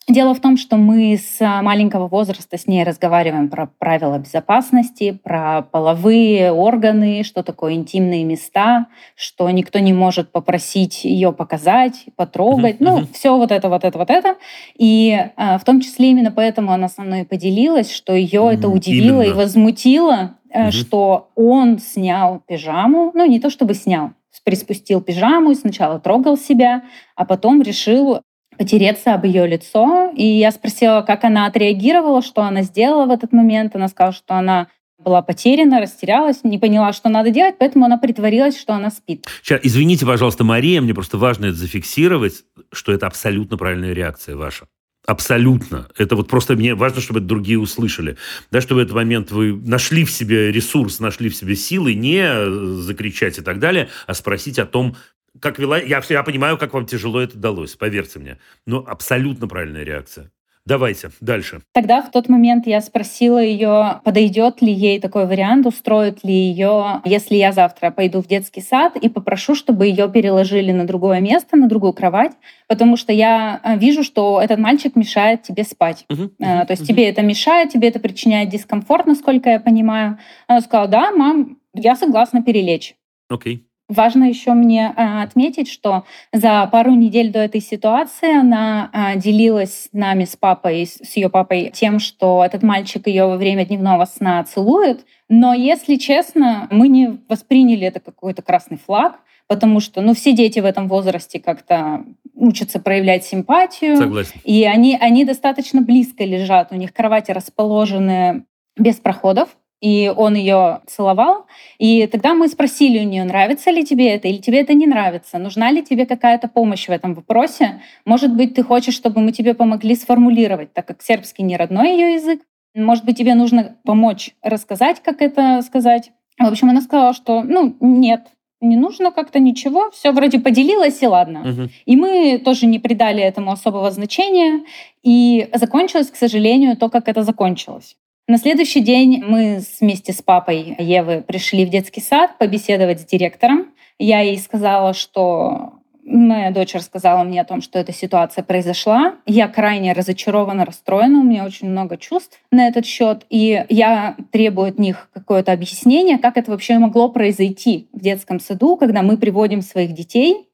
[0.09, 5.63] Дело в том, что мы с маленького возраста с ней разговариваем про правила безопасности, про
[5.63, 12.77] половые органы, что такое интимные места, что никто не может попросить ее показать, потрогать.
[12.77, 14.37] Uh-huh, ну, все вот это, вот это, вот это.
[14.79, 19.23] И а, в том числе именно поэтому она со мной поделилась, что ее это удивило
[19.23, 19.33] именно.
[19.33, 20.73] и возмутило, угу.
[20.73, 24.13] что он снял пижаму, ну не то чтобы снял,
[24.45, 26.85] приспустил пижаму и сначала трогал себя,
[27.17, 28.21] а потом решил
[28.57, 30.13] потереться об ее лицо.
[30.15, 33.75] И я спросила, как она отреагировала, что она сделала в этот момент.
[33.75, 38.59] Она сказала, что она была потеряна, растерялась, не поняла, что надо делать, поэтому она притворилась,
[38.59, 39.27] что она спит.
[39.43, 44.67] Сейчас, извините, пожалуйста, Мария, мне просто важно это зафиксировать, что это абсолютно правильная реакция ваша.
[45.07, 45.87] Абсолютно.
[45.99, 48.17] Это вот просто мне важно, чтобы это другие услышали.
[48.51, 52.81] Да, чтобы в этот момент вы нашли в себе ресурс, нашли в себе силы, не
[52.81, 54.97] закричать и так далее, а спросить о том,
[55.41, 55.79] как вела...
[55.79, 58.39] Я, я понимаю, как вам тяжело это далось, поверьте мне.
[58.67, 60.31] Но абсолютно правильная реакция.
[60.67, 61.61] Давайте, дальше.
[61.73, 67.03] Тогда в тот момент я спросила ее, подойдет ли ей такой вариант, устроит ли ее,
[67.05, 71.57] если я завтра пойду в детский сад и попрошу, чтобы ее переложили на другое место,
[71.57, 72.33] на другую кровать,
[72.67, 76.07] потому что я э, вижу, что этот мальчик мешает тебе спать.
[76.11, 76.87] Uh-huh, uh-huh, То есть uh-huh.
[76.87, 80.19] тебе это мешает, тебе это причиняет дискомфорт, насколько я понимаю.
[80.47, 82.95] Она сказала, да, мам, я согласна перелечь.
[83.29, 83.57] Окей.
[83.57, 83.74] Okay.
[83.89, 89.89] Важно еще мне а, отметить, что за пару недель до этой ситуации она а, делилась
[89.93, 94.43] нами с папой, с ее папой, тем, что этот мальчик ее во время дневного сна
[94.45, 95.05] целует.
[95.29, 100.61] Но, если честно, мы не восприняли это какой-то красный флаг, потому что, ну, все дети
[100.61, 103.99] в этом возрасте как-то учатся проявлять симпатию.
[103.99, 104.41] Согласен.
[104.45, 108.47] И они, они достаточно близко лежат, у них кровати расположены
[108.79, 109.51] без проходов,
[109.85, 111.45] и он ее целовал.
[111.79, 115.39] И тогда мы спросили у нее, нравится ли тебе это, или тебе это не нравится,
[115.39, 117.83] нужна ли тебе какая-то помощь в этом вопросе.
[118.07, 122.15] Может быть, ты хочешь, чтобы мы тебе помогли сформулировать, так как сербский не родной ее
[122.15, 122.41] язык.
[122.75, 126.13] Может быть, тебе нужно помочь рассказать, как это сказать.
[126.39, 128.29] В общем, она сказала, что ну нет,
[128.63, 131.41] не нужно как-то ничего, все вроде поделилась и ладно.
[131.41, 131.71] Мгм.
[131.85, 134.65] И мы тоже не придали этому особого значения.
[135.03, 137.97] И закончилось, к сожалению, то, как это закончилось.
[138.27, 143.75] На следующий день мы вместе с папой Евы пришли в детский сад побеседовать с директором.
[143.99, 149.17] Я ей сказала, что моя дочь рассказала мне о том, что эта ситуация произошла.
[149.27, 153.27] Я крайне разочарована, расстроена, у меня очень много чувств на этот счет.
[153.29, 158.77] И я требую от них какое-то объяснение, как это вообще могло произойти в детском саду,
[158.77, 160.49] когда мы приводим своих детей,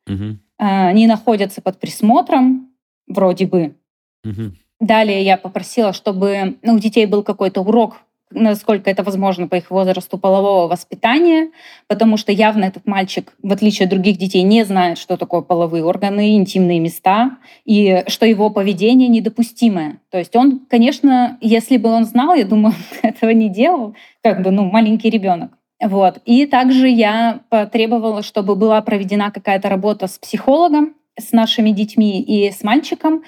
[0.59, 2.71] а, они находятся под присмотром,
[3.07, 3.77] вроде бы,
[4.25, 4.57] Мгм.
[4.81, 7.99] Далее я попросила, чтобы ну, у детей был какой-то урок,
[8.33, 11.51] насколько это возможно по их возрасту полового воспитания,
[11.87, 15.85] потому что явно этот мальчик, в отличие от других детей, не знает, что такое половые
[15.85, 19.99] органы, интимные места, и что его поведение недопустимое.
[20.11, 24.51] То есть он, конечно, если бы он знал, я думаю, этого не делал, как бы,
[24.51, 25.53] ну, маленький ребенок.
[25.83, 26.19] Вот.
[26.27, 32.51] И также я потребовала, чтобы была проведена какая-то работа с психологом, с нашими детьми и
[32.51, 33.23] с мальчиком,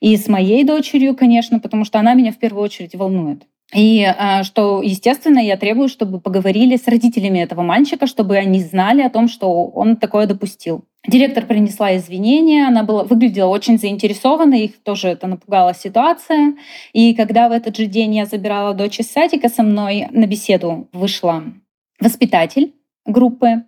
[0.00, 3.44] и с моей дочерью, конечно, потому что она меня в первую очередь волнует.
[3.74, 9.02] И а, что, естественно, я требую, чтобы поговорили с родителями этого мальчика, чтобы они знали
[9.02, 10.84] о том, что он такое допустил.
[11.06, 16.54] Директор принесла извинения, она была, выглядела очень заинтересованно, их тоже это напугала ситуация.
[16.92, 20.88] И когда в этот же день я забирала дочь из садика, со мной на беседу
[20.92, 21.42] вышла
[22.00, 22.72] воспитатель
[23.04, 23.64] группы,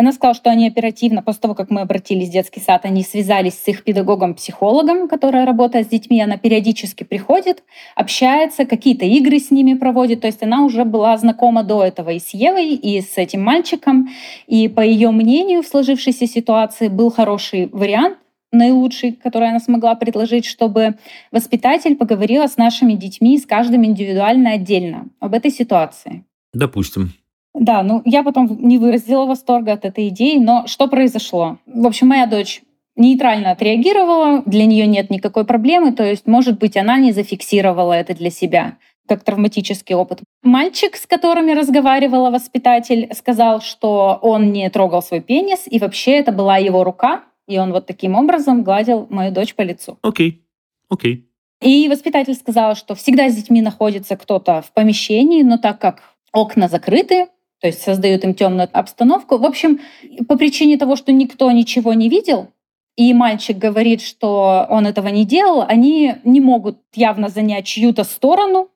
[0.00, 3.54] она сказала, что они оперативно, после того, как мы обратились в детский сад, они связались
[3.54, 6.20] с их педагогом-психологом, которая работает с детьми.
[6.20, 7.62] Она периодически приходит,
[7.94, 10.22] общается, какие-то игры с ними проводит.
[10.22, 14.08] То есть она уже была знакома до этого и с Евой, и с этим мальчиком.
[14.46, 18.16] И по ее мнению в сложившейся ситуации был хороший вариант,
[18.52, 20.96] наилучший, который она смогла предложить, чтобы
[21.30, 26.24] воспитатель поговорила с нашими детьми, с каждым индивидуально отдельно об этой ситуации.
[26.52, 27.12] Допустим.
[27.54, 31.58] Да, ну я потом не выразила восторга от этой идеи, но что произошло?
[31.66, 32.62] В общем, моя дочь
[32.96, 38.14] нейтрально отреагировала, для нее нет никакой проблемы, то есть, может быть, она не зафиксировала это
[38.14, 38.76] для себя
[39.08, 40.20] как травматический опыт.
[40.44, 46.30] Мальчик, с которыми разговаривала воспитатель, сказал, что он не трогал свой пенис, и вообще это
[46.30, 49.98] была его рука, и он вот таким образом гладил мою дочь по лицу.
[50.02, 50.44] Окей.
[50.88, 51.26] Окей.
[51.60, 56.68] И воспитатель сказал, что всегда с детьми находится кто-то в помещении, но так как окна
[56.68, 57.26] закрыты,
[57.60, 59.38] то есть создают им темную обстановку.
[59.38, 59.80] В общем,
[60.26, 62.48] по причине того, что никто ничего не видел,
[62.96, 68.68] и мальчик говорит, что он этого не делал, они не могут явно занять чью-то сторону,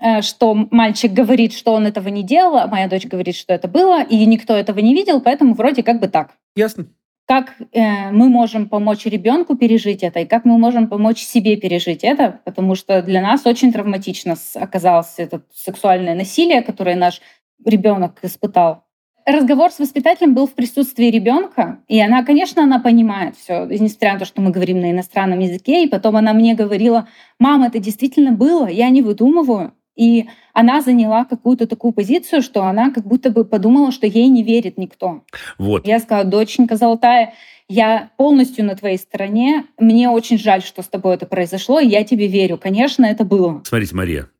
[0.00, 3.68] э, что мальчик говорит, что он этого не делал, а моя дочь говорит, что это
[3.68, 6.32] было, и никто этого не видел, поэтому вроде как бы так.
[6.56, 6.86] Ясно.
[7.26, 12.02] Как э, мы можем помочь ребенку пережить это, и как мы можем помочь себе пережить
[12.02, 17.20] это, потому что для нас очень травматично оказалось это сексуальное насилие, которое наш
[17.64, 18.84] ребенок испытал.
[19.26, 24.20] Разговор с воспитателем был в присутствии ребенка, и она, конечно, она понимает все, несмотря на
[24.20, 27.06] то, что мы говорим на иностранном языке, и потом она мне говорила,
[27.38, 29.74] мама, это действительно было, я не выдумываю.
[29.94, 34.42] И она заняла какую-то такую позицию, что она как будто бы подумала, что ей не
[34.42, 35.24] верит никто.
[35.58, 35.86] Вот.
[35.86, 37.34] Я сказала, доченька золотая,
[37.68, 39.66] я полностью на твоей стороне.
[39.78, 42.56] Мне очень жаль, что с тобой это произошло, и я тебе верю.
[42.56, 43.62] Конечно, это было.
[43.64, 44.30] Смотрите, Мария,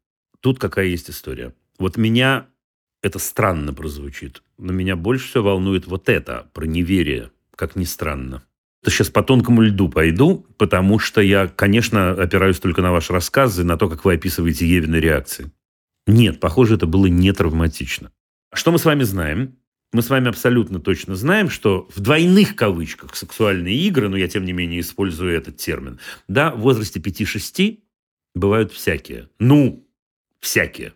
[0.40, 1.52] тут какая есть история.
[1.78, 2.46] Вот меня
[3.03, 8.42] это странно прозвучит, но меня больше всего волнует вот это, про неверие, как ни странно.
[8.82, 13.62] Это сейчас по тонкому льду пойду, потому что я, конечно, опираюсь только на ваши рассказы,
[13.62, 15.51] на то, как вы описываете Евины реакции.
[16.07, 18.11] Нет, похоже, это было не травматично.
[18.55, 19.57] Что мы с вами знаем?
[19.92, 24.44] Мы с вами абсолютно точно знаем, что в двойных кавычках сексуальные игры, но я тем
[24.44, 25.98] не менее использую этот термин,
[26.28, 27.80] да, в возрасте 5-6
[28.34, 29.28] бывают всякие.
[29.38, 29.86] Ну,
[30.40, 30.94] всякие.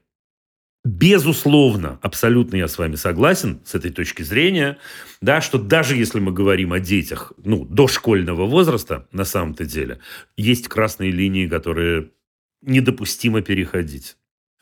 [0.85, 4.77] Безусловно, абсолютно я с вами согласен с этой точки зрения,
[5.23, 10.01] да, что даже если мы говорим о детях ну, дошкольного возраста, на самом-то деле,
[10.37, 12.11] есть красные линии, которые
[12.61, 14.19] недопустимо переходить.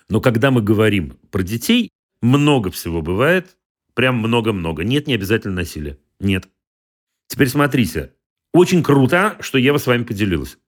[0.08, 3.56] Но когда мы говорим про детей, много всего бывает,
[3.94, 4.84] прям много-много.
[4.84, 5.98] Нет, не обязательно насилие.
[6.20, 6.48] Нет.
[7.26, 8.12] Теперь смотрите.
[8.52, 10.58] Очень круто, что Ева с вами поделилась.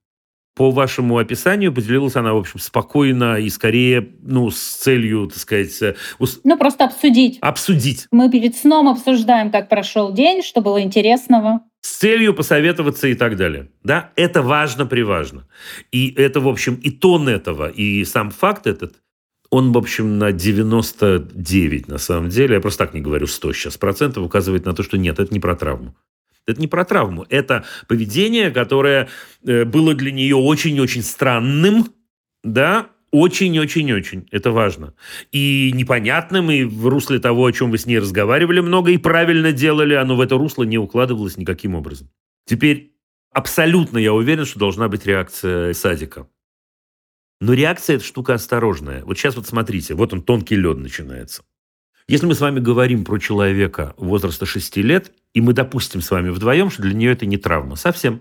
[0.55, 5.83] По вашему описанию поделилась она, в общем, спокойно и скорее, ну, с целью, так сказать...
[5.83, 5.97] Э,
[6.45, 7.39] ну, просто обсудить.
[7.41, 8.07] Обсудить.
[8.13, 11.61] Мы перед сном обсуждаем, как прошел день, что было интересного.
[11.81, 13.69] С целью посоветоваться и так далее.
[13.83, 15.49] Да, это важно, приважно.
[15.91, 18.95] И это, в общем, и тон этого, и сам факт этот,
[19.51, 23.77] он, в общем, на 99 на самом деле, я просто так не говорю 100 сейчас
[23.77, 25.95] процентов, указывает на то, что нет, это не про травму.
[26.47, 27.27] Это не про травму.
[27.29, 29.09] Это поведение, которое
[29.45, 31.87] э, было для нее очень-очень странным,
[32.43, 34.27] да, очень-очень-очень.
[34.31, 34.95] Это важно.
[35.31, 39.53] И непонятным, и в русле того, о чем вы с ней разговаривали много и правильно
[39.53, 42.11] делали, оно в это русло не укладывалось никаким образом.
[42.45, 42.97] Теперь
[43.33, 46.27] абсолютно я уверен, что должна быть реакция садика.
[47.41, 49.05] Но реакция– это штука осторожная.
[49.05, 51.43] Вот сейчас вот смотрите, вот он, тонкий лед начинается.
[52.07, 56.29] Если мы с вами говорим про человека возраста 6 лет, и мы допустим с вами
[56.29, 58.21] вдвоем, что для нее это не травма, совсем.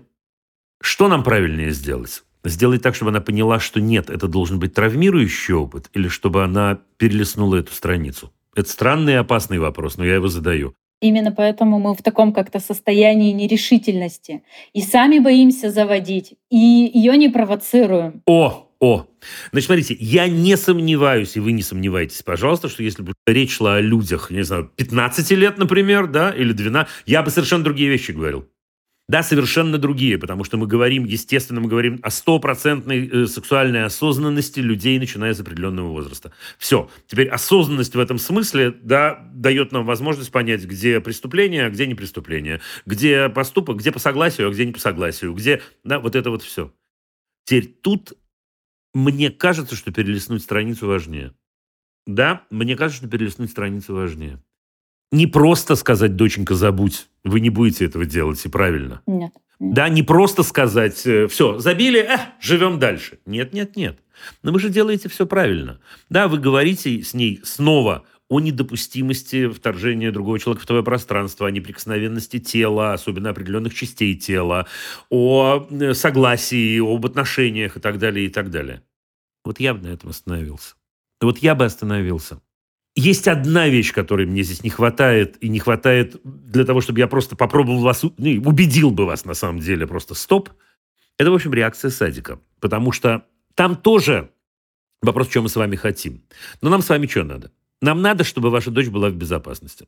[0.80, 2.24] Что нам правильнее сделать?
[2.44, 6.80] Сделать так, чтобы она поняла, что нет, это должен быть травмирующий опыт, или чтобы она
[6.96, 8.32] перелистнула эту страницу?
[8.54, 10.74] Это странный и опасный вопрос, но я его задаю.
[11.04, 14.42] Именно поэтому мы в таком как-то состоянии нерешительности.
[14.72, 18.22] И сами боимся заводить, и ее не провоцируем.
[18.24, 19.06] О, о,
[19.52, 23.74] значит, смотрите, я не сомневаюсь, и вы не сомневайтесь, пожалуйста, что если бы речь шла
[23.74, 28.12] о людях, не знаю, 15 лет, например, да, или 12, я бы совершенно другие вещи
[28.12, 28.48] говорил.
[29.06, 34.60] Да, совершенно другие, потому что мы говорим, естественно, мы говорим о стопроцентной э, сексуальной осознанности
[34.60, 36.32] людей, начиная с определенного возраста.
[36.58, 36.88] Все.
[37.06, 41.94] Теперь осознанность в этом смысле, да, дает нам возможность понять, где преступление, а где не
[41.94, 46.30] преступление, где поступок, где по согласию, а где не по согласию, где, да, вот это
[46.30, 46.72] вот все.
[47.44, 48.14] Теперь тут
[48.94, 51.34] мне кажется, что перелистнуть страницу важнее.
[52.06, 54.42] Да, мне кажется, что перелистнуть страницу важнее.
[55.14, 57.06] Не просто сказать, доченька, забудь.
[57.22, 59.00] Вы не будете этого делать, и правильно.
[59.06, 59.30] Нет.
[59.60, 59.74] нет.
[59.74, 63.20] Да, не просто сказать, э, все, забили, э, живем дальше.
[63.24, 64.00] Нет, нет, нет.
[64.42, 65.78] Но вы же делаете все правильно.
[66.10, 71.52] Да, вы говорите с ней снова о недопустимости вторжения другого человека в твое пространство, о
[71.52, 74.66] неприкосновенности тела, особенно определенных частей тела,
[75.10, 78.82] о э, согласии, об отношениях и так далее, и так далее.
[79.44, 80.74] Вот я бы на этом остановился.
[81.20, 82.40] Вот я бы остановился.
[82.96, 87.08] Есть одна вещь, которой мне здесь не хватает, и не хватает для того, чтобы я
[87.08, 90.50] просто попробовал вас, ну, убедил бы вас на самом деле просто стоп.
[91.18, 92.40] Это, в общем, реакция садика.
[92.60, 93.24] Потому что
[93.54, 94.30] там тоже
[95.02, 96.22] вопрос, что мы с вами хотим.
[96.62, 97.50] Но нам с вами что надо?
[97.82, 99.86] Нам надо, чтобы ваша дочь была в безопасности.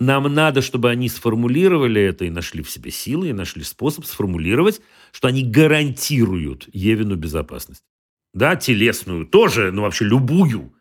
[0.00, 4.80] Нам надо, чтобы они сформулировали это и нашли в себе силы, и нашли способ сформулировать,
[5.12, 7.84] что они гарантируют Евину безопасность.
[8.32, 10.74] Да, телесную тоже, но вообще любую.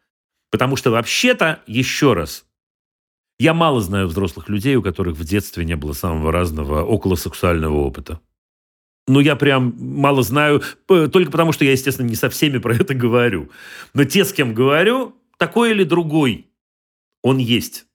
[0.51, 2.45] Потому что вообще-то, еще раз,
[3.39, 8.19] я мало знаю взрослых людей, у которых в детстве не было самого разного околосексуального опыта.
[9.07, 12.93] Ну, я прям мало знаю, только потому что я, естественно, не со всеми про это
[12.93, 13.49] говорю.
[13.93, 16.47] Но те, с кем говорю, такой или другой
[17.23, 17.85] он есть.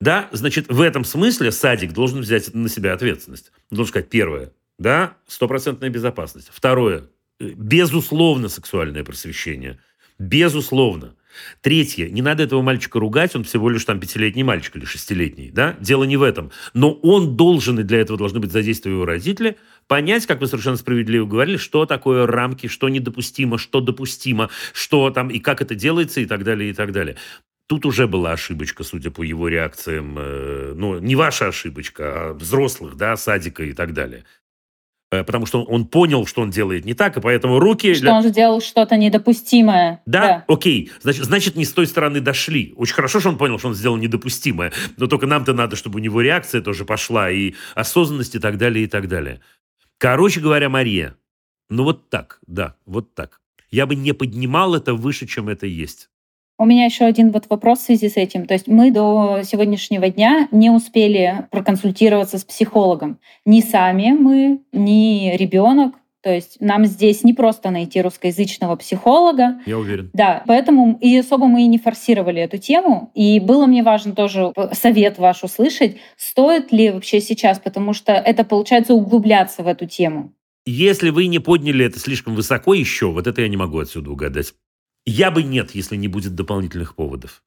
[0.00, 3.52] Да, значит, в этом смысле садик должен взять на себя ответственность.
[3.70, 6.50] Должен сказать, первое, да, стопроцентная безопасность.
[6.52, 7.08] Второе,
[7.38, 9.78] э, безусловно, сексуальное просвещение.
[10.18, 11.14] Безусловно.
[11.60, 15.76] Третье, не надо этого мальчика ругать, он всего лишь там пятилетний мальчик или шестилетний, да,
[15.80, 16.50] дело не в этом.
[16.72, 19.56] Но он должен, и для этого должны быть задействованы его родители,
[19.86, 25.28] понять, как вы совершенно справедливо говорили, что такое рамки, что недопустимо, что допустимо, что там,
[25.28, 27.16] и как это делается, и так далее, и так далее.
[27.66, 30.16] Тут уже была ошибочка, судя по его реакциям.
[30.18, 34.24] Э, ну, не ваша ошибочка, а взрослых, да, садика и так далее.
[35.14, 37.94] Э, потому что он понял, что он делает не так, и поэтому руки...
[37.94, 38.14] Что для...
[38.14, 40.02] он сделал что-то недопустимое.
[40.06, 40.20] Да?
[40.20, 40.90] да, окей.
[41.02, 42.74] Значит, значит, не с той стороны дошли.
[42.76, 44.72] Очень хорошо, что он понял, что он сделал недопустимое.
[44.96, 48.84] Но только нам-то надо, чтобы у него реакция тоже пошла, и осознанность, и так далее,
[48.84, 49.40] и так далее.
[49.98, 51.16] Короче говоря, Мария,
[51.70, 53.40] ну вот так, да, вот так.
[53.70, 56.10] Я бы не поднимал это выше, чем это есть.
[56.56, 58.46] У меня еще один вот вопрос в связи с этим.
[58.46, 63.18] То есть мы до сегодняшнего дня не успели проконсультироваться с психологом.
[63.44, 65.94] Ни сами мы, ни ребенок.
[66.22, 69.60] То есть нам здесь не просто найти русскоязычного психолога.
[69.66, 70.10] Я уверен.
[70.14, 73.10] Да, поэтому и особо мы и не форсировали эту тему.
[73.14, 78.44] И было мне важно тоже совет ваш услышать, стоит ли вообще сейчас, потому что это
[78.44, 80.32] получается углубляться в эту тему.
[80.66, 84.54] Если вы не подняли это слишком высоко еще, вот это я не могу отсюда угадать.
[85.06, 87.42] Я бы нет, если не будет дополнительных поводов.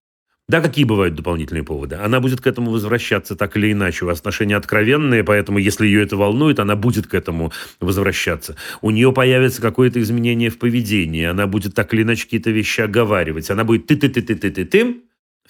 [0.47, 1.95] Да, какие бывают дополнительные поводы?
[1.95, 4.05] Она будет к этому возвращаться так или иначе.
[4.05, 7.51] У вас отношения откровенные, поэтому если ее это волнует, она будет к этому
[7.81, 8.55] возвращаться.
[8.81, 13.49] У нее появится какое-то изменение в поведении, она будет так или иначе какие-то вещи оговаривать.
[13.49, 15.01] Она будет ты-ты-ты-ты-ты-ты-ты,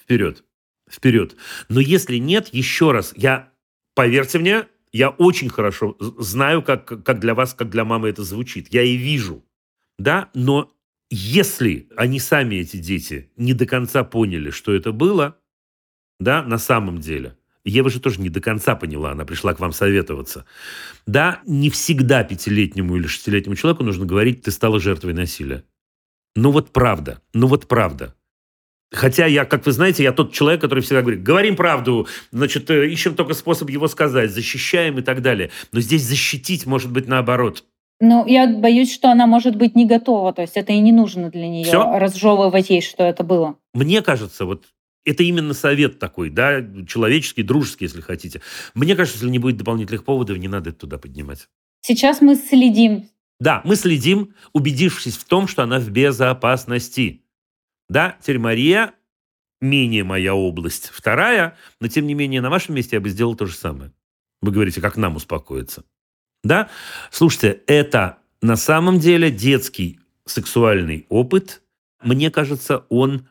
[0.01, 0.43] вперед,
[0.89, 1.35] вперед.
[1.69, 3.51] Но если нет, еще раз, я
[3.93, 8.73] поверьте мне, я очень хорошо знаю, как, как для вас, как для мамы это звучит.
[8.73, 9.43] Я и вижу.
[9.99, 10.71] Да, но
[11.09, 15.37] если они сами, эти дети, не до конца поняли, что это было,
[16.19, 19.73] да, на самом деле, Ева же тоже не до конца поняла, она пришла к вам
[19.73, 20.45] советоваться.
[21.05, 25.63] Да, не всегда пятилетнему или шестилетнему человеку нужно говорить, ты стала жертвой насилия.
[26.35, 28.15] Ну вот правда, ну вот правда.
[28.91, 32.87] Хотя я, как вы знаете, я тот человек, который всегда говорит, говорим правду, значит, э,
[32.87, 35.51] ищем только способ его сказать, защищаем и так далее.
[35.73, 37.65] Но здесь защитить может быть наоборот.
[37.99, 41.31] Ну, я боюсь, что она может быть не готова, то есть это и не нужно
[41.31, 41.97] для нее Все?
[41.97, 43.55] разжевывать ей, что это было.
[43.73, 44.65] Мне кажется, вот
[45.03, 48.41] это именно совет такой, да, человеческий, дружеский, если хотите.
[48.75, 51.47] Мне кажется, если не будет дополнительных поводов, не надо это туда поднимать.
[51.81, 53.09] Сейчас мы следим.
[53.39, 57.23] Да, мы следим, убедившись в том, что она в безопасности.
[57.89, 58.93] Да, теперь Мария
[59.61, 60.89] менее моя область.
[60.93, 63.91] Вторая, но тем не менее на вашем месте я бы сделал то же самое.
[64.41, 65.83] Вы говорите, как нам успокоиться.
[66.43, 66.69] Да?
[67.11, 71.61] Слушайте, это на самом деле детский сексуальный опыт.
[72.01, 73.27] Мне кажется, он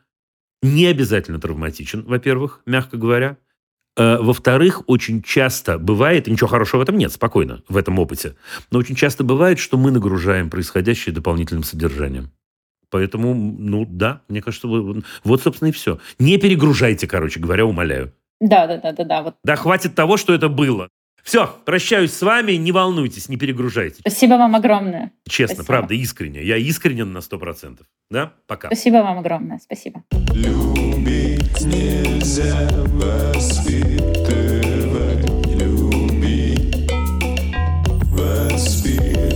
[0.63, 3.37] не обязательно травматичен, во-первых, мягко говоря.
[3.97, 8.37] Э, во-вторых, очень часто бывает, и ничего хорошего в этом нет, спокойно, в этом опыте,
[8.71, 12.31] но очень часто бывает, что мы нагружаем происходящее дополнительным содержанием.
[12.91, 15.99] Поэтому, ну да, мне кажется, вот, собственно, и все.
[16.19, 18.13] Не перегружайте, короче говоря, умоляю.
[18.41, 19.23] Да, да, да, да, да.
[19.23, 19.37] Вот.
[19.43, 20.89] Да хватит того, что это было.
[21.27, 23.97] Все, прощаюсь с вами, не волнуйтесь, не перегружайте.
[23.99, 25.11] Спасибо вам огромное.
[25.29, 25.67] Честно, спасибо.
[25.67, 26.41] правда, искренне.
[26.45, 27.89] Я искренен на сто процентов.
[28.09, 28.35] Да?
[28.47, 28.69] Пока.
[28.69, 30.05] Спасибо вам огромное, спасибо.
[30.33, 34.07] Любить нельзя воспитывать,
[35.49, 36.93] любить,
[38.13, 39.27] воспитывать.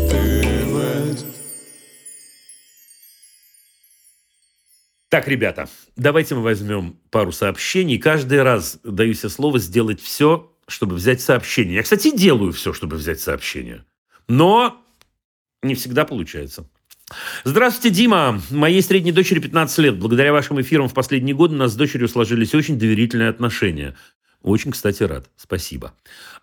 [5.08, 7.98] Так, ребята, давайте мы возьмем пару сообщений.
[7.98, 11.76] Каждый раз даю себе слово сделать все, чтобы взять сообщение.
[11.76, 13.84] Я, кстати, делаю все, чтобы взять сообщение.
[14.28, 14.82] Но
[15.62, 16.66] не всегда получается.
[17.44, 18.40] Здравствуйте, Дима.
[18.51, 19.98] Моей средней дочери 15 лет.
[19.98, 23.97] Благодаря вашим эфирам в последние годы у нас с дочерью сложились очень доверительные отношения.
[24.42, 25.28] Очень, кстати, рад.
[25.36, 25.92] Спасибо.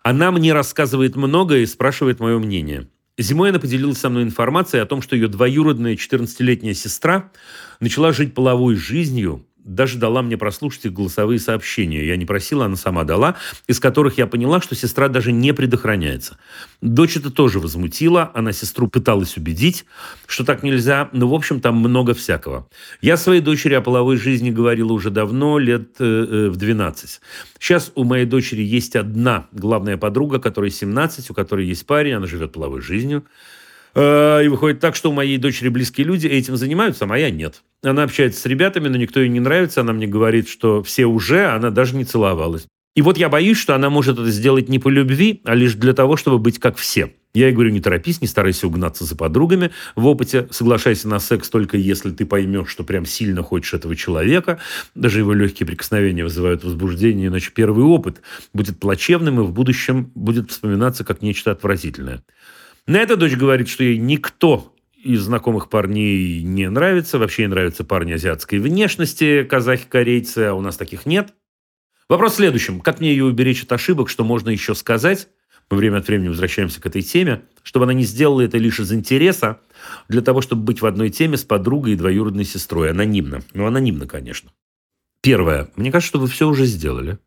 [0.02, 2.88] Она мне рассказывает многое и спрашивает мое мнение.
[3.16, 7.32] Зимой она поделилась со мной информацией о том, что ее двоюродная 14-летняя сестра
[7.80, 12.04] начала жить половой жизнью даже дала мне прослушать их голосовые сообщения.
[12.04, 13.36] Я не просила, она сама дала,
[13.66, 16.38] из которых я поняла, что сестра даже не предохраняется.
[16.80, 19.84] Дочь это тоже возмутила, она сестру пыталась убедить,
[20.26, 22.68] что так нельзя, но, в общем, там много всякого.
[23.02, 27.20] Я своей дочери о половой жизни говорила уже давно, лет э, э в 12.
[27.58, 32.26] Сейчас у моей дочери есть одна главная подруга, которой 17, у которой есть парень, она
[32.26, 33.24] живет половой жизнью.
[33.94, 37.62] Э, и выходит так, что у моей дочери близкие люди этим занимаются, а моя нет.
[37.82, 39.80] Она общается с ребятами, но никто ей не нравится.
[39.80, 42.66] Она мне говорит, что все уже, а она даже не целовалась.
[42.96, 45.92] И вот я боюсь, что она может это сделать не по любви, а лишь для
[45.92, 47.12] того, чтобы быть как все.
[47.34, 51.48] Я ей говорю, не торопись, не старайся угнаться за подругами в опыте, соглашайся на секс
[51.48, 54.58] только если ты поймешь, что прям сильно хочешь этого человека.
[54.96, 60.50] Даже его легкие прикосновения вызывают возбуждение, иначе первый опыт будет плачевным и в будущем будет
[60.50, 62.24] вспоминаться как нечто отвратительное.
[62.88, 67.18] На это дочь говорит, что ей никто из знакомых парней не нравится.
[67.18, 71.34] Вообще ей нравятся парни азиатской внешности, казахи, корейцы, а у нас таких нет.
[72.08, 72.80] Вопрос в следующем.
[72.80, 75.28] Как мне ее уберечь от ошибок, что можно еще сказать?
[75.70, 78.90] Мы время от времени возвращаемся к этой теме, чтобы она не сделала это лишь из
[78.90, 79.60] интереса,
[80.08, 82.90] для того, чтобы быть в одной теме с подругой и двоюродной сестрой.
[82.92, 83.42] Анонимно.
[83.52, 84.50] Ну, анонимно, конечно.
[85.20, 85.68] Первое.
[85.76, 87.18] Мне кажется, что вы все уже сделали.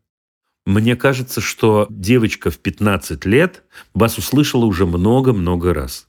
[0.64, 3.64] Мне кажется, что девочка в 15 лет
[3.94, 6.08] вас услышала уже много-много раз.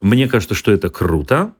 [0.00, 1.54] Мне кажется, что это круто,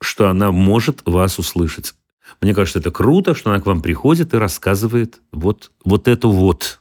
[0.00, 1.94] что она может вас услышать.
[2.40, 6.80] Мне кажется, это круто, что она к вам приходит и рассказывает вот, вот это вот.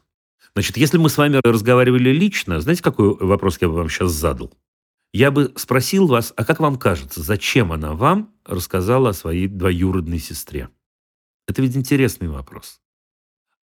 [0.53, 4.51] Значит, если мы с вами разговаривали лично, знаете, какой вопрос я бы вам сейчас задал?
[5.13, 10.19] Я бы спросил вас, а как вам кажется, зачем она вам рассказала о своей двоюродной
[10.19, 10.69] сестре?
[11.47, 12.81] Это ведь интересный вопрос.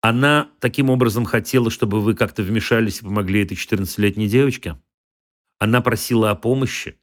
[0.05, 4.79] Она таким образом хотела, чтобы вы как-то вмешались и помогли этой 14-летней девочке?
[5.59, 6.99] Она просила о помощи?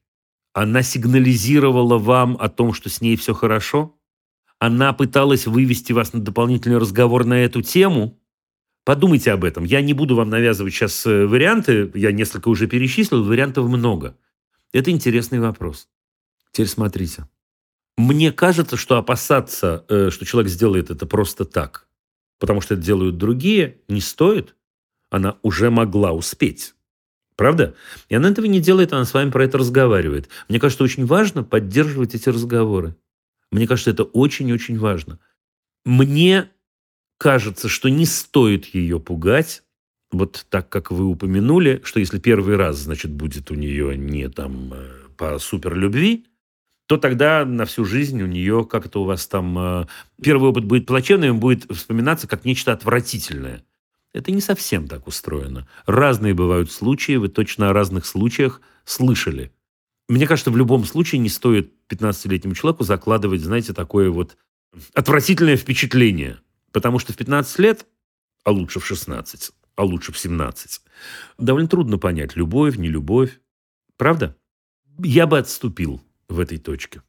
[0.54, 3.98] Она сигнализировала вам о том, что с ней все хорошо?
[4.60, 8.22] Она пыталась вывести вас на дополнительный разговор на эту тему?
[8.86, 9.64] Подумайте об этом.
[9.64, 14.16] Я не буду вам навязывать сейчас э, варианты, я несколько уже перечислил, вариантов много.
[14.74, 15.90] Это интересный вопрос.
[16.52, 17.28] Теперь смотрите.
[17.98, 21.88] Мне кажется, что опасаться, э, что человек сделает это просто так–
[22.42, 24.56] потому что это делают другие, не стоит.
[25.12, 26.74] Она уже могла успеть.
[27.36, 27.76] Правда?
[28.10, 30.28] И она этого не делает, она с вами про это разговаривает.
[30.50, 32.96] Мне кажется, очень важно поддерживать эти разговоры.
[33.52, 35.20] Мне кажется, это очень-очень важно.
[35.86, 36.50] Мне
[37.20, 39.64] кажется, что не стоит ее пугать
[40.12, 44.74] вот так, как вы упомянули, что если первый раз, значит, будет у нее не там
[44.74, 46.26] э, по супер любви,
[46.92, 49.88] то тогда на всю жизнь у нее, как это у вас там, э,
[50.22, 53.64] первый опыт будет плачевным, будет вспоминаться как нечто отвратительное.
[54.14, 55.70] Это не совсем так устроено.
[55.86, 59.54] Разные бывают случаи, вы точно о разных случаях слышали.
[60.10, 64.36] Мне кажется, в любом случае не стоит 15-летнему человеку закладывать, знаете, такое вот
[64.94, 66.40] отвратительное впечатление.
[66.74, 67.86] Потому что в 15 лет,
[68.44, 70.82] а лучше в 16, а лучше в 17,
[71.38, 73.40] довольно трудно понять, любовь, не любовь.
[73.96, 74.36] Правда?
[75.00, 76.02] Я бы отступил
[76.32, 77.02] в этой точке.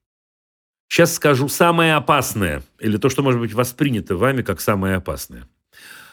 [0.89, 5.49] Сейчас скажу самое опасное, или то, что может быть воспринято вами как самое опасное.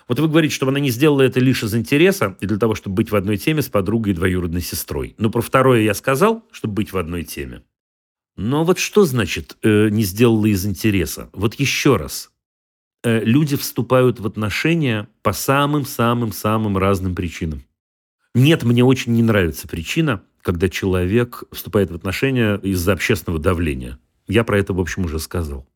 [0.08, 2.96] Вот вы говорите, что она не сделала это лишь из интереса и для того, чтобы
[2.96, 5.16] быть в одной теме с подругой и двоюродной сестрой.
[5.18, 7.64] Но про второе я сказал, чтобы быть в одной теме.
[8.36, 11.30] Но вот что значит э, не сделала из интереса?
[11.34, 12.32] Вот еще раз.
[13.04, 17.64] Э, люди вступают в отношения по самым-самым-самым разным причинам.
[18.34, 24.00] Нет, мне очень не нравится причина, когда человек вступает в отношения из-за общественного давления.
[24.28, 25.70] Я про это, в общем, уже сказал.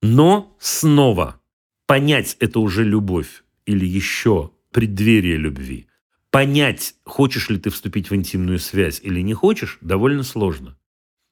[0.00, 1.40] Но снова
[1.86, 5.86] понять это уже любовь или еще преддверие любви.
[6.32, 10.76] Понять, хочешь ли ты вступить в интимную связь или не хочешь, довольно сложно.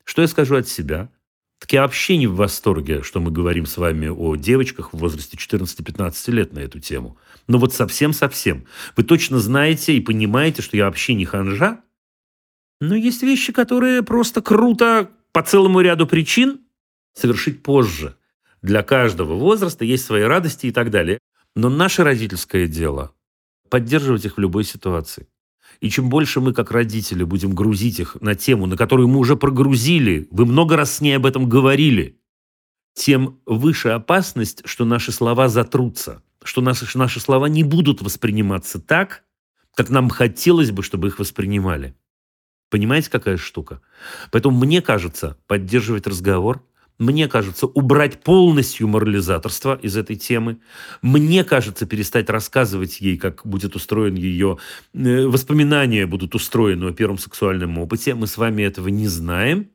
[0.04, 1.10] Что я скажу от себя?
[1.58, 5.36] Так я вообще не в восторге, что мы говорим с вами о девочках в возрасте
[5.36, 7.18] 14-15 лет на эту тему.
[7.48, 8.64] Но вот совсем-совсем.
[8.96, 11.82] Вы точно знаете и понимаете, что я вообще не ханжа,
[12.80, 16.60] но есть вещи, которые просто круто по целому ряду причин
[17.14, 18.16] совершить позже.
[18.62, 21.18] Для каждого возраста есть свои радости и так далее.
[21.56, 23.12] Но наше родительское дело–
[23.70, 25.28] поддерживать их в любой ситуации.
[25.80, 29.36] И чем больше мы, как родители, будем грузить их на тему, на которую мы уже
[29.36, 32.20] прогрузили, вы много раз с ней об этом говорили,
[32.94, 39.24] тем выше опасность, что наши слова затрутся, что наши, наши слова не будут восприниматься так,
[39.74, 41.94] как нам хотелось бы, чтобы их воспринимали.
[42.70, 43.82] Понимаете, какая штука?
[44.30, 46.62] Поэтому мне кажется, поддерживать разговор,
[46.98, 50.58] мне кажется, убрать полностью морализаторство из этой темы.
[51.00, 54.58] Мне кажется, перестать рассказывать ей, как будет устроен ее...
[54.92, 58.14] Э, воспоминания будут устроены о первом сексуальном опыте.
[58.14, 59.70] Мы с вами этого не знаем.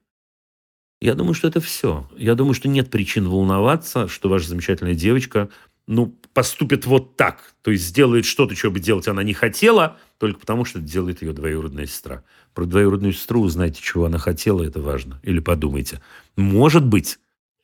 [1.02, 2.08] Я думаю, что это все.
[2.16, 5.50] Я думаю, что нет причин волноваться, что ваша замечательная девочка
[5.88, 7.56] ну, поступит вот так.
[7.62, 11.34] То есть сделает что-то, что бы делать она не хотела, только потому, что делает ее
[11.34, 12.24] двоюродная сестра.
[12.56, 15.20] Про двоюродную сестру узнаете, чего она хотела, это важно.
[15.24, 16.02] Или подумайте.
[16.38, 17.20] Может быть,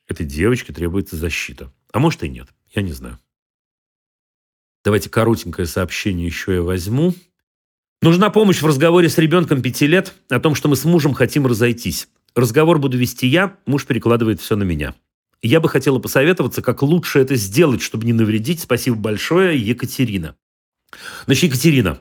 [0.06, 1.72] этой девочке требуется защита.
[1.92, 2.48] А может и нет.
[2.74, 3.18] Я не знаю.
[4.84, 7.14] Давайте коротенькое сообщение еще я возьму.
[8.02, 11.46] Нужна помощь в разговоре с ребенком пяти лет о том, что мы с мужем хотим
[11.46, 12.08] разойтись.
[12.34, 14.94] Разговор буду вести я, муж перекладывает все на меня.
[15.40, 18.60] Я бы хотела посоветоваться, как лучше это сделать, чтобы не навредить.
[18.60, 20.36] Спасибо большое, Екатерина.
[21.24, 22.00] Значит, Екатерина,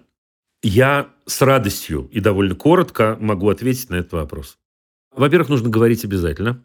[0.63, 4.57] я с радостью и довольно коротко могу ответить на этот вопрос.
[5.15, 6.63] Во-первых, нужно говорить обязательно.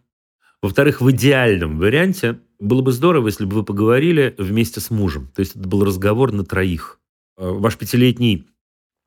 [0.63, 5.31] Во-вторых, в идеальном варианте было бы здорово, если бы вы поговорили вместе с мужем.
[5.35, 6.99] То есть это был разговор на троих.
[7.37, 8.47] Э, ваш пятилетний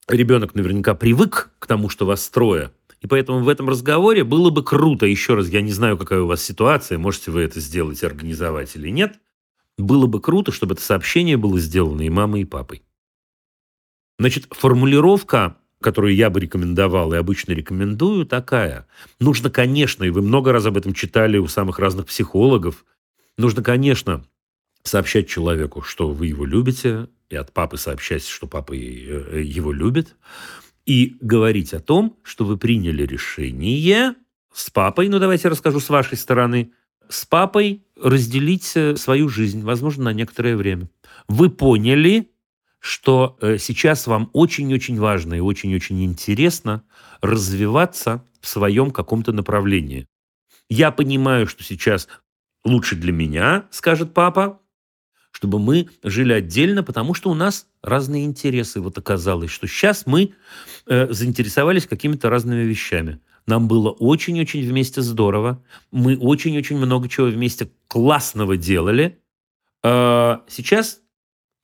[0.07, 2.71] ребенок наверняка привык к тому, что вас трое,
[3.01, 6.27] и поэтому в этом разговоре было бы круто, еще раз, я не знаю, какая у
[6.27, 9.19] вас ситуация, можете вы это сделать, организовать или нет,
[9.77, 12.83] было бы круто, чтобы это сообщение было сделано и мамой, и папой.
[14.19, 18.85] Значит, формулировка, которую я бы рекомендовал и обычно рекомендую, такая.
[19.19, 22.85] Нужно, конечно, и вы много раз об этом читали у самых разных психологов,
[23.37, 24.25] нужно, конечно,
[24.83, 30.15] сообщать человеку, что вы его любите, и от папы сообщать, что папа э, его любит
[30.85, 34.15] и говорить о том, что вы приняли решение
[34.51, 36.73] с папой, ну давайте я расскажу с вашей стороны,
[37.07, 40.89] с папой разделить э, свою жизнь, возможно, на некоторое время.
[41.27, 42.31] Вы поняли,
[42.79, 46.83] что э, сейчас вам очень-очень важно и очень-очень интересно
[47.21, 50.07] развиваться в своем каком-то направлении.
[50.69, 52.07] Я понимаю, что сейчас
[52.63, 54.59] лучше для меня, скажет папа,
[55.31, 58.81] чтобы мы жили отдельно, потому что у нас разные интересы.
[58.81, 60.33] Вот оказалось, что сейчас мы
[60.87, 63.19] э, заинтересовались какими-то разными вещами.
[63.45, 65.63] Нам было очень-очень вместе здорово.
[65.91, 69.19] Мы очень-очень много чего вместе классного делали.
[69.83, 71.01] А сейчас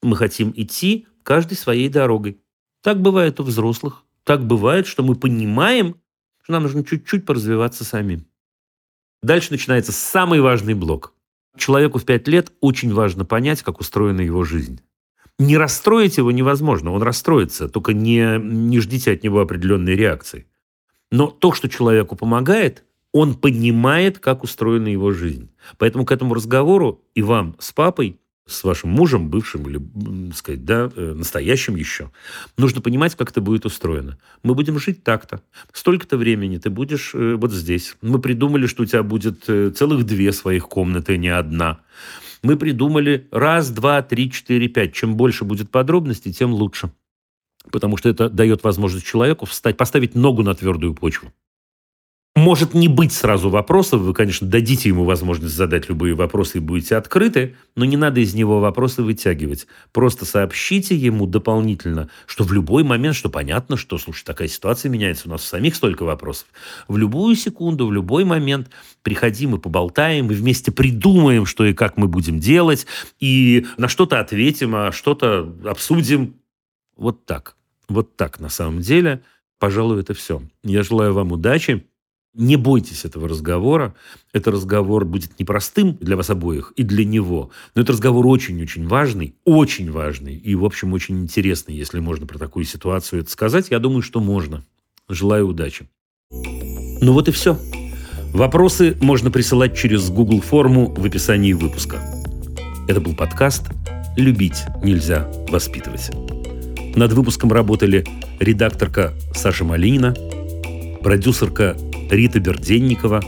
[0.01, 2.39] мы хотим идти каждой своей дорогой.
[2.81, 4.03] Так бывает у взрослых.
[4.23, 5.95] Так бывает, что мы понимаем,
[6.43, 8.25] что нам нужно чуть-чуть поразвиваться самим.
[9.23, 11.13] Дальше начинается самый важный блок.
[11.57, 14.81] Человеку в пять лет очень важно понять, как устроена его жизнь.
[15.39, 20.47] Не расстроить его невозможно, он расстроится, только не, не ждите от него определенной реакции.
[21.11, 25.49] Но то, что человеку помогает, он понимает, как устроена его жизнь.
[25.77, 30.91] Поэтому к этому разговору и вам с папой с вашим мужем, бывшим или, сказать, да,
[30.95, 32.11] э, настоящим еще,
[32.57, 34.19] нужно понимать, как это будет устроено.
[34.43, 35.41] Мы будем жить так-то.
[35.73, 37.97] Столько-то времени ты будешь э, вот здесь.
[38.01, 41.79] Мы придумали, что у тебя будет э, целых две своих комнаты, а не одна.
[42.43, 44.93] Мы придумали раз, два, три, четыре, пять.
[44.93, 46.91] Чем больше будет подробностей, тем лучше.
[47.71, 51.33] Потому что это дает возможность человеку встать, поставить ногу на твердую почву.
[52.35, 56.97] Может не быть сразу вопросов, вы, конечно, дадите ему возможность задать любые вопросы и будете
[56.97, 59.67] открыты, но не надо из него вопросы вытягивать.
[59.93, 65.29] Просто сообщите ему дополнительно, что в любой момент, что понятно, что, слушай, такая ситуация меняется,
[65.29, 66.47] у нас самих столько вопросов.
[66.89, 68.69] В любую секунду, в любой момент
[69.01, 72.85] приходим и поболтаем, и вместе придумаем, что и как мы будем делать,
[73.17, 76.35] и на что-то ответим, а что-то обсудим.
[76.97, 77.55] Вот так.
[77.87, 79.23] Вот так на самом деле.
[79.57, 80.41] Пожалуй, это все.
[80.63, 81.85] Я желаю вам удачи.
[82.35, 83.95] Не бойтесь этого разговора.
[84.33, 87.49] Этот разговор будет непростым для вас обоих и для него.
[87.75, 92.37] Но это разговор очень-очень важный, очень важный и, в общем, очень интересный, если можно про
[92.37, 93.67] такую ситуацию это сказать.
[93.71, 94.65] Я думаю, что можно.
[95.07, 95.87] Желаю удачи.
[96.29, 97.57] Ну вот и все.
[98.33, 102.01] Вопросы можно присылать через Google форму в описании выпуска.
[102.89, 103.69] Это был подкаст
[104.17, 106.11] «Любить нельзя воспитывать».
[106.97, 108.05] Над выпуском работали
[108.41, 110.13] редакторка Саша Малинина,
[111.01, 111.77] продюсерка
[112.09, 113.21] Рита Берденникова,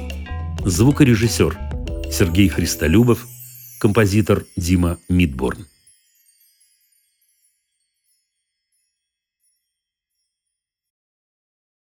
[0.63, 1.57] звукорежиссер
[2.11, 3.25] Сергей Христолюбов,
[3.79, 5.65] композитор Дима Мидборн.